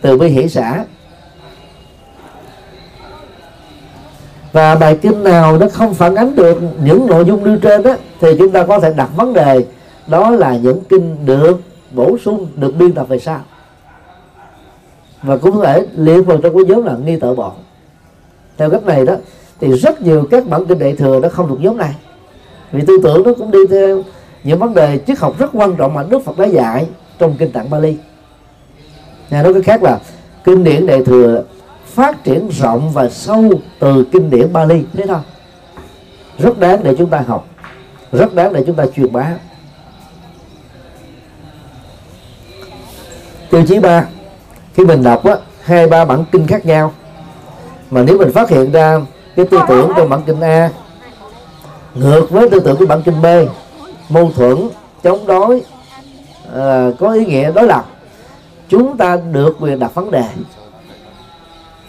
từ 0.00 0.18
bi 0.18 0.28
hỷ 0.28 0.48
xã. 0.48 0.84
Và 4.52 4.74
bài 4.74 4.98
kinh 5.02 5.24
nào 5.24 5.58
nó 5.58 5.66
không 5.72 5.94
phản 5.94 6.14
ánh 6.14 6.36
được 6.36 6.58
những 6.84 7.06
nội 7.06 7.24
dung 7.24 7.44
nêu 7.44 7.56
trên 7.56 7.82
đó 7.82 7.96
thì 8.20 8.28
chúng 8.38 8.50
ta 8.50 8.66
có 8.66 8.80
thể 8.80 8.92
đặt 8.96 9.10
vấn 9.16 9.32
đề, 9.32 9.64
đó 10.06 10.30
là 10.30 10.56
những 10.56 10.80
kinh 10.88 11.26
được 11.26 11.60
bổ 11.90 12.18
sung, 12.18 12.48
được 12.56 12.76
biên 12.78 12.92
tập 12.92 13.08
về 13.08 13.18
sau. 13.18 13.40
Và 15.22 15.36
cũng 15.36 15.56
có 15.56 15.64
thể 15.64 15.86
liệt 15.96 16.20
vào 16.20 16.36
trong 16.36 16.54
cái 16.54 16.64
nhóm 16.64 16.84
là 16.84 16.96
nghi 17.04 17.16
tự 17.20 17.34
bọn. 17.34 17.52
Theo 18.56 18.70
cách 18.70 18.84
này 18.84 19.04
đó, 19.04 19.14
thì 19.60 19.72
rất 19.72 20.02
nhiều 20.02 20.26
các 20.30 20.48
bản 20.48 20.66
kinh 20.66 20.78
đại 20.78 20.92
thừa 20.92 21.20
nó 21.20 21.28
không 21.28 21.48
thuộc 21.48 21.60
nhóm 21.60 21.76
này. 21.76 21.94
Vì 22.72 22.84
tư 22.86 22.98
tưởng 23.02 23.22
nó 23.22 23.32
cũng 23.38 23.50
đi 23.50 23.58
theo 23.70 24.02
những 24.44 24.58
vấn 24.58 24.74
đề 24.74 24.98
triết 25.06 25.18
học 25.18 25.38
rất 25.38 25.50
quan 25.52 25.76
trọng 25.76 25.94
mà 25.94 26.04
Đức 26.10 26.24
Phật 26.24 26.38
đã 26.38 26.46
dạy 26.46 26.86
trong 27.18 27.34
kinh 27.38 27.52
tạng 27.52 27.70
Bali. 27.70 27.96
Nhà 29.30 29.42
nói 29.42 29.52
cái 29.52 29.62
khác 29.62 29.82
là 29.82 29.98
kinh 30.44 30.64
điển 30.64 30.86
đại 30.86 31.04
thừa 31.04 31.42
phát 31.98 32.24
triển 32.24 32.48
rộng 32.48 32.90
và 32.90 33.08
sâu 33.08 33.50
từ 33.78 34.04
kinh 34.12 34.30
điển 34.30 34.52
Bali. 34.52 34.84
Thế 34.94 35.06
thôi. 35.06 35.18
Rất 36.38 36.58
đáng 36.58 36.82
để 36.82 36.94
chúng 36.98 37.10
ta 37.10 37.24
học. 37.26 37.46
Rất 38.12 38.34
đáng 38.34 38.52
để 38.52 38.64
chúng 38.66 38.76
ta 38.76 38.84
truyền 38.96 39.12
bá. 39.12 39.32
Tiêu 43.50 43.64
chí 43.68 43.78
ba 43.78 44.06
khi 44.74 44.84
mình 44.84 45.02
đọc 45.02 45.24
á, 45.24 45.36
hai 45.62 45.86
ba 45.86 46.04
bản 46.04 46.24
kinh 46.32 46.46
khác 46.46 46.66
nhau. 46.66 46.92
Mà 47.90 48.02
nếu 48.02 48.18
mình 48.18 48.32
phát 48.32 48.50
hiện 48.50 48.72
ra 48.72 49.00
cái 49.36 49.46
tư 49.46 49.58
tưởng 49.68 49.92
trong 49.96 50.08
bản 50.08 50.22
kinh 50.26 50.40
A 50.40 50.70
ngược 51.94 52.30
với 52.30 52.50
tư 52.50 52.60
tưởng 52.60 52.76
của 52.76 52.86
bản 52.86 53.02
kinh 53.02 53.22
B 53.22 53.26
mâu 54.08 54.32
thuẫn 54.36 54.68
chống 55.02 55.26
đối 55.26 55.62
à, 56.54 56.90
có 56.98 57.12
ý 57.12 57.26
nghĩa 57.26 57.52
đối 57.52 57.66
lập 57.66 57.84
chúng 58.68 58.96
ta 58.96 59.18
được 59.32 59.56
quyền 59.60 59.78
đặt 59.78 59.94
vấn 59.94 60.10
đề 60.10 60.24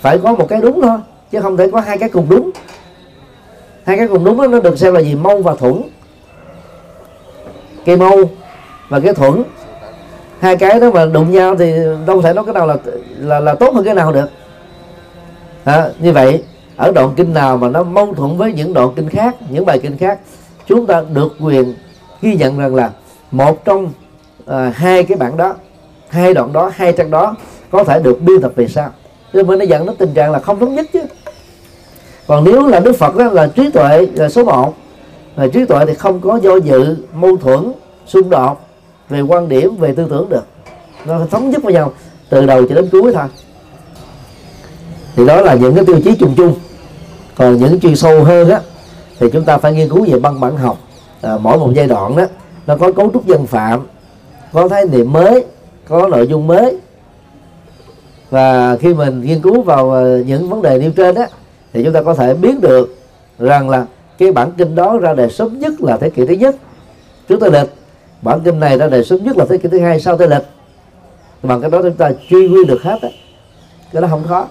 phải 0.02 0.18
có 0.24 0.34
một 0.34 0.46
cái 0.50 0.62
đúng 0.62 0.82
thôi 0.82 0.98
chứ 1.32 1.42
không 1.42 1.58
thể 1.58 1.70
có 1.72 1.80
hai 1.80 1.98
cái 1.98 2.10
cùng 2.10 2.26
đúng. 2.30 2.52
Hai 3.86 3.98
cái 3.98 4.08
cùng 4.08 4.24
đúng 4.24 4.38
đó, 4.38 4.48
nó 4.48 4.60
được 4.60 4.80
xem 4.80 4.94
là 4.94 5.00
gì? 5.00 5.16
Mâu 5.16 5.42
và 5.42 5.56
thuẫn. 5.56 5.82
Cây 7.86 7.98
mâu 7.98 8.30
và 8.90 9.00
cái 9.00 9.14
thuẫn. 9.14 9.44
Hai 10.40 10.58
cái 10.58 10.80
đó 10.80 10.92
mà 10.92 11.06
đụng 11.06 11.32
nhau 11.32 11.56
thì 11.56 11.74
đâu 12.08 12.22
thể 12.22 12.34
nói 12.34 12.46
cái 12.46 12.54
nào 12.54 12.68
là 12.68 12.76
là 13.20 13.40
là 13.40 13.56
tốt 13.56 13.74
hơn 13.74 13.86
cái 13.86 13.94
nào 13.94 14.12
được. 14.12 14.30
À, 15.64 15.90
như 16.00 16.12
vậy 16.12 16.44
ở 16.76 16.92
đoạn 16.92 17.14
kinh 17.16 17.34
nào 17.34 17.58
mà 17.58 17.70
nó 17.70 17.84
mâu 17.84 18.14
thuẫn 18.14 18.38
với 18.38 18.54
những 18.54 18.74
đoạn 18.74 18.90
kinh 18.96 19.10
khác 19.10 19.36
những 19.50 19.66
bài 19.66 19.80
kinh 19.80 19.98
khác 19.98 20.20
chúng 20.68 20.86
ta 20.86 21.04
được 21.14 21.36
quyền 21.40 21.74
ghi 22.22 22.36
nhận 22.36 22.58
rằng 22.58 22.76
là 22.76 22.92
một 23.32 23.66
trong 23.66 23.92
à, 24.46 24.74
hai 24.76 25.04
cái 25.04 25.18
bản 25.18 25.38
đó 25.38 25.54
hai 26.10 26.34
đoạn 26.34 26.54
đó 26.54 26.72
hai 26.76 26.94
trang 26.94 27.12
đó 27.12 27.36
có 27.72 27.84
thể 27.84 28.00
được 28.00 28.22
biên 28.22 28.42
tập 28.42 28.52
về 28.56 28.68
sau 28.68 28.90
cho 29.34 29.44
nên 29.44 29.60
nó 29.60 29.66
dẫn 29.66 29.86
đến 29.86 29.96
tình 29.96 30.14
trạng 30.14 30.32
là 30.32 30.40
không 30.40 30.60
thống 30.60 30.76
nhất 30.76 30.86
chứ. 30.94 31.00
Còn 32.28 32.44
nếu 32.44 32.68
là 32.68 32.80
đức 32.80 32.94
phật 32.94 33.16
đó 33.16 33.26
là 33.26 33.48
trí 33.48 33.72
tuệ 33.72 34.08
là 34.14 34.30
số 34.30 34.44
1 34.44 34.74
là 35.36 35.48
trí 35.48 35.66
tuệ 35.66 35.86
thì 35.86 35.94
không 35.94 36.22
có 36.22 36.40
do 36.44 36.56
dự 36.56 36.96
mâu 37.14 37.38
thuẫn 37.38 37.72
xung 38.08 38.30
đột 38.30 38.62
về 39.10 39.22
quan 39.22 39.50
điểm 39.50 39.76
về 39.76 39.94
tư 39.94 40.08
tưởng 40.10 40.30
được. 40.30 40.44
Nó 41.06 41.20
thống 41.32 41.50
nhất 41.50 41.64
với 41.64 41.74
nhau 41.74 41.94
từ 42.30 42.46
đầu 42.46 42.68
cho 42.68 42.76
đến 42.76 42.90
cuối 42.92 43.14
thôi. 43.14 43.28
Thì 45.16 45.26
đó 45.26 45.42
là 45.42 45.54
những 45.56 45.76
cái 45.76 45.86
tiêu 45.86 46.00
chí 46.04 46.16
chung 46.16 46.34
chung. 46.38 46.54
Còn 47.38 47.58
những 47.58 47.80
chuyên 47.80 47.96
sâu 47.96 48.24
hơn 48.24 48.50
á 48.50 48.62
thì 49.20 49.28
chúng 49.34 49.44
ta 49.44 49.58
phải 49.58 49.74
nghiên 49.74 49.90
cứu 49.90 50.06
về 50.12 50.20
băng 50.20 50.40
bản 50.40 50.58
học. 50.58 50.78
À, 51.22 51.38
mỗi 51.42 51.58
một 51.58 51.72
giai 51.76 51.88
đoạn 51.88 52.16
đó 52.16 52.24
nó 52.68 52.78
có 52.78 52.92
cấu 52.92 53.10
trúc 53.14 53.28
dân 53.28 53.48
phạm 53.48 53.88
có 54.54 54.68
khái 54.68 54.86
niệm 54.86 55.14
mới 55.14 55.46
có 55.88 56.08
nội 56.08 56.28
dung 56.28 56.48
mới 56.48 56.78
và 58.30 58.78
khi 58.78 58.94
mình 58.94 59.22
nghiên 59.22 59.42
cứu 59.42 59.62
vào 59.62 59.92
ờ, 59.92 60.24
những 60.28 60.50
vấn 60.50 60.62
đề 60.62 60.78
nêu 60.78 60.92
trên 60.92 61.16
đó 61.16 61.26
thì 61.74 61.84
chúng 61.84 61.94
ta 61.94 62.02
có 62.02 62.14
thể 62.14 62.34
biết 62.34 62.62
được 62.62 62.96
rằng 63.40 63.70
là 63.70 63.86
cái 64.18 64.32
bản 64.32 64.52
kinh 64.58 64.76
đó 64.76 64.98
ra 64.98 65.14
đời 65.14 65.30
sớm 65.30 65.60
nhất 65.60 65.74
là 65.82 65.98
thế 65.98 66.10
kỷ 66.10 66.26
thứ 66.26 66.34
nhất. 66.34 66.56
Trước 67.30 67.40
tây 67.40 67.52
lịch, 67.52 67.70
bản 68.22 68.40
kinh 68.46 68.60
này 68.60 68.78
ra 68.78 68.88
đời 68.88 69.04
sớm 69.04 69.24
nhất 69.24 69.38
là 69.38 69.46
thế 69.50 69.58
kỷ 69.58 69.70
thứ 69.70 69.80
hai 69.80 70.00
sau 70.00 70.18
tây 70.18 70.28
lịch. 70.28 70.44
Bằng 71.44 71.62
cái 71.62 71.70
đó 71.70 71.82
chúng 71.82 71.94
ta 71.94 72.12
truy 72.30 72.48
nguyên 72.48 72.68
được 72.68 72.84
hết 72.84 73.00
đó. 73.02 73.10
cái 73.94 74.02
đó 74.02 74.08
không 74.12 74.24
khó. 74.28 74.48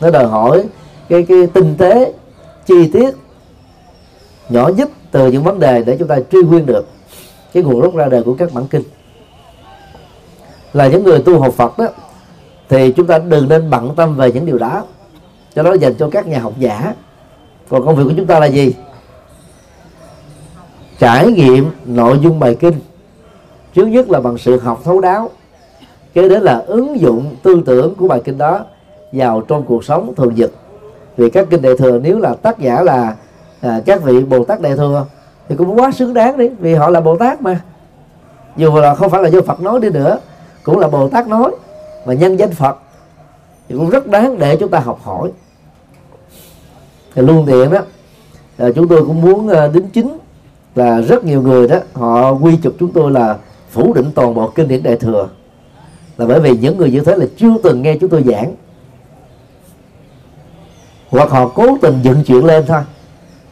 Nó 0.00 0.10
đòi 0.10 0.26
hỏi 0.26 0.64
cái 1.08 1.22
cái 1.22 1.46
tinh 1.54 1.74
tế, 1.78 2.12
chi 2.66 2.90
tiết 2.92 3.10
nhỏ 4.48 4.68
nhất 4.68 4.88
từ 5.10 5.32
những 5.32 5.42
vấn 5.42 5.60
đề 5.60 5.82
để 5.82 5.96
chúng 5.98 6.08
ta 6.08 6.18
truy 6.32 6.42
nguyên 6.42 6.66
được 6.66 6.86
cái 7.52 7.62
nguồn 7.62 7.80
gốc 7.80 7.94
ra 7.94 8.06
đời 8.06 8.22
của 8.22 8.34
các 8.34 8.52
bản 8.52 8.66
kinh. 8.66 8.82
Là 10.72 10.86
những 10.86 11.04
người 11.04 11.18
tu 11.18 11.40
học 11.40 11.54
Phật 11.54 11.78
đó 11.78 11.86
thì 12.68 12.92
chúng 12.92 13.06
ta 13.06 13.18
đừng 13.18 13.48
nên 13.48 13.70
bận 13.70 13.94
tâm 13.96 14.16
về 14.16 14.32
những 14.32 14.46
điều 14.46 14.58
đó. 14.58 14.84
Cho 15.54 15.62
đó 15.62 15.72
dành 15.72 15.94
cho 15.94 16.08
các 16.12 16.26
nhà 16.26 16.38
học 16.38 16.52
giả. 16.58 16.94
Còn 17.68 17.86
công 17.86 17.96
việc 17.96 18.04
của 18.04 18.14
chúng 18.16 18.26
ta 18.26 18.40
là 18.40 18.46
gì? 18.46 18.74
Trải 20.98 21.26
nghiệm 21.26 21.70
nội 21.84 22.18
dung 22.22 22.40
bài 22.40 22.56
kinh. 22.60 22.74
Trước 23.74 23.86
nhất 23.86 24.10
là 24.10 24.20
bằng 24.20 24.38
sự 24.38 24.58
học 24.58 24.80
thấu 24.84 25.00
đáo. 25.00 25.30
Kế 26.14 26.28
đến 26.28 26.42
là 26.42 26.62
ứng 26.66 27.00
dụng 27.00 27.36
tư 27.42 27.62
tưởng 27.66 27.94
của 27.94 28.08
bài 28.08 28.20
kinh 28.24 28.38
đó 28.38 28.64
vào 29.12 29.40
trong 29.40 29.62
cuộc 29.62 29.84
sống 29.84 30.14
thường 30.14 30.34
nhật. 30.34 30.50
Vì 31.16 31.30
các 31.30 31.46
kinh 31.50 31.62
đại 31.62 31.76
thừa 31.78 31.98
nếu 31.98 32.18
là 32.18 32.34
tác 32.34 32.58
giả 32.58 32.82
là 32.82 33.16
à, 33.60 33.80
các 33.86 34.02
vị 34.02 34.24
bồ 34.24 34.44
tát 34.44 34.60
đại 34.60 34.76
thừa 34.76 35.06
thì 35.48 35.56
cũng 35.56 35.78
quá 35.78 35.90
xứng 35.92 36.14
đáng 36.14 36.38
đi 36.38 36.48
vì 36.48 36.74
họ 36.74 36.90
là 36.90 37.00
bồ 37.00 37.16
tát 37.16 37.42
mà. 37.42 37.60
Dù 38.56 38.76
là 38.76 38.94
không 38.94 39.10
phải 39.10 39.22
là 39.22 39.28
do 39.28 39.40
phật 39.46 39.60
nói 39.60 39.80
đi 39.80 39.90
nữa 39.90 40.18
cũng 40.62 40.78
là 40.78 40.88
bồ 40.88 41.08
tát 41.08 41.28
nói 41.28 41.50
và 42.04 42.14
nhân 42.14 42.36
danh 42.36 42.52
phật. 42.52 42.78
Thì 43.68 43.74
cũng 43.74 43.90
rất 43.90 44.06
đáng 44.06 44.38
để 44.38 44.56
chúng 44.56 44.70
ta 44.70 44.78
học 44.78 45.00
hỏi. 45.02 45.32
Thì 47.14 47.22
luôn 47.22 47.46
tiện 47.46 47.70
đó 47.70 47.80
là 48.58 48.70
chúng 48.74 48.88
tôi 48.88 49.04
cũng 49.06 49.22
muốn 49.22 49.48
à, 49.48 49.66
đính 49.66 49.88
chính 49.88 50.18
là 50.74 51.00
rất 51.00 51.24
nhiều 51.24 51.42
người 51.42 51.68
đó, 51.68 51.78
họ 51.92 52.32
quy 52.32 52.56
chụp 52.62 52.74
chúng 52.80 52.92
tôi 52.92 53.10
là 53.10 53.36
phủ 53.70 53.94
định 53.94 54.10
toàn 54.14 54.34
bộ 54.34 54.48
kinh 54.54 54.68
điển 54.68 54.82
đại 54.82 54.96
thừa. 54.96 55.28
Là 56.16 56.26
bởi 56.26 56.40
vì 56.40 56.56
những 56.56 56.76
người 56.78 56.90
như 56.90 57.00
thế 57.00 57.16
là 57.16 57.26
chưa 57.36 57.58
từng 57.62 57.82
nghe 57.82 57.96
chúng 58.00 58.10
tôi 58.10 58.22
giảng. 58.22 58.54
Hoặc 61.08 61.30
họ 61.30 61.48
cố 61.48 61.78
tình 61.82 61.98
dựng 62.02 62.24
chuyện 62.26 62.44
lên 62.44 62.64
thôi, 62.66 62.80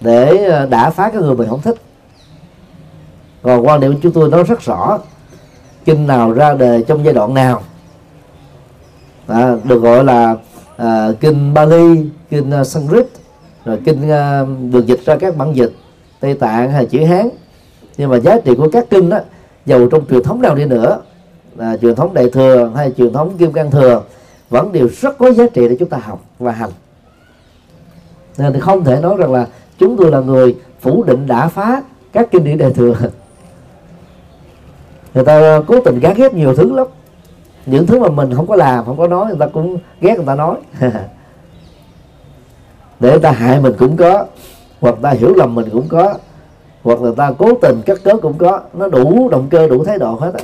để 0.00 0.44
à, 0.44 0.58
đã 0.60 0.66
đả 0.66 0.90
phá 0.90 1.10
cái 1.10 1.22
người 1.22 1.36
mình 1.36 1.48
không 1.48 1.60
thích. 1.60 1.76
Còn 3.42 3.66
quan 3.66 3.80
điểm 3.80 3.92
của 3.92 3.98
chúng 4.02 4.12
tôi 4.12 4.28
nói 4.28 4.44
rất 4.44 4.60
rõ. 4.60 4.98
Kinh 5.84 6.06
nào 6.06 6.32
ra 6.32 6.54
đề 6.54 6.84
trong 6.88 7.04
giai 7.04 7.14
đoạn 7.14 7.34
nào 7.34 7.62
à, 9.26 9.56
được 9.64 9.82
gọi 9.82 10.04
là 10.04 10.36
à, 10.76 11.08
kinh 11.20 11.54
Bali 11.54 12.10
kinh 12.30 12.60
uh, 12.60 12.66
Sanskrit 12.66 13.06
rồi 13.64 13.78
kinh 13.84 13.98
uh, 14.02 14.72
được 14.72 14.86
dịch 14.86 15.00
ra 15.04 15.16
các 15.16 15.36
bản 15.36 15.56
dịch 15.56 15.72
Tây 16.20 16.34
Tạng 16.34 16.70
hay 16.70 16.86
chữ 16.86 17.04
Hán. 17.04 17.28
Nhưng 17.96 18.10
mà 18.10 18.16
giá 18.16 18.38
trị 18.44 18.54
của 18.54 18.68
các 18.72 18.86
kinh 18.90 19.08
đó 19.08 19.18
dầu 19.66 19.88
trong 19.88 20.06
truyền 20.10 20.22
thống 20.22 20.42
nào 20.42 20.54
đi 20.54 20.64
nữa 20.64 21.00
là 21.56 21.76
truyền 21.76 21.94
thống 21.94 22.14
đại 22.14 22.30
thừa 22.30 22.70
hay 22.76 22.92
truyền 22.96 23.12
thống 23.12 23.38
kim 23.38 23.52
cang 23.52 23.70
thừa 23.70 24.02
vẫn 24.50 24.72
đều 24.72 24.88
rất 25.00 25.18
có 25.18 25.32
giá 25.32 25.44
trị 25.54 25.68
để 25.68 25.76
chúng 25.78 25.88
ta 25.88 25.98
học 25.98 26.24
và 26.38 26.52
hành. 26.52 26.70
Nên 28.38 28.52
thì 28.52 28.60
không 28.60 28.84
thể 28.84 29.00
nói 29.00 29.16
rằng 29.18 29.32
là 29.32 29.46
chúng 29.78 29.96
tôi 29.96 30.10
là 30.10 30.20
người 30.20 30.56
phủ 30.80 31.02
định 31.02 31.26
đã 31.26 31.48
phá 31.48 31.82
các 32.12 32.28
kinh 32.30 32.44
điển 32.44 32.58
đại 32.58 32.70
thừa. 32.70 32.94
Người 35.14 35.24
ta 35.24 35.60
cố 35.66 35.80
tình 35.80 36.00
gán 36.00 36.14
ghép 36.14 36.34
nhiều 36.34 36.54
thứ 36.54 36.74
lắm 36.74 36.86
những 37.66 37.86
thứ 37.86 37.98
mà 37.98 38.08
mình 38.08 38.34
không 38.34 38.46
có 38.46 38.56
làm 38.56 38.84
không 38.84 38.98
có 38.98 39.08
nói 39.08 39.26
người 39.26 39.36
ta 39.40 39.46
cũng 39.46 39.78
ghét 40.00 40.16
người 40.16 40.26
ta 40.26 40.34
nói. 40.34 40.56
Để 43.00 43.10
người 43.10 43.20
ta 43.20 43.30
hại 43.30 43.60
mình 43.60 43.74
cũng 43.78 43.96
có 43.96 44.26
hoặc 44.80 44.94
ta 45.02 45.10
hiểu 45.10 45.34
lầm 45.34 45.54
mình 45.54 45.68
cũng 45.72 45.88
có 45.88 46.14
hoặc 46.82 47.00
người 47.00 47.14
ta 47.16 47.32
cố 47.38 47.54
tình 47.62 47.82
cắt 47.86 47.98
cớ 48.04 48.16
cũng 48.22 48.38
có. 48.38 48.60
Nó 48.74 48.88
đủ 48.88 49.28
động 49.28 49.48
cơ 49.50 49.68
đủ 49.68 49.84
thái 49.84 49.98
độ 49.98 50.14
hết 50.20 50.34
á. 50.34 50.40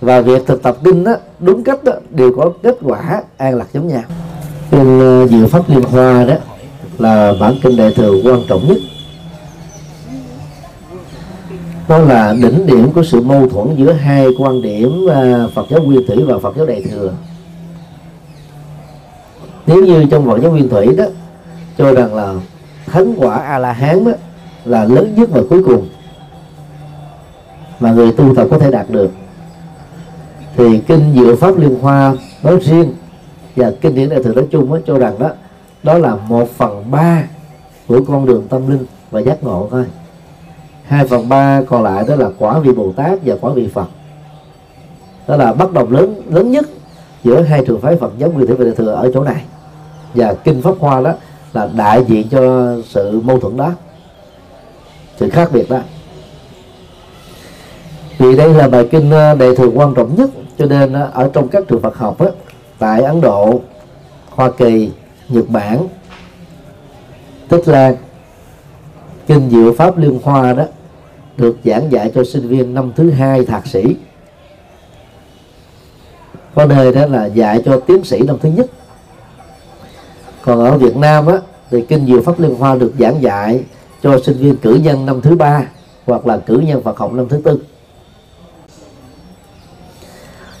Và 0.00 0.20
việc 0.20 0.46
thực 0.46 0.62
tập 0.62 0.76
kinh 0.84 1.04
đó, 1.04 1.16
đúng 1.40 1.64
cách 1.64 1.84
đó, 1.84 1.92
đều 2.10 2.32
có 2.36 2.52
kết 2.62 2.76
quả 2.82 3.22
an 3.36 3.54
lạc 3.54 3.66
giống 3.72 3.88
nhau. 3.88 4.02
Kinh 4.70 5.00
ờ, 5.00 5.26
diệu 5.26 5.46
pháp 5.46 5.62
liên 5.68 5.82
hoa 5.82 6.24
đó 6.24 6.34
là 6.98 7.34
bản 7.40 7.54
kinh 7.62 7.76
đại 7.76 7.94
thừa 7.96 8.12
quan 8.24 8.40
trọng 8.48 8.68
nhất. 8.68 8.76
Vâng, 11.88 12.08
đó 12.08 12.14
là 12.14 12.34
đỉnh 12.42 12.66
điểm 12.66 12.92
của 12.92 13.02
sự 13.02 13.20
mâu 13.20 13.48
thuẫn 13.48 13.76
giữa 13.76 13.92
hai 13.92 14.26
quan 14.38 14.62
điểm 14.62 15.06
à, 15.10 15.46
Phật 15.54 15.66
giáo 15.70 15.82
Nguyên 15.82 16.06
Thủy 16.06 16.24
và 16.26 16.38
Phật 16.38 16.56
giáo 16.56 16.66
Đại 16.66 16.82
thừa. 16.82 17.12
Nếu 19.66 19.84
như 19.84 20.04
trong 20.10 20.26
Phật 20.26 20.38
giáo 20.42 20.50
Nguyên 20.50 20.68
Thủy 20.68 20.94
đó 20.96 21.04
cho 21.78 21.94
rằng 21.94 22.14
là 22.14 22.34
thánh 22.86 23.14
quả 23.16 23.36
A 23.36 23.58
La 23.58 23.72
Hán 23.72 24.04
đó 24.04 24.12
là 24.64 24.84
lớn 24.84 25.14
nhất 25.16 25.28
và 25.32 25.40
cuối 25.50 25.62
cùng 25.64 25.88
mà 27.80 27.92
người 27.92 28.12
tu 28.12 28.34
tập 28.34 28.48
có 28.50 28.58
thể 28.58 28.70
đạt 28.70 28.90
được 28.90 29.10
thì 30.56 30.80
kinh 30.86 31.12
diệu 31.14 31.36
pháp 31.36 31.58
liên 31.58 31.78
hoa 31.80 32.14
nói 32.42 32.58
riêng 32.62 32.92
và 33.56 33.72
kinh 33.80 33.94
điển 33.94 34.08
đại 34.08 34.22
thừa 34.22 34.34
nói 34.34 34.46
chung 34.50 34.70
đó, 34.70 34.78
cho 34.86 34.98
rằng 34.98 35.18
đó 35.18 35.30
đó 35.82 35.98
là 35.98 36.16
một 36.28 36.48
phần 36.56 36.90
ba 36.90 37.22
của 37.86 38.00
con 38.08 38.26
đường 38.26 38.46
tâm 38.48 38.70
linh 38.70 38.86
và 39.10 39.20
giác 39.20 39.44
ngộ 39.44 39.68
thôi 39.70 39.84
hai 40.88 41.06
phần 41.06 41.28
ba 41.28 41.62
còn 41.68 41.82
lại 41.82 42.04
đó 42.08 42.14
là 42.16 42.28
quả 42.38 42.58
vị 42.58 42.72
bồ 42.72 42.92
tát 42.92 43.18
và 43.24 43.36
quả 43.40 43.52
vị 43.52 43.68
phật. 43.74 43.86
Đó 45.26 45.36
là 45.36 45.52
bất 45.52 45.72
đồng 45.72 45.92
lớn 45.92 46.22
lớn 46.30 46.50
nhất 46.50 46.66
giữa 47.24 47.42
hai 47.42 47.64
trường 47.66 47.80
phái 47.80 47.96
phật 47.96 48.12
giáo 48.18 48.30
nguyên 48.30 48.46
thủy 48.46 48.56
và 48.56 48.64
đại 48.64 48.74
thừa 48.74 48.92
ở 48.92 49.10
chỗ 49.14 49.24
này. 49.24 49.44
Và 50.14 50.34
kinh 50.44 50.62
pháp 50.62 50.74
hoa 50.78 51.00
đó 51.00 51.12
là 51.52 51.68
đại 51.76 52.04
diện 52.04 52.28
cho 52.28 52.74
sự 52.88 53.20
mâu 53.20 53.40
thuẫn 53.40 53.56
đó 53.56 53.72
sự 55.16 55.30
khác 55.30 55.48
biệt 55.52 55.70
đó. 55.70 55.78
Vì 58.18 58.36
đây 58.36 58.54
là 58.54 58.68
bài 58.68 58.88
kinh 58.90 59.10
ờ, 59.10 59.34
đại 59.34 59.56
thừa 59.56 59.68
quan 59.74 59.94
trọng 59.94 60.16
nhất 60.16 60.30
cho 60.58 60.66
nên 60.66 60.92
ờ, 60.92 61.10
ở 61.14 61.30
trong 61.32 61.48
các 61.48 61.64
trường 61.68 61.82
Phật 61.82 61.96
học 61.96 62.18
á, 62.18 62.26
tại 62.78 63.02
Ấn 63.02 63.20
Độ, 63.20 63.60
Hoa 64.30 64.50
Kỳ, 64.50 64.90
Nhật 65.28 65.44
Bản, 65.48 65.88
Tích 67.48 67.68
Lan 67.68 67.96
kinh 69.26 69.50
diệu 69.50 69.72
pháp 69.72 69.98
liên 69.98 70.18
hoa 70.22 70.52
đó 70.52 70.64
được 71.38 71.56
giảng 71.64 71.92
dạy 71.92 72.12
cho 72.14 72.24
sinh 72.24 72.48
viên 72.48 72.74
năm 72.74 72.92
thứ 72.96 73.10
hai 73.10 73.44
thạc 73.44 73.66
sĩ. 73.66 73.96
Có 76.54 76.66
nơi 76.66 76.92
đó 76.92 77.06
là 77.06 77.26
dạy 77.26 77.62
cho 77.64 77.80
tiến 77.86 78.04
sĩ 78.04 78.18
năm 78.22 78.36
thứ 78.40 78.48
nhất. 78.48 78.66
Còn 80.42 80.64
ở 80.64 80.78
Việt 80.78 80.96
Nam 80.96 81.26
á 81.26 81.38
thì 81.70 81.82
kinh 81.88 82.06
diệu 82.06 82.22
pháp 82.22 82.40
liên 82.40 82.54
hoa 82.54 82.74
được 82.74 82.92
giảng 82.98 83.22
dạy 83.22 83.60
cho 84.02 84.20
sinh 84.24 84.36
viên 84.36 84.56
cử 84.56 84.74
nhân 84.74 85.06
năm 85.06 85.20
thứ 85.20 85.34
ba 85.34 85.62
hoặc 86.06 86.26
là 86.26 86.38
cử 86.38 86.58
nhân 86.58 86.82
Phật 86.82 86.98
học 86.98 87.12
năm 87.12 87.28
thứ 87.28 87.40
tư. 87.44 87.62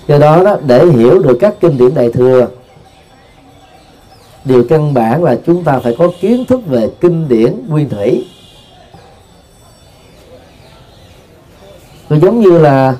Do 0.08 0.18
đó, 0.18 0.44
đó 0.44 0.56
để 0.66 0.86
hiểu 0.86 1.18
được 1.18 1.38
các 1.40 1.54
kinh 1.60 1.78
điển 1.78 1.94
đại 1.94 2.12
thừa 2.12 2.48
điều 4.44 4.64
căn 4.68 4.94
bản 4.94 5.24
là 5.24 5.38
chúng 5.46 5.64
ta 5.64 5.78
phải 5.78 5.96
có 5.98 6.08
kiến 6.20 6.44
thức 6.44 6.60
về 6.66 6.90
kinh 7.00 7.28
điển 7.28 7.66
nguyên 7.68 7.88
thủy. 7.88 8.26
Nó 12.10 12.16
giống 12.16 12.40
như 12.40 12.58
là 12.58 12.96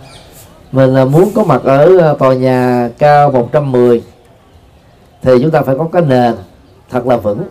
mình 0.73 0.95
à, 0.95 1.05
muốn 1.05 1.31
có 1.35 1.45
mặt 1.45 1.61
ở 1.65 1.99
à, 1.99 2.15
tòa 2.19 2.35
nhà 2.35 2.91
cao 2.99 3.31
110 3.31 4.03
thì 5.23 5.33
chúng 5.43 5.51
ta 5.51 5.63
phải 5.63 5.75
có 5.79 5.89
cái 5.93 6.03
nền 6.03 6.35
thật 6.91 7.07
là 7.07 7.17
vững. 7.17 7.43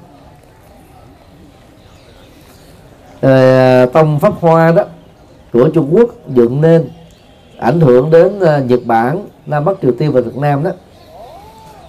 Ờ, 3.21 3.85
tông 3.85 4.19
pháp 4.19 4.33
hoa 4.39 4.71
đó 4.71 4.83
của 5.53 5.69
Trung 5.73 5.89
Quốc 5.91 6.09
dựng 6.27 6.61
nên 6.61 6.89
ảnh 7.57 7.79
hưởng 7.79 8.11
đến 8.11 8.39
à, 8.39 8.59
Nhật 8.59 8.79
Bản, 8.85 9.27
Nam 9.45 9.65
Bắc 9.65 9.73
Triều 9.81 9.91
Tiên 9.91 10.11
và 10.11 10.21
Việt 10.21 10.37
Nam 10.37 10.63
đó 10.63 10.71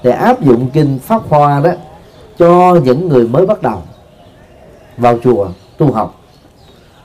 để 0.03 0.11
áp 0.11 0.41
dụng 0.41 0.71
kinh 0.73 0.99
pháp 0.99 1.23
hoa 1.29 1.61
đó 1.61 1.71
cho 2.39 2.81
những 2.85 3.09
người 3.09 3.29
mới 3.29 3.47
bắt 3.47 3.63
đầu 3.63 3.83
vào 4.97 5.19
chùa 5.25 5.49
tu 5.79 5.93
học 5.93 6.18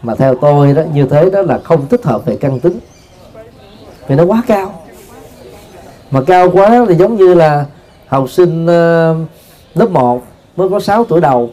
mà 0.04 0.16
theo 0.16 0.36
tôi 0.36 0.74
đó, 0.74 0.82
như 0.94 1.06
thế 1.06 1.30
đó 1.30 1.42
là 1.42 1.60
không 1.64 1.88
thích 1.88 2.04
hợp 2.04 2.26
về 2.26 2.36
căn 2.36 2.60
tính. 2.60 2.80
Vì 4.08 4.16
nó 4.16 4.24
quá 4.24 4.44
cao. 4.48 4.74
Mà 6.12 6.22
cao 6.28 6.50
quá 6.52 6.86
thì 6.90 6.96
giống 6.96 7.16
như 7.16 7.34
là 7.34 7.66
học 8.08 8.30
sinh 8.30 8.68
ờ, 8.68 9.16
lớp 9.76 9.90
1 9.90 10.24
mới 10.56 10.70
có 10.70 10.80
6 10.80 11.04
tuổi 11.04 11.22
đầu, 11.22 11.50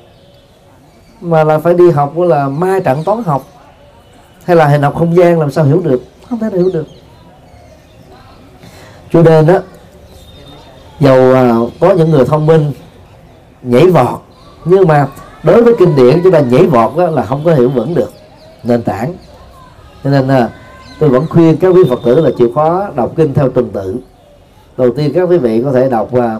mà 1.20 1.44
là 1.44 1.58
phải 1.58 1.74
đi 1.74 1.90
học 1.90 2.18
là 2.18 2.48
mai 2.48 2.80
trận 2.80 3.04
toán 3.04 3.22
học. 3.22 3.46
Hay 4.44 4.56
là 4.56 4.66
hình 4.66 4.82
học 4.82 4.94
không 4.98 5.16
gian 5.16 5.40
làm 5.40 5.50
sao 5.50 5.64
hiểu 5.64 5.80
được? 5.84 6.02
Không 6.28 6.38
thể 6.38 6.48
hiểu 6.52 6.70
được. 6.72 6.86
Cho 9.12 9.22
nên 9.22 9.46
đó 9.46 9.58
dầu 11.00 11.32
ờ, 11.34 11.70
có 11.80 11.92
những 11.92 12.10
người 12.10 12.24
thông 12.24 12.46
minh, 12.46 12.72
nhảy 13.62 13.86
vọt, 13.86 14.20
nhưng 14.64 14.88
mà 14.88 15.06
đối 15.42 15.62
với 15.62 15.74
kinh 15.78 15.96
điển 15.96 16.20
chúng 16.22 16.32
ta 16.32 16.40
nhảy 16.40 16.66
vọt 16.66 16.96
đó 16.96 17.06
là 17.06 17.22
không 17.22 17.44
có 17.44 17.54
hiểu 17.54 17.68
vững 17.68 17.94
được 17.94 18.12
nền 18.64 18.82
tảng. 18.82 19.14
Cho 20.04 20.10
nên 20.10 20.28
là 20.28 20.50
tôi 20.98 21.10
vẫn 21.10 21.26
khuyên 21.30 21.56
các 21.56 21.68
quý 21.68 21.82
phật 21.88 22.00
tử 22.04 22.20
là 22.20 22.30
chịu 22.38 22.52
khó 22.54 22.88
đọc 22.94 23.12
kinh 23.16 23.34
theo 23.34 23.48
tuần 23.48 23.70
tự. 23.72 23.96
Đầu 24.76 24.90
tiên 24.96 25.12
các 25.14 25.22
quý 25.22 25.38
vị 25.38 25.62
có 25.64 25.72
thể 25.72 25.88
đọc 25.88 26.14
à, 26.14 26.38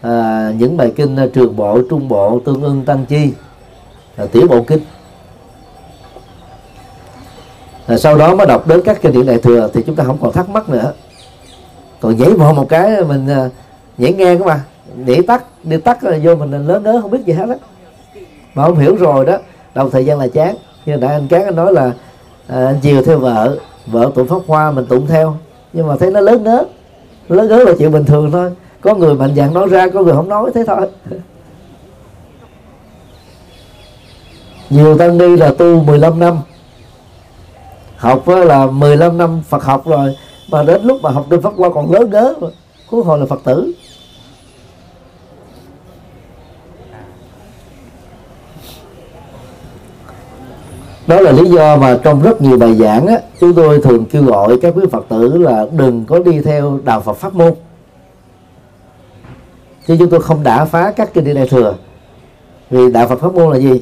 à, 0.00 0.52
những 0.58 0.76
bài 0.76 0.92
kinh 0.96 1.16
à, 1.16 1.26
trường 1.34 1.56
bộ 1.56 1.80
trung 1.90 2.08
bộ 2.08 2.40
tương 2.44 2.62
ưng 2.62 2.84
tăng 2.84 3.06
chi 3.06 3.32
à, 4.16 4.26
tiểu 4.32 4.46
bộ 4.48 4.62
kinh. 4.62 4.80
À, 7.86 7.98
sau 7.98 8.18
đó 8.18 8.34
mới 8.34 8.46
đọc 8.46 8.66
đến 8.66 8.80
các 8.84 9.02
kinh 9.02 9.12
điển 9.12 9.26
đại 9.26 9.38
thừa 9.38 9.70
thì 9.74 9.82
chúng 9.86 9.96
ta 9.96 10.04
không 10.04 10.18
còn 10.20 10.32
thắc 10.32 10.48
mắc 10.48 10.68
nữa. 10.68 10.92
Còn 12.00 12.16
nhảy 12.16 12.30
vào 12.30 12.54
một 12.54 12.68
cái 12.68 13.04
mình 13.04 13.28
à, 13.28 13.50
nhảy 13.98 14.12
ngang 14.12 14.38
các 14.38 14.46
mà. 14.46 14.64
Nhảy 14.96 15.22
tắt 15.22 15.44
đi 15.62 15.76
tắt 15.76 16.02
rồi 16.02 16.20
vô 16.24 16.34
mình 16.34 16.66
lớn 16.66 16.84
lớn 16.84 17.02
không 17.02 17.10
biết 17.10 17.20
gì 17.26 17.32
hết 17.32 17.48
á. 17.48 17.54
Mà 18.54 18.64
không 18.64 18.78
hiểu 18.78 18.96
rồi 18.96 19.26
đó 19.26 19.38
đầu 19.74 19.90
thời 19.90 20.04
gian 20.04 20.18
là 20.18 20.28
chán 20.28 20.56
như 20.86 20.96
đại 20.96 21.12
anh 21.12 21.28
cán 21.28 21.44
anh 21.44 21.56
nói 21.56 21.72
là 21.72 21.92
à, 22.46 22.66
anh 22.66 22.78
chiều 22.82 23.02
theo 23.02 23.18
vợ 23.18 23.56
vợ 23.86 24.10
tụng 24.14 24.28
pháp 24.28 24.40
hoa 24.46 24.70
mình 24.70 24.86
tụng 24.86 25.06
theo. 25.06 25.36
Nhưng 25.72 25.86
mà 25.86 25.96
thấy 25.96 26.10
nó 26.10 26.20
lớn 26.20 26.44
lớn 26.44 26.66
lớn 27.28 27.48
lớn 27.48 27.66
là 27.66 27.72
chuyện 27.78 27.92
bình 27.92 28.04
thường 28.04 28.30
thôi. 28.30 28.50
Có 28.80 28.94
người 28.94 29.14
mạnh 29.14 29.34
dạng 29.36 29.54
nói 29.54 29.68
ra 29.68 29.88
có 29.88 30.02
người 30.02 30.14
không 30.14 30.28
nói 30.28 30.50
thế 30.54 30.64
thôi. 30.66 30.88
Nhiều 34.70 34.98
tăng 34.98 35.18
ni 35.18 35.36
là 35.36 35.54
tu 35.58 35.82
15 35.82 36.18
năm. 36.18 36.38
Học 37.96 38.28
là 38.28 38.66
15 38.66 39.18
năm 39.18 39.42
Phật 39.48 39.64
học 39.64 39.86
rồi 39.86 40.16
mà 40.50 40.62
đến 40.62 40.82
lúc 40.84 41.02
mà 41.02 41.10
học 41.10 41.26
kinh 41.30 41.42
pháp 41.42 41.52
hoa 41.56 41.70
còn 41.74 41.92
lớn 41.92 42.10
ngớ 42.10 42.34
cuối 42.90 43.04
hồi 43.04 43.18
là 43.18 43.26
Phật 43.26 43.40
tử. 43.44 43.72
Đó 51.10 51.20
là 51.20 51.32
lý 51.32 51.50
do 51.50 51.76
mà 51.76 51.98
trong 52.02 52.22
rất 52.22 52.42
nhiều 52.42 52.58
bài 52.58 52.74
giảng 52.74 53.06
á, 53.06 53.18
chúng 53.40 53.54
tôi 53.54 53.80
thường 53.80 54.04
kêu 54.04 54.24
gọi 54.24 54.58
các 54.62 54.74
quý 54.76 54.84
phật 54.92 55.06
tử 55.08 55.38
là 55.38 55.66
đừng 55.76 56.04
có 56.04 56.18
đi 56.18 56.40
theo 56.40 56.80
đạo 56.84 57.00
phật 57.00 57.12
pháp 57.12 57.34
môn. 57.34 57.54
Chứ 59.86 59.96
chúng 59.98 60.10
tôi 60.10 60.20
không 60.20 60.42
đã 60.42 60.64
phá 60.64 60.92
các 60.96 61.14
kinh 61.14 61.24
điển 61.24 61.34
đại 61.34 61.46
thừa. 61.48 61.74
Vì 62.70 62.92
đạo 62.92 63.08
phật 63.08 63.20
pháp 63.20 63.34
môn 63.34 63.52
là 63.52 63.58
gì? 63.58 63.80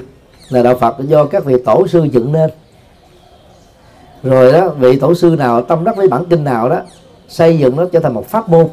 Là 0.48 0.62
đạo 0.62 0.74
phật 0.76 0.96
do 0.98 1.24
các 1.24 1.44
vị 1.44 1.54
tổ 1.64 1.86
sư 1.86 2.08
dựng 2.12 2.32
nên. 2.32 2.50
Rồi 4.22 4.52
đó 4.52 4.68
vị 4.68 4.98
tổ 4.98 5.14
sư 5.14 5.36
nào 5.38 5.62
tâm 5.62 5.84
đắc 5.84 5.96
với 5.96 6.08
bản 6.08 6.24
kinh 6.30 6.44
nào 6.44 6.68
đó 6.68 6.80
xây 7.28 7.58
dựng 7.58 7.76
nó 7.76 7.84
trở 7.92 8.00
thành 8.00 8.14
một 8.14 8.26
pháp 8.28 8.48
môn. 8.48 8.68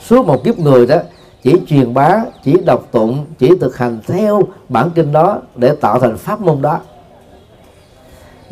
Suốt 0.00 0.26
một 0.26 0.44
kiếp 0.44 0.58
người 0.58 0.86
đó 0.86 0.96
chỉ 1.42 1.54
truyền 1.66 1.94
bá 1.94 2.24
chỉ 2.44 2.56
đọc 2.64 2.86
tụng 2.90 3.26
chỉ 3.38 3.50
thực 3.60 3.76
hành 3.76 3.98
theo 4.06 4.42
bản 4.68 4.90
kinh 4.94 5.12
đó 5.12 5.38
để 5.56 5.74
tạo 5.80 6.00
thành 6.00 6.16
pháp 6.16 6.40
môn 6.40 6.62
đó 6.62 6.80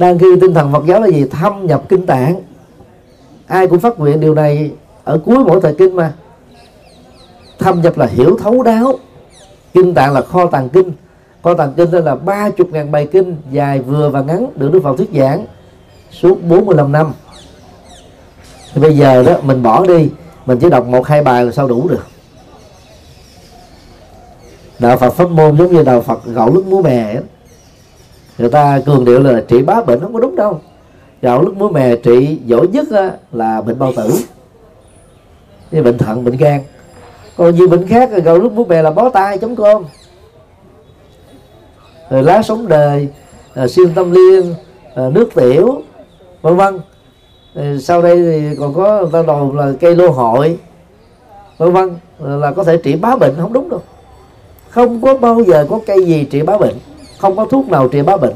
đang 0.00 0.18
khi 0.18 0.26
tinh 0.40 0.54
thần 0.54 0.72
Phật 0.72 0.86
giáo 0.86 1.00
là 1.00 1.08
gì? 1.08 1.24
Thâm 1.24 1.66
nhập 1.66 1.82
kinh 1.88 2.06
tạng. 2.06 2.42
Ai 3.46 3.66
cũng 3.66 3.80
phát 3.80 3.98
nguyện 3.98 4.20
điều 4.20 4.34
này 4.34 4.70
ở 5.04 5.20
cuối 5.24 5.38
mỗi 5.38 5.60
thời 5.60 5.74
kinh 5.74 5.96
mà. 5.96 6.12
Thâm 7.58 7.82
nhập 7.82 7.98
là 7.98 8.06
hiểu 8.06 8.38
thấu 8.42 8.62
đáo. 8.62 8.98
Kinh 9.74 9.94
tạng 9.94 10.12
là 10.12 10.20
kho 10.20 10.46
tàng 10.46 10.68
kinh. 10.68 10.92
Kho 11.42 11.54
tàng 11.54 11.72
kinh 11.76 11.90
đây 11.90 12.02
là 12.02 12.14
ba 12.14 12.50
chục 12.50 12.68
ngàn 12.72 12.92
bài 12.92 13.08
kinh, 13.12 13.36
dài 13.50 13.78
vừa 13.78 14.08
và 14.08 14.20
ngắn, 14.20 14.46
được 14.54 14.70
Đức 14.72 14.80
Phật 14.82 14.96
thuyết 14.96 15.10
giảng 15.14 15.46
suốt 16.10 16.42
45 16.42 16.92
năm. 16.92 17.12
Thì 18.74 18.80
bây 18.80 18.96
giờ 18.96 19.22
đó, 19.22 19.36
mình 19.42 19.62
bỏ 19.62 19.86
đi, 19.86 20.10
mình 20.46 20.58
chỉ 20.58 20.70
đọc 20.70 20.86
một, 20.86 21.06
hai 21.06 21.22
bài 21.22 21.44
là 21.44 21.52
sao 21.52 21.68
đủ 21.68 21.88
được. 21.88 22.06
Đạo 24.78 24.96
Phật 24.96 25.10
pháp 25.10 25.30
môn 25.30 25.58
giống 25.58 25.72
như 25.72 25.82
đạo 25.82 26.00
Phật 26.00 26.24
gạo 26.24 26.50
nước 26.50 26.66
muối 26.66 26.82
mè 26.82 27.04
ấy 27.04 27.22
người 28.40 28.50
ta 28.50 28.80
cường 28.86 29.04
điệu 29.04 29.20
là 29.20 29.42
trị 29.48 29.62
bá 29.62 29.82
bệnh 29.82 30.00
không 30.00 30.12
có 30.12 30.20
đúng 30.20 30.36
đâu. 30.36 30.60
Gạo 31.22 31.42
lúc 31.42 31.56
muối 31.56 31.70
mè 31.70 31.96
trị 31.96 32.38
giỏi 32.46 32.66
nhất 32.68 32.86
là 33.32 33.60
bệnh 33.60 33.78
bao 33.78 33.92
tử. 33.96 34.10
Như 35.70 35.82
bệnh 35.82 35.98
thận 35.98 36.24
bệnh 36.24 36.36
gan. 36.36 36.60
Còn 37.36 37.54
nhiều 37.54 37.68
bệnh 37.68 37.86
khác 37.88 38.10
gạo 38.24 38.38
lúc 38.38 38.52
muối 38.52 38.66
mè 38.66 38.82
là 38.82 38.90
bó 38.90 39.08
tay 39.08 39.38
chống 39.38 39.56
cơm. 39.56 39.84
Rồi 42.10 42.22
lá 42.22 42.42
sống 42.42 42.68
đời 42.68 43.08
à, 43.54 43.68
xuyên 43.68 43.94
tâm 43.94 44.10
liên 44.10 44.54
à, 44.94 45.02
nước 45.12 45.28
tiểu 45.34 45.82
vân 46.42 46.56
vân. 46.56 46.80
Sau 47.80 48.02
đây 48.02 48.16
thì 48.16 48.56
còn 48.60 48.74
có 48.74 49.06
ta 49.12 49.22
đồn 49.22 49.56
là 49.56 49.72
cây 49.80 49.96
lô 49.96 50.10
hội 50.10 50.58
vân 51.58 51.72
vân 51.72 51.96
là 52.40 52.52
có 52.52 52.64
thể 52.64 52.76
trị 52.76 52.96
bá 52.96 53.16
bệnh 53.16 53.34
không 53.40 53.52
đúng 53.52 53.68
đâu. 53.68 53.80
Không 54.68 55.02
có 55.02 55.14
bao 55.14 55.42
giờ 55.42 55.66
có 55.70 55.80
cây 55.86 56.04
gì 56.04 56.24
trị 56.24 56.42
bá 56.42 56.58
bệnh 56.58 56.74
không 57.20 57.36
có 57.36 57.44
thuốc 57.44 57.68
nào 57.68 57.88
trị 57.88 58.02
bá 58.02 58.16
bệnh. 58.16 58.34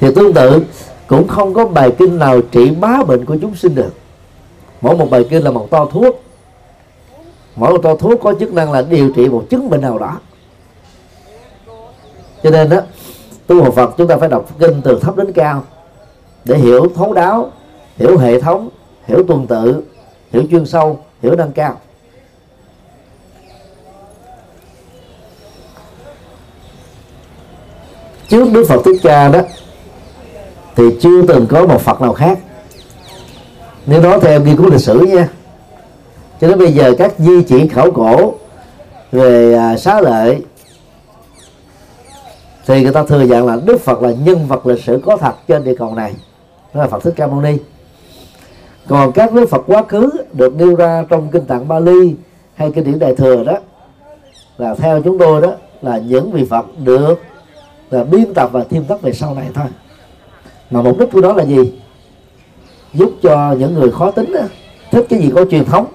Thì 0.00 0.08
tương 0.14 0.32
tự, 0.32 0.62
cũng 1.06 1.28
không 1.28 1.54
có 1.54 1.66
bài 1.66 1.92
kinh 1.98 2.18
nào 2.18 2.40
trị 2.52 2.70
bá 2.70 3.02
bệnh 3.06 3.24
của 3.24 3.36
chúng 3.40 3.54
sinh 3.54 3.74
được. 3.74 3.90
Mỗi 4.80 4.96
một 4.96 5.10
bài 5.10 5.26
kinh 5.30 5.44
là 5.44 5.50
một 5.50 5.70
to 5.70 5.84
thuốc. 5.84 6.22
Mỗi 7.56 7.72
một 7.72 7.78
to 7.82 7.94
thuốc 7.94 8.20
có 8.22 8.34
chức 8.40 8.52
năng 8.52 8.72
là 8.72 8.82
điều 8.82 9.12
trị 9.12 9.28
một 9.28 9.44
chứng 9.50 9.70
bệnh 9.70 9.80
nào 9.80 9.98
đó. 9.98 10.20
Cho 12.42 12.50
nên 12.50 12.68
đó 12.68 12.80
tu 13.46 13.62
học 13.62 13.74
Phật 13.74 13.94
chúng 13.98 14.08
ta 14.08 14.16
phải 14.16 14.28
đọc 14.28 14.48
kinh 14.58 14.80
từ 14.84 14.98
thấp 14.98 15.16
đến 15.16 15.32
cao 15.32 15.62
để 16.44 16.58
hiểu 16.58 16.88
thấu 16.94 17.12
đáo, 17.12 17.50
hiểu 17.96 18.18
hệ 18.18 18.40
thống, 18.40 18.68
hiểu 19.06 19.24
tuần 19.28 19.46
tự, 19.46 19.82
hiểu 20.32 20.42
chuyên 20.50 20.66
sâu, 20.66 20.98
hiểu 21.22 21.36
nâng 21.36 21.52
cao. 21.52 21.80
Trước 28.32 28.52
Đức 28.52 28.64
Phật 28.68 28.82
Thích 28.84 29.00
Ca 29.02 29.28
đó, 29.28 29.40
thì 30.76 30.84
chưa 31.00 31.26
từng 31.26 31.46
có 31.46 31.66
một 31.66 31.80
Phật 31.80 32.00
nào 32.00 32.12
khác. 32.12 32.38
Nếu 33.86 34.02
nói 34.02 34.20
theo 34.20 34.40
nghiên 34.40 34.56
cứu 34.56 34.70
lịch 34.70 34.80
sử 34.80 35.00
nha, 35.00 35.28
cho 36.40 36.48
đến 36.48 36.58
bây 36.58 36.72
giờ 36.72 36.94
các 36.98 37.12
di 37.18 37.42
chỉ 37.42 37.68
khảo 37.68 37.90
cổ 37.90 38.34
về 39.12 39.54
à, 39.54 39.76
xá 39.76 40.00
lợi 40.00 40.42
thì 42.66 42.82
người 42.82 42.92
ta 42.92 43.04
thừa 43.04 43.20
nhận 43.20 43.46
là 43.46 43.56
Đức 43.64 43.80
Phật 43.80 44.02
là 44.02 44.10
nhân 44.24 44.46
vật 44.46 44.66
lịch 44.66 44.84
sử 44.84 45.00
có 45.04 45.16
thật 45.16 45.34
trên 45.48 45.64
địa 45.64 45.74
cầu 45.78 45.94
này. 45.94 46.14
Đó 46.74 46.80
là 46.80 46.86
Phật 46.86 47.02
Thích 47.02 47.14
Ca 47.16 47.26
Mâu 47.26 47.40
Ni. 47.40 47.56
Còn 48.88 49.12
các 49.12 49.32
đức 49.32 49.50
Phật 49.50 49.62
quá 49.66 49.82
khứ 49.88 50.10
được 50.32 50.54
nêu 50.54 50.74
ra 50.74 51.04
trong 51.08 51.28
kinh 51.28 51.44
tạng 51.44 51.68
Bali 51.68 52.14
hay 52.54 52.70
kinh 52.70 52.84
điển 52.84 52.98
Đại 52.98 53.14
thừa 53.14 53.44
đó, 53.44 53.58
là 54.58 54.74
theo 54.74 55.02
chúng 55.02 55.18
tôi 55.18 55.40
đó, 55.40 55.52
là 55.82 55.98
những 55.98 56.32
vị 56.32 56.46
Phật 56.50 56.66
được 56.78 57.20
là 57.92 58.04
biên 58.04 58.34
tập 58.34 58.50
và 58.52 58.64
thêm 58.70 58.84
tắt 58.84 59.02
về 59.02 59.12
sau 59.12 59.34
này 59.34 59.46
thôi. 59.54 59.66
Mà 60.70 60.82
mục 60.82 60.98
đích 60.98 61.12
của 61.12 61.20
đó 61.20 61.32
là 61.32 61.44
gì? 61.44 61.72
Giúp 62.94 63.10
cho 63.22 63.54
những 63.58 63.74
người 63.74 63.90
khó 63.90 64.10
tính 64.10 64.32
đó, 64.32 64.40
thích 64.90 65.06
cái 65.08 65.18
gì 65.18 65.30
có 65.34 65.44
truyền 65.50 65.64
thống 65.64 65.86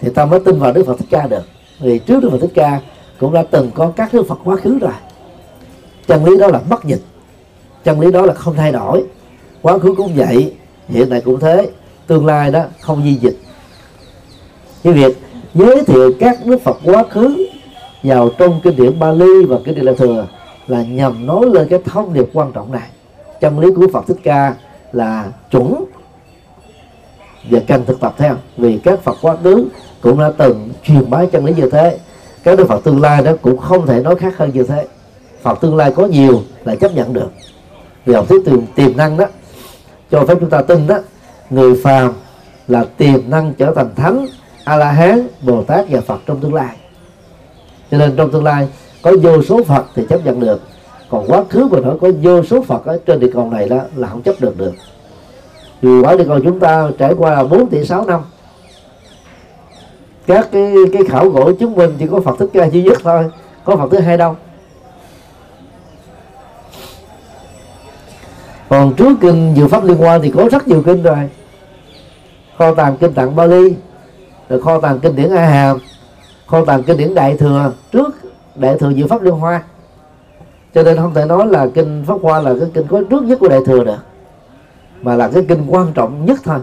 thì 0.00 0.10
ta 0.10 0.24
mới 0.24 0.40
tin 0.40 0.58
vào 0.58 0.72
Đức 0.72 0.86
Phật 0.86 0.98
Thích 0.98 1.08
Ca 1.10 1.26
được. 1.26 1.42
Vì 1.80 1.98
trước 1.98 2.22
Đức 2.22 2.28
Phật 2.30 2.38
Thích 2.40 2.52
Ca 2.54 2.80
cũng 3.20 3.32
đã 3.32 3.44
từng 3.50 3.70
có 3.74 3.92
các 3.96 4.14
Đức 4.14 4.26
Phật 4.28 4.38
quá 4.44 4.56
khứ 4.56 4.78
rồi. 4.78 4.92
Chân 6.06 6.24
lý 6.24 6.36
đó 6.36 6.46
là 6.46 6.60
bất 6.70 6.84
dịch. 6.84 7.00
Chân 7.84 8.00
lý 8.00 8.12
đó 8.12 8.22
là 8.22 8.34
không 8.34 8.54
thay 8.56 8.72
đổi. 8.72 9.04
Quá 9.62 9.78
khứ 9.78 9.94
cũng 9.96 10.12
vậy 10.16 10.54
hiện 10.88 11.10
tại 11.10 11.20
cũng 11.20 11.40
thế. 11.40 11.70
Tương 12.06 12.26
lai 12.26 12.50
đó 12.50 12.64
không 12.80 13.02
di 13.02 13.14
dịch. 13.14 13.36
Cái 14.84 14.92
việc 14.92 15.18
giới 15.54 15.84
thiệu 15.84 16.12
các 16.20 16.38
đức 16.44 16.62
phật 16.62 16.76
quá 16.84 17.04
khứ 17.10 17.46
vào 18.02 18.30
trong 18.38 18.60
kinh 18.64 18.76
điển 18.76 18.98
Bali 18.98 19.44
và 19.48 19.56
kinh 19.64 19.74
điển 19.74 19.84
La 19.84 19.92
Thừa 19.98 20.26
là 20.66 20.82
nhằm 20.82 21.26
nói 21.26 21.46
lên 21.52 21.68
cái 21.70 21.80
thông 21.84 22.14
điệp 22.14 22.26
quan 22.32 22.52
trọng 22.52 22.72
này. 22.72 22.88
Chân 23.40 23.58
lý 23.58 23.68
của 23.76 23.86
Phật 23.92 24.04
Thích 24.06 24.16
Ca 24.22 24.54
là 24.92 25.24
chuẩn 25.50 25.84
và 27.50 27.60
cần 27.66 27.84
thực 27.86 28.00
tập 28.00 28.14
theo 28.18 28.36
vì 28.56 28.78
các 28.78 29.02
Phật 29.02 29.16
quá 29.22 29.36
khứ 29.42 29.68
cũng 30.00 30.20
đã 30.20 30.32
từng 30.38 30.68
truyền 30.82 31.10
bá 31.10 31.24
chân 31.32 31.44
lý 31.44 31.54
như 31.54 31.70
thế. 31.70 31.98
Các 32.42 32.58
đức 32.58 32.68
Phật 32.68 32.84
tương 32.84 33.00
lai 33.00 33.22
đó 33.22 33.32
cũng 33.42 33.58
không 33.58 33.86
thể 33.86 34.02
nói 34.02 34.16
khác 34.16 34.38
hơn 34.38 34.50
như 34.54 34.62
thế. 34.62 34.86
Phật 35.42 35.60
tương 35.60 35.76
lai 35.76 35.92
có 35.96 36.06
nhiều 36.06 36.42
là 36.64 36.76
chấp 36.76 36.94
nhận 36.94 37.12
được. 37.12 37.30
Vì 38.04 38.14
học 38.14 38.28
thuyết 38.28 38.44
tiềm, 38.44 38.66
tiềm 38.66 38.96
năng 38.96 39.16
đó 39.16 39.26
cho 40.10 40.24
phép 40.26 40.34
chúng 40.40 40.50
ta 40.50 40.62
tin 40.62 40.86
đó 40.86 40.98
người 41.50 41.80
phàm 41.84 42.12
là 42.68 42.84
tiềm 42.96 43.30
năng 43.30 43.54
trở 43.54 43.72
thành 43.76 43.94
thánh 43.96 44.26
a 44.64 44.76
la 44.76 44.92
hán 44.92 45.28
bồ 45.42 45.62
tát 45.62 45.86
và 45.88 46.00
phật 46.00 46.20
trong 46.26 46.40
tương 46.40 46.54
lai. 46.54 46.76
Cho 47.90 47.98
nên 47.98 48.16
trong 48.16 48.30
tương 48.30 48.44
lai 48.44 48.68
có 49.06 49.12
vô 49.22 49.42
số 49.42 49.62
phật 49.64 49.86
thì 49.94 50.02
chấp 50.08 50.24
nhận 50.24 50.40
được. 50.40 50.60
Còn 51.10 51.26
quá 51.26 51.44
khứ 51.50 51.68
mà 51.70 51.80
nói 51.80 51.96
có 52.00 52.10
vô 52.22 52.42
số 52.42 52.62
phật 52.62 52.84
ở 52.84 52.98
trên 53.06 53.20
địa 53.20 53.30
cầu 53.34 53.50
này 53.50 53.68
đó 53.68 53.80
là 53.96 54.08
không 54.08 54.22
chấp 54.22 54.34
được 54.40 54.58
được. 54.58 54.72
Vì 55.82 56.00
quả 56.00 56.16
địa 56.16 56.24
cầu 56.24 56.40
chúng 56.44 56.60
ta 56.60 56.88
trải 56.98 57.14
qua 57.18 57.34
là 57.34 57.44
4 57.44 57.68
tỷ 57.68 57.84
6 57.84 58.04
năm. 58.04 58.20
Các 60.26 60.48
cái 60.52 60.74
cái 60.92 61.02
khảo 61.08 61.28
gỗ 61.28 61.52
chứng 61.52 61.74
minh 61.74 61.94
chỉ 61.98 62.06
có 62.06 62.20
phật 62.20 62.38
thích 62.38 62.50
ca 62.52 62.68
duy 62.68 62.82
nhất 62.82 62.98
thôi, 63.04 63.24
có 63.64 63.76
phật 63.76 63.88
thứ 63.90 63.98
hai 63.98 64.16
đâu 64.16 64.36
còn 68.68 68.94
trước 68.94 69.18
kinh 69.20 69.54
dự 69.56 69.68
Pháp 69.68 69.84
Liên 69.84 70.02
quan 70.02 70.22
thì 70.22 70.30
có 70.30 70.48
rất 70.52 70.68
nhiều 70.68 70.82
kinh 70.86 71.02
rồi. 71.02 71.30
Kho 72.58 72.74
tàng 72.74 72.96
kinh 72.96 73.12
tạng 73.12 73.36
Bali, 73.36 73.74
rồi 74.48 74.62
kho 74.62 74.80
tàng 74.80 75.00
kinh 75.00 75.16
điển 75.16 75.30
A 75.30 75.46
Hàm, 75.46 75.78
kho 76.46 76.64
tàng 76.64 76.82
kinh 76.82 76.96
điển 76.96 77.14
Đại 77.14 77.36
Thừa. 77.36 77.72
Trước 77.92 78.25
Đại 78.58 78.78
Thừa 78.78 78.92
Diệu 78.92 79.06
Pháp 79.06 79.22
Liên 79.22 79.34
Hoa. 79.34 79.62
Cho 80.74 80.82
nên 80.82 80.96
không 80.96 81.14
thể 81.14 81.24
nói 81.24 81.46
là 81.46 81.66
kinh 81.74 82.04
Pháp 82.06 82.14
Hoa 82.22 82.40
là 82.40 82.54
cái 82.60 82.68
kinh 82.74 82.86
có 82.86 83.02
trước 83.10 83.22
nhất 83.22 83.38
của 83.40 83.48
Đại 83.48 83.60
Thừa 83.66 83.84
được, 83.84 83.96
mà 85.02 85.16
là 85.16 85.28
cái 85.28 85.44
kinh 85.48 85.66
quan 85.68 85.92
trọng 85.94 86.26
nhất 86.26 86.40
thôi. 86.44 86.58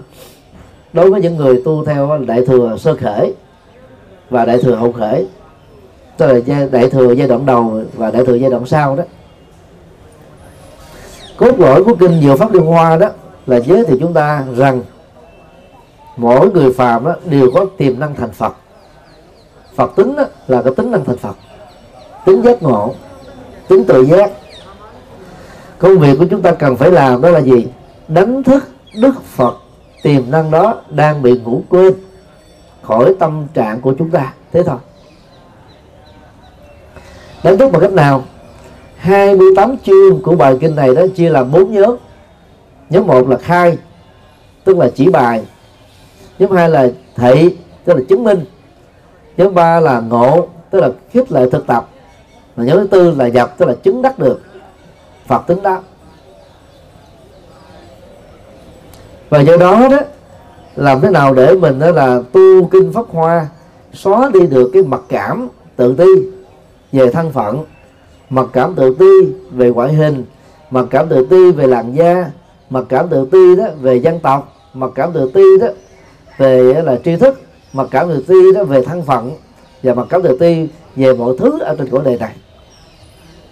Đối 0.93 1.11
với 1.11 1.21
những 1.21 1.37
người 1.37 1.61
tu 1.65 1.85
theo 1.85 2.19
Đại 2.27 2.45
Thừa 2.45 2.77
sơ 2.77 2.95
khởi 2.95 3.33
và 4.29 4.45
Đại 4.45 4.57
Thừa 4.61 4.75
hậu 4.75 4.91
khởi, 4.91 5.27
tức 6.17 6.27
là 6.47 6.67
Đại 6.71 6.89
Thừa 6.89 7.11
giai 7.11 7.27
đoạn 7.27 7.45
đầu 7.45 7.81
và 7.93 8.11
Đại 8.11 8.25
Thừa 8.25 8.35
giai 8.35 8.49
đoạn 8.49 8.65
sau 8.65 8.95
đó. 8.95 9.03
Cốt 11.37 11.59
lõi 11.59 11.83
của 11.83 11.95
kinh 11.95 12.21
Diệu 12.21 12.37
Pháp 12.37 12.53
Liên 12.53 12.65
Hoa 12.65 12.97
đó 12.97 13.09
là 13.47 13.59
giới 13.59 13.85
thì 13.87 13.97
chúng 13.99 14.13
ta 14.13 14.43
rằng 14.55 14.81
mỗi 16.17 16.51
người 16.51 16.73
phàm 16.73 17.05
đó 17.05 17.15
đều 17.25 17.51
có 17.53 17.65
tiềm 17.77 17.99
năng 17.99 18.15
thành 18.15 18.31
Phật. 18.31 18.55
Phật 19.75 19.91
tính 19.95 20.15
đó 20.15 20.23
là 20.47 20.61
cái 20.61 20.73
tính 20.75 20.91
năng 20.91 21.05
thành 21.05 21.17
Phật 21.17 21.35
tính 22.25 22.41
giác 22.41 22.63
ngộ, 22.63 22.93
tính 23.67 23.83
tự 23.87 24.05
giác. 24.05 24.31
Công 25.77 25.99
việc 25.99 26.15
của 26.19 26.25
chúng 26.29 26.41
ta 26.41 26.51
cần 26.51 26.75
phải 26.75 26.91
làm 26.91 27.21
đó 27.21 27.29
là 27.29 27.41
gì? 27.41 27.67
Đánh 28.07 28.43
thức 28.43 28.63
Đức 29.01 29.23
Phật 29.23 29.57
tiềm 30.03 30.31
năng 30.31 30.51
đó 30.51 30.81
đang 30.89 31.21
bị 31.21 31.39
ngủ 31.39 31.61
quên 31.69 31.93
khỏi 32.81 33.15
tâm 33.19 33.47
trạng 33.53 33.81
của 33.81 33.93
chúng 33.99 34.09
ta. 34.09 34.33
Thế 34.51 34.63
thôi. 34.63 34.77
Đánh 37.43 37.57
thức 37.57 37.71
bằng 37.71 37.81
cách 37.81 37.91
nào? 37.91 38.23
28 38.97 39.77
chương 39.77 40.21
của 40.23 40.35
bài 40.35 40.57
kinh 40.61 40.75
này 40.75 40.95
đó 40.95 41.01
chia 41.15 41.29
làm 41.29 41.51
bốn 41.51 41.73
nhóm. 41.73 41.95
Nhóm 42.89 43.07
một 43.07 43.29
là 43.29 43.37
khai, 43.37 43.77
tức 44.63 44.77
là 44.77 44.89
chỉ 44.95 45.09
bài. 45.09 45.43
Nhóm 46.39 46.51
hai 46.51 46.69
là 46.69 46.87
thị, 47.15 47.55
tức 47.85 47.93
là 47.93 48.01
chứng 48.09 48.23
minh. 48.23 48.45
Nhóm 49.37 49.53
ba 49.53 49.79
là 49.79 49.99
ngộ, 49.99 50.47
tức 50.69 50.79
là 50.79 50.89
khích 51.11 51.31
lệ 51.31 51.49
thực 51.51 51.67
tập 51.67 51.89
và 52.55 52.63
nhóm 52.63 52.77
thứ 52.77 52.87
tư 52.87 53.11
là 53.11 53.27
nhập 53.27 53.53
tức 53.57 53.65
là 53.65 53.75
chứng 53.83 54.01
đắc 54.01 54.19
được 54.19 54.41
phật 55.27 55.47
tính 55.47 55.61
đó 55.61 55.79
và 59.33 59.39
do 59.41 59.57
đó 59.57 59.87
đó, 59.91 59.99
làm 60.75 61.01
thế 61.01 61.09
nào 61.09 61.33
để 61.33 61.55
mình 61.55 61.79
đó 61.79 61.91
là 61.91 62.21
tu 62.31 62.67
kinh 62.71 62.93
pháp 62.93 63.05
hoa, 63.11 63.47
xóa 63.93 64.29
đi 64.33 64.47
được 64.47 64.69
cái 64.73 64.83
mặc 64.83 65.01
cảm 65.09 65.47
tự 65.75 65.95
ti 65.97 66.05
về 66.91 67.09
thân 67.11 67.31
phận, 67.31 67.63
mặc 68.29 68.45
cảm 68.53 68.75
tự 68.75 68.95
ti 68.99 69.33
về 69.51 69.69
ngoại 69.69 69.93
hình, 69.93 70.25
mặc 70.69 70.85
cảm 70.89 71.09
tự 71.09 71.27
ti 71.29 71.51
về 71.51 71.67
làn 71.67 71.95
da, 71.95 72.31
mặc 72.69 72.85
cảm 72.89 73.09
tự 73.09 73.25
ti 73.31 73.55
đó 73.55 73.65
về 73.81 73.95
dân 73.95 74.19
tộc, 74.19 74.53
mặc 74.73 74.91
cảm 74.95 75.13
tự 75.13 75.31
ti 75.33 75.43
đó 75.61 75.67
về 76.37 76.81
là 76.83 76.99
tri 77.05 77.15
thức, 77.15 77.41
mặc 77.73 77.87
cảm 77.91 78.09
tự 78.09 78.23
ti 78.27 78.35
đó 78.55 78.63
về 78.63 78.81
thân 78.81 79.01
phận, 79.01 79.31
và 79.83 79.93
mặc 79.93 80.07
cảm 80.09 80.21
tự 80.21 80.37
ti 80.37 80.67
về 80.95 81.13
mọi 81.13 81.35
thứ 81.39 81.59
ở 81.59 81.75
trên 81.75 81.89
cõi 81.89 82.01
đời 82.05 82.17
này 82.17 82.35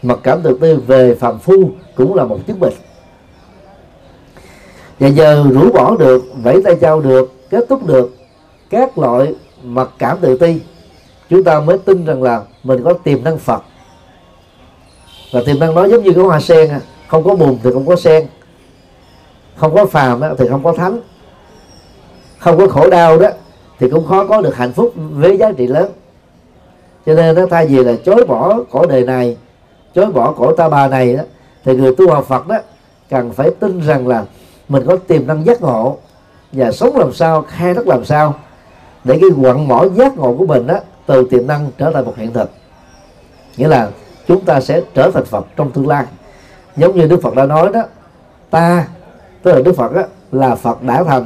mặc 0.02 0.20
cảm 0.24 0.42
tự 0.42 0.58
ti 0.62 0.74
về 0.74 1.16
phàm 1.16 1.40
phu 1.40 1.70
cũng 1.96 2.16
là 2.16 2.26
một 2.26 2.40
chứng 2.48 2.60
bệnh. 2.60 2.74
Và 5.00 5.08
giờ 5.08 5.44
rũ 5.52 5.72
bỏ 5.72 5.96
được, 6.00 6.24
vẫy 6.44 6.62
tay 6.64 6.76
trao 6.82 7.02
được, 7.02 7.32
kết 7.50 7.66
thúc 7.70 7.86
được 7.86 8.16
các 8.70 8.98
loại 8.98 9.36
mặc 9.64 9.90
cảm 9.98 10.18
tự 10.22 10.38
ti, 10.38 10.62
chúng 11.30 11.44
ta 11.44 11.60
mới 11.60 11.78
tin 11.78 12.06
rằng 12.06 12.24
là 12.24 12.42
mình 12.64 12.84
có 12.84 12.94
tiềm 12.94 13.24
năng 13.24 13.38
phật. 13.38 13.64
Và 15.32 15.42
tiềm 15.46 15.60
năng 15.60 15.76
đó 15.76 15.86
giống 15.86 16.04
như 16.04 16.14
cái 16.14 16.24
hoa 16.24 16.40
sen 16.40 16.70
à, 16.70 16.82
không 17.08 17.24
có 17.24 17.36
bùn 17.36 17.58
thì 17.64 17.72
không 17.74 17.86
có 17.86 17.96
sen, 17.96 18.28
không 19.56 19.76
có 19.76 19.86
phàm 19.86 20.22
thì 20.38 20.48
không 20.48 20.64
có 20.64 20.74
thánh, 20.74 21.00
không 22.38 22.58
có 22.58 22.68
khổ 22.68 22.90
đau 22.90 23.20
đó 23.20 23.30
thì 23.80 23.90
cũng 23.90 24.08
khó 24.08 24.26
có 24.26 24.42
được 24.42 24.56
hạnh 24.56 24.74
phúc 24.74 24.94
với 24.96 25.38
giá 25.38 25.52
trị 25.52 25.68
lớn. 25.68 25.92
Cho 27.06 27.14
nên 27.14 27.36
nó 27.36 27.46
thay 27.50 27.68
vì 27.68 27.84
là 27.84 27.94
chối 28.06 28.26
bỏ 28.26 28.60
cõi 28.72 28.88
đời 28.90 29.04
này 29.04 29.38
chối 29.96 30.06
bỏ 30.06 30.34
cổ 30.38 30.56
ta 30.56 30.70
bà 30.70 30.88
này 30.88 31.14
đó 31.16 31.24
thì 31.66 31.76
người 31.76 31.96
tu 31.96 32.12
học 32.12 32.26
Phật 32.28 32.48
đó 32.48 32.58
cần 33.10 33.32
phải 33.32 33.50
tin 33.60 33.82
rằng 33.82 34.08
là 34.08 34.26
mình 34.70 34.84
có 34.88 34.96
tiềm 34.96 35.28
năng 35.28 35.46
giác 35.46 35.62
ngộ 35.62 35.98
và 36.52 36.72
sống 36.72 36.98
làm 36.98 37.14
sao 37.14 37.42
khai 37.42 37.74
thác 37.74 37.88
làm 37.88 38.06
sao 38.06 38.36
để 39.04 39.18
cái 39.22 39.30
quặng 39.42 39.68
mỏ 39.68 39.86
giác 39.96 40.18
ngộ 40.18 40.36
của 40.38 40.46
mình 40.46 40.68
đó 40.68 40.80
từ 41.06 41.28
tiềm 41.32 41.48
năng 41.48 41.70
trở 41.78 41.92
thành 41.92 42.06
một 42.06 42.14
hiện 42.18 42.34
thực. 42.34 42.50
Nghĩa 43.58 43.68
là 43.68 43.90
chúng 44.28 44.46
ta 44.46 44.62
sẽ 44.62 44.82
trở 44.94 45.12
thành 45.12 45.26
Phật 45.26 45.46
trong 45.56 45.72
tương 45.72 45.88
lai. 45.88 46.06
Giống 46.78 46.96
như 46.96 47.08
Đức 47.08 47.22
Phật 47.22 47.36
đã 47.36 47.46
nói 47.46 47.70
đó 47.74 47.84
ta 48.50 48.88
tức 49.44 49.54
là 49.54 49.62
Đức 49.62 49.74
Phật 49.78 49.94
đó, 49.94 50.02
là 50.32 50.56
Phật 50.56 50.84
đã 50.84 51.04
thành. 51.04 51.26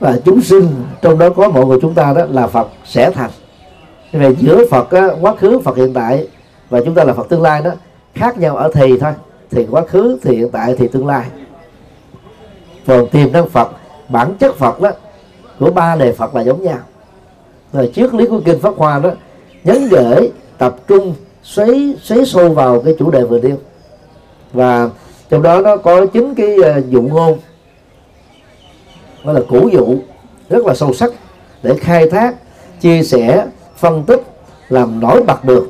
Và 0.00 0.18
chúng 0.24 0.40
sinh 0.40 0.68
trong 1.02 1.18
đó 1.18 1.30
có 1.30 1.48
mọi 1.48 1.66
người 1.66 1.78
chúng 1.82 1.94
ta 1.94 2.12
đó 2.12 2.24
là 2.30 2.46
Phật 2.46 2.68
sẽ 2.84 3.10
thành. 3.10 3.30
Về 4.12 4.34
giữa 4.38 4.66
Phật 4.70 4.90
á, 4.90 5.08
quá 5.20 5.34
khứ 5.36 5.58
Phật 5.58 5.76
hiện 5.76 5.94
tại 5.94 6.28
và 6.72 6.80
chúng 6.84 6.94
ta 6.94 7.04
là 7.04 7.12
Phật 7.12 7.28
tương 7.28 7.42
lai 7.42 7.62
đó, 7.62 7.70
khác 8.14 8.38
nhau 8.38 8.56
ở 8.56 8.70
thì 8.74 8.98
thôi. 8.98 9.12
Thì 9.50 9.66
quá 9.70 9.82
khứ, 9.86 10.18
thì 10.22 10.36
hiện 10.36 10.48
tại, 10.50 10.74
thì 10.78 10.88
tương 10.88 11.06
lai. 11.06 11.26
Còn 12.86 13.08
tiềm 13.08 13.32
năng 13.32 13.48
Phật, 13.48 13.72
bản 14.08 14.34
chất 14.38 14.56
Phật 14.56 14.80
đó, 14.80 14.90
của 15.58 15.70
ba 15.70 15.96
đề 15.96 16.12
Phật 16.12 16.34
là 16.34 16.42
giống 16.42 16.62
nhau. 16.62 16.78
Rồi 17.72 17.92
triết 17.94 18.14
lý 18.14 18.26
của 18.26 18.40
kinh 18.44 18.60
Pháp 18.60 18.74
Hoa 18.76 18.98
đó, 18.98 19.10
nhấn 19.64 19.88
gửi 19.88 20.30
tập 20.58 20.76
trung 20.88 21.14
xoáy 21.42 21.94
xoáy 22.02 22.26
sâu 22.26 22.48
vào 22.48 22.80
cái 22.80 22.96
chủ 22.98 23.10
đề 23.10 23.24
vừa 23.24 23.40
nêu. 23.40 23.56
Và 24.52 24.90
trong 25.30 25.42
đó 25.42 25.60
nó 25.60 25.76
có 25.76 26.06
chính 26.06 26.34
cái 26.34 26.56
dụng 26.56 26.90
dụ 26.90 27.02
ngôn. 27.02 27.38
Gọi 29.24 29.34
là 29.34 29.40
củ 29.48 29.68
dụ, 29.68 29.96
rất 30.48 30.66
là 30.66 30.74
sâu 30.74 30.94
sắc, 30.94 31.12
để 31.62 31.74
khai 31.80 32.10
thác, 32.10 32.34
chia 32.80 33.02
sẻ, 33.02 33.46
phân 33.76 34.04
tích, 34.04 34.22
làm 34.68 35.00
nổi 35.00 35.22
bật 35.22 35.44
được 35.44 35.68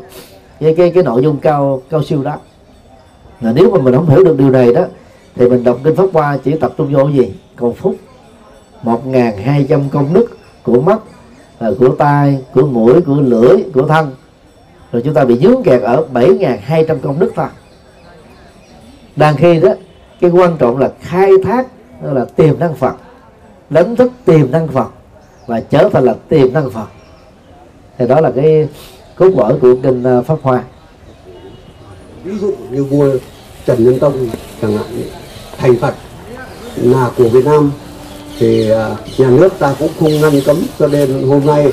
cái 0.62 0.74
cái 0.76 0.90
cái 0.90 1.02
nội 1.02 1.22
dung 1.22 1.38
cao 1.38 1.82
cao 1.90 2.02
siêu 2.02 2.22
đó. 2.22 2.36
Là 3.40 3.52
nếu 3.52 3.70
mà 3.70 3.80
mình 3.82 3.94
không 3.94 4.08
hiểu 4.08 4.24
được 4.24 4.38
điều 4.38 4.50
này 4.50 4.74
đó, 4.74 4.84
thì 5.34 5.48
mình 5.48 5.64
đọc 5.64 5.78
kinh 5.84 5.96
pháp 5.96 6.06
hoa 6.12 6.38
chỉ 6.44 6.58
tập 6.58 6.72
trung 6.76 6.94
vô 6.94 7.08
gì? 7.08 7.32
Cầu 7.56 7.72
phúc. 7.72 7.96
Một 8.82 9.06
ngàn 9.06 9.38
hai 9.38 9.66
trăm 9.68 9.88
công 9.88 10.14
đức 10.14 10.38
của 10.62 10.80
mắt 10.80 10.98
à, 11.58 11.68
của 11.78 11.88
tai, 11.88 12.38
của 12.54 12.66
mũi, 12.66 13.00
của 13.00 13.20
lưỡi, 13.20 13.64
của 13.74 13.82
thân. 13.82 14.10
Rồi 14.92 15.02
chúng 15.04 15.14
ta 15.14 15.24
bị 15.24 15.38
dướng 15.38 15.62
kẹt 15.62 15.82
ở 15.82 16.06
7.200 16.12 16.98
công 16.98 17.18
đức 17.18 17.32
thôi 17.36 17.46
đang 19.16 19.36
khi 19.36 19.60
đó, 19.60 19.72
cái 20.20 20.30
quan 20.30 20.56
trọng 20.58 20.78
là 20.78 20.90
khai 21.00 21.30
thác 21.44 21.66
là 22.02 22.24
tiềm 22.24 22.58
năng 22.58 22.74
Phật. 22.74 22.94
Đánh 23.70 23.96
thức 23.96 24.12
tiềm 24.24 24.50
năng 24.50 24.68
Phật 24.68 24.88
và 25.46 25.60
trở 25.60 25.88
thành 25.92 26.04
là 26.04 26.14
tiềm 26.28 26.52
năng 26.52 26.70
Phật. 26.70 26.86
Thì 27.98 28.06
đó 28.08 28.20
là 28.20 28.32
cái 28.36 28.68
cốt 29.22 29.30
lõi 29.36 29.54
của 29.60 29.74
kinh 29.82 30.02
à, 30.02 30.22
Pháp 30.22 30.38
Hoa. 30.42 30.62
Ví 32.24 32.38
dụ 32.38 32.52
như 32.70 32.84
vua 32.84 33.10
Trần 33.66 33.84
Nhân 33.84 33.98
Tông, 33.98 34.28
chẳng 34.62 34.76
hạn, 34.76 34.86
thành 35.58 35.76
Phật, 35.76 35.94
là 36.76 37.10
của 37.16 37.28
Việt 37.28 37.44
Nam, 37.44 37.70
thì 38.38 38.70
à, 38.70 38.96
nhà 39.18 39.30
nước 39.30 39.48
ta 39.58 39.74
cũng 39.78 39.90
không 40.00 40.20
ngăn 40.20 40.40
cấm 40.46 40.56
cho 40.78 40.86
nên 40.86 41.22
hôm 41.28 41.46
nay 41.46 41.72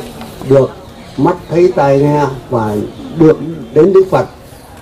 được 0.50 0.70
mắt 1.18 1.38
thấy 1.50 1.72
tai 1.76 2.00
nghe 2.00 2.26
và 2.50 2.76
được 3.20 3.38
đến 3.74 3.93
Đức 3.93 4.04
Phật, 4.12 4.26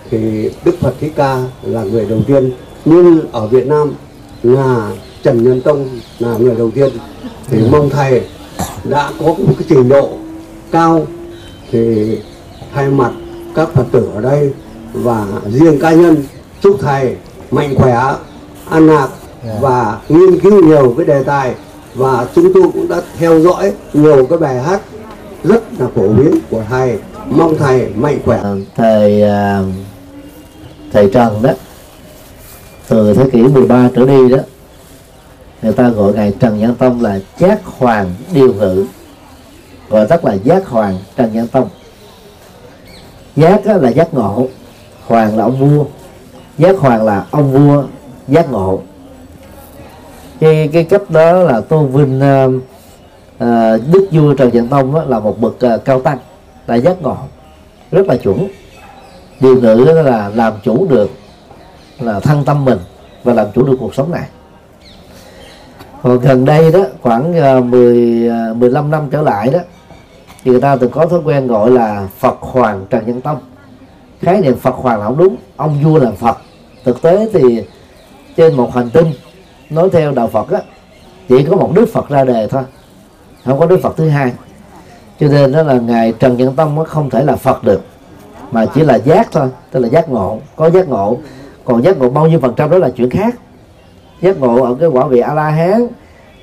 thì 0.10 0.50
Đức 0.66 0.80
Phật 0.80 0.94
Thích 1.00 1.14
Ca 1.16 1.44
là 1.64 1.84
người 1.84 2.06
đầu 2.06 2.20
tiên. 2.28 2.52
Nhưng 2.86 3.32
ở 3.32 3.48
Việt 3.48 3.68
Nam 3.68 3.94
là 4.44 4.92
Trần 5.24 5.44
Nhân 5.44 5.62
Tông 5.62 5.90
là 6.20 6.38
người 6.38 6.56
đầu 6.56 6.72
tiên. 6.72 6.90
Thì 7.48 7.58
mong 7.72 7.90
thầy 7.90 8.22
đã 8.84 9.12
có 9.20 9.26
một 9.26 9.54
cái 9.58 9.68
trình 9.70 9.90
độ 9.90 10.10
cao, 10.72 11.08
thì 11.72 12.18
thay 12.78 12.90
mặt 12.90 13.12
các 13.56 13.70
Phật 13.74 13.86
tử 13.92 14.10
ở 14.16 14.22
đây 14.22 14.54
và 14.94 15.26
riêng 15.50 15.80
cá 15.80 15.92
nhân 15.92 16.24
chúc 16.62 16.78
thầy 16.82 17.16
mạnh 17.52 17.76
khỏe 17.76 18.16
an 18.70 18.88
lạc 18.88 19.08
và 19.62 19.98
nghiên 20.10 20.40
cứu 20.40 20.66
nhiều 20.66 20.94
cái 20.98 21.06
đề 21.06 21.24
tài. 21.24 21.56
Và 21.96 22.28
chúng 22.36 22.54
tôi 22.54 22.64
cũng 22.74 22.88
đã 22.88 23.02
theo 23.18 23.40
dõi 23.40 23.74
nhiều 23.94 24.26
cái 24.26 24.38
bài 24.38 24.60
hát 24.60 24.82
rất 25.44 25.64
là 25.80 25.88
phổ 25.96 26.08
biến 26.08 26.40
của 26.50 26.64
thầy. 26.70 27.00
Mong 27.30 27.58
thầy 27.58 27.88
mạnh 27.96 28.20
khỏe. 28.26 28.38
À, 28.44 28.54
thời 28.76 29.22
à, 29.22 29.62
thầy 30.94 31.10
Trần 31.14 31.42
đó 31.42 31.52
từ 32.88 33.14
thế 33.14 33.30
kỷ 33.32 33.42
13 33.42 33.90
trở 33.96 34.06
đi 34.06 34.30
đó 34.30 34.40
người 35.62 35.74
ta 35.74 35.90
gọi 35.90 36.14
ngài 36.14 36.34
Trần 36.40 36.60
Nhân 36.60 36.76
Tông 36.76 37.02
là 37.02 37.20
giác 37.38 37.60
hoàng 37.66 38.14
điều 38.34 38.54
ngự. 38.54 38.86
Gọi 39.90 40.08
tắt 40.08 40.26
là 40.26 40.34
giác 40.34 40.68
hoàng 40.68 40.98
Trần 41.16 41.34
Nhân 41.34 41.48
Tông 41.48 41.70
giác 43.38 43.66
á 43.66 43.78
là 43.78 43.90
giác 43.90 44.14
ngộ 44.14 44.48
hoàng 45.06 45.38
là 45.38 45.44
ông 45.44 45.60
vua. 45.60 45.86
Giác 46.58 46.80
hoàng 46.80 47.06
là 47.06 47.26
ông 47.32 47.52
vua 47.52 47.84
giác 48.28 48.52
ngộ. 48.52 48.80
Cái 50.40 50.70
cái 50.74 50.84
cấp 50.84 51.02
đó 51.10 51.34
là 51.34 51.62
tôn 51.62 51.92
vinh 51.92 52.20
uh, 52.20 52.54
uh, 53.44 53.94
đức 53.94 54.08
vua 54.12 54.34
Trần 54.34 54.50
Nhân 54.54 54.68
Tông 54.68 54.96
á, 54.96 55.02
là 55.08 55.20
một 55.20 55.42
bậc 55.42 55.56
uh, 55.76 55.86
cao 55.86 56.02
tăng 56.02 56.18
là 56.68 56.76
giác 56.76 57.02
ngộ 57.02 57.18
rất 57.92 58.08
là 58.08 58.18
chuẩn. 58.18 58.48
Điều 59.40 59.62
nữ 59.62 59.86
đó 59.86 60.02
là 60.02 60.32
làm 60.36 60.54
chủ 60.64 60.88
được 60.90 61.10
là 62.00 62.20
thân 62.20 62.46
tâm 62.46 62.66
mình 62.66 62.80
và 63.24 63.34
làm 63.34 63.48
chủ 63.56 63.64
được 63.64 63.78
cuộc 63.80 63.96
sống 63.96 64.12
này. 64.12 64.28
Còn 66.04 66.20
gần 66.20 66.46
đây 66.46 66.72
đó 66.72 66.80
khoảng 67.02 67.58
uh, 67.60 67.66
10 67.66 68.30
uh, 68.52 68.58
15 68.58 68.92
năm 68.92 69.08
trở 69.12 69.22
lại 69.22 69.50
đó 69.50 69.60
thì 70.48 70.52
người 70.52 70.62
ta 70.62 70.76
từng 70.76 70.92
có 70.92 71.06
thói 71.06 71.20
quen 71.26 71.48
gọi 71.48 71.72
là 71.72 72.08
Phật 72.20 72.38
Hoàng 72.40 72.86
Trần 72.90 73.08
Nhân 73.08 73.22
Tông. 73.22 73.38
Khái 74.22 74.42
niệm 74.42 74.56
Phật 74.56 74.76
Hoàng 74.76 75.00
là 75.00 75.06
không 75.06 75.18
đúng, 75.18 75.36
ông 75.58 75.84
vua 75.84 76.00
là 76.00 76.12
Phật. 76.12 76.38
Thực 76.84 77.02
tế 77.02 77.30
thì 77.34 77.64
trên 78.36 78.58
một 78.58 78.76
hành 78.76 78.90
tinh, 78.90 79.06
nói 79.70 79.90
theo 79.90 80.12
đạo 80.12 80.28
Phật 80.28 80.50
á, 80.52 80.60
chỉ 81.30 81.44
có 81.44 81.56
một 81.56 81.72
Đức 81.76 81.86
Phật 81.94 82.10
ra 82.10 82.24
đề 82.24 82.48
thôi, 82.48 82.64
không 83.46 83.60
có 83.60 83.66
Đức 83.66 83.80
Phật 83.84 83.98
thứ 83.98 84.10
hai. 84.10 84.32
Cho 85.20 85.28
nên 85.28 85.52
đó 85.52 85.64
là 85.64 85.74
ngài 85.74 86.14
Trần 86.20 86.38
Nhân 86.38 86.56
Tông 86.56 86.76
nó 86.76 86.84
không 86.84 87.10
thể 87.10 87.24
là 87.24 87.36
Phật 87.36 87.64
được, 87.64 87.82
mà 88.52 88.66
chỉ 88.66 88.84
là 88.84 88.96
giác 88.96 89.28
thôi, 89.32 89.48
tức 89.72 89.80
là 89.80 89.90
giác 89.90 90.10
ngộ. 90.10 90.40
Có 90.56 90.70
giác 90.70 90.90
ngộ, 90.90 91.18
còn 91.66 91.84
giác 91.84 91.98
ngộ 91.98 92.10
bao 92.10 92.28
nhiêu 92.28 92.40
phần 92.40 92.54
trăm 92.56 92.70
đó 92.70 92.78
là 92.78 92.90
chuyện 92.90 93.10
khác. 93.10 93.36
Giác 94.22 94.40
ngộ 94.40 94.64
ở 94.64 94.76
cái 94.80 94.90
quả 94.90 95.08
vị 95.08 95.20
a 95.20 95.34
la 95.34 95.50
hán 95.50 95.88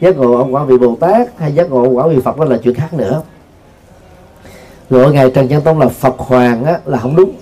giác 0.00 0.16
ngộ 0.16 0.38
ở 0.38 0.44
quả 0.50 0.64
vị 0.64 0.78
bồ 0.78 0.96
tát 1.00 1.38
hay 1.38 1.52
giác 1.52 1.70
ngộ 1.70 1.82
ở 1.82 1.88
quả 1.92 2.06
vị 2.06 2.20
phật 2.24 2.36
đó 2.36 2.44
là 2.44 2.58
chuyện 2.64 2.74
khác 2.74 2.94
nữa 2.94 3.22
gọi 4.90 5.12
ngài 5.12 5.30
trần 5.30 5.48
nhân 5.48 5.62
tông 5.62 5.78
là 5.78 5.88
phật 5.88 6.14
hoàng 6.18 6.64
á, 6.64 6.78
là 6.84 6.98
không 6.98 7.16
đúng. 7.16 7.32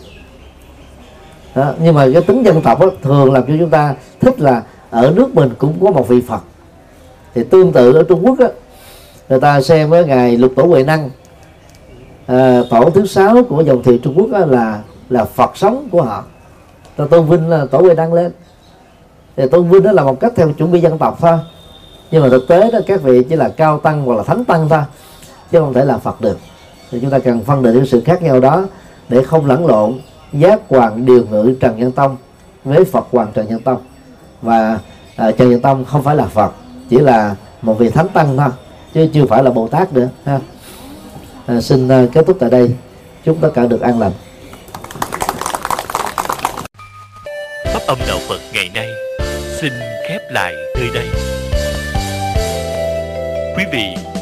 Đó. 1.55 1.73
nhưng 1.81 1.95
mà 1.95 2.07
cái 2.13 2.23
tính 2.23 2.43
dân 2.43 2.63
tộc 2.63 2.81
á, 2.81 2.87
thường 3.03 3.33
làm 3.33 3.43
cho 3.47 3.55
chúng 3.59 3.71
ta 3.71 3.95
thích 4.21 4.41
là 4.41 4.63
ở 4.91 5.13
nước 5.17 5.35
mình 5.35 5.51
cũng 5.59 5.85
có 5.85 5.91
một 5.91 6.09
vị 6.09 6.21
phật. 6.29 6.41
Thì 7.35 7.45
tương 7.45 7.73
tự 7.73 7.93
ở 7.93 8.03
trung 8.03 8.27
quốc 8.27 8.39
á, 8.39 8.47
người 9.29 9.41
ta 9.41 9.61
xem 9.61 9.91
với 9.91 10.05
ngài 10.05 10.37
lục 10.37 10.53
tổ 10.57 10.63
huệ 10.63 10.83
năng 10.83 11.11
à, 12.27 12.63
tổ 12.71 12.91
thứ 12.91 13.07
sáu 13.07 13.45
của 13.49 13.63
dòng 13.63 13.83
thị 13.83 14.01
trung 14.03 14.15
quốc 14.17 14.29
á, 14.33 14.47
là 14.47 14.81
là 15.09 15.25
phật 15.25 15.57
sống 15.57 15.89
của 15.91 16.03
họ. 16.03 16.25
Ta 16.97 17.05
tôn 17.11 17.27
vinh 17.27 17.49
là 17.49 17.67
tổ 17.71 17.79
huệ 17.79 17.95
năng 17.95 18.13
lên. 18.13 18.33
Thì 19.37 19.49
tôn 19.49 19.69
vinh 19.69 19.83
đó 19.83 19.93
là 19.93 20.03
một 20.03 20.21
cách 20.21 20.33
theo 20.37 20.53
chuẩn 20.53 20.73
bị 20.73 20.81
dân 20.81 20.99
tộc 20.99 21.19
thôi. 21.21 21.39
Nhưng 22.11 22.23
mà 22.23 22.29
thực 22.29 22.49
tế 22.49 22.71
đó 22.71 22.79
các 22.87 23.03
vị 23.03 23.23
chỉ 23.29 23.37
là 23.37 23.49
cao 23.49 23.79
tăng 23.79 24.05
hoặc 24.05 24.17
là 24.17 24.23
thánh 24.23 24.45
tăng 24.45 24.69
thôi 24.69 24.83
chứ 25.51 25.61
không 25.61 25.75
thể 25.75 25.85
là 25.85 25.99
phật 25.99 26.21
được 26.21 26.39
thì 26.93 26.99
chúng 27.01 27.11
ta 27.11 27.19
cần 27.19 27.45
phân 27.45 27.63
định 27.63 27.75
những 27.75 27.87
sự 27.87 28.03
khác 28.07 28.23
nhau 28.23 28.41
đó 28.41 28.65
để 29.09 29.23
không 29.23 29.47
lẫn 29.47 29.67
lộn. 29.67 29.99
Giác 30.33 30.61
hoàng 30.69 31.07
điều 31.07 31.27
ngự 31.31 31.55
trần 31.61 31.79
nhân 31.79 31.93
tông 31.93 32.17
với 32.65 32.85
phật 32.85 33.07
hoàng 33.13 33.29
trần 33.35 33.49
nhân 33.49 33.61
tông. 33.61 33.83
Và 34.43 34.79
à, 35.17 35.31
trần 35.31 35.51
nhân 35.51 35.61
tông 35.61 35.85
không 35.85 36.03
phải 36.03 36.17
là 36.17 36.27
phật 36.27 36.53
chỉ 36.91 36.99
là 36.99 37.37
một 37.63 37.79
vị 37.79 37.91
thánh 37.91 38.09
tăng 38.09 38.37
thôi 38.37 38.49
chứ 38.95 39.09
chưa 39.15 39.27
phải 39.27 39.43
là 39.43 39.51
bồ 39.51 39.69
tát 39.69 39.93
nữa 39.93 40.09
ha. 40.25 40.41
À, 41.47 41.61
xin 41.61 41.89
à, 41.89 42.07
kết 42.13 42.27
thúc 42.27 42.37
tại 42.41 42.51
đây. 42.51 42.75
Chúng 43.25 43.39
ta 43.39 43.49
cả 43.55 43.67
được 43.67 43.81
an 43.81 44.01
lành. 44.01 44.13
Pháp 47.65 47.81
âm 47.87 47.99
Đạo 48.09 48.19
Phật 48.29 48.41
ngày 48.53 48.71
nay 48.75 48.89
xin 49.61 49.73
khép 50.09 50.21
lại 50.31 50.55
nơi 50.79 50.91
đây. 50.95 51.09
Quý 53.57 53.65
vị 53.73 53.95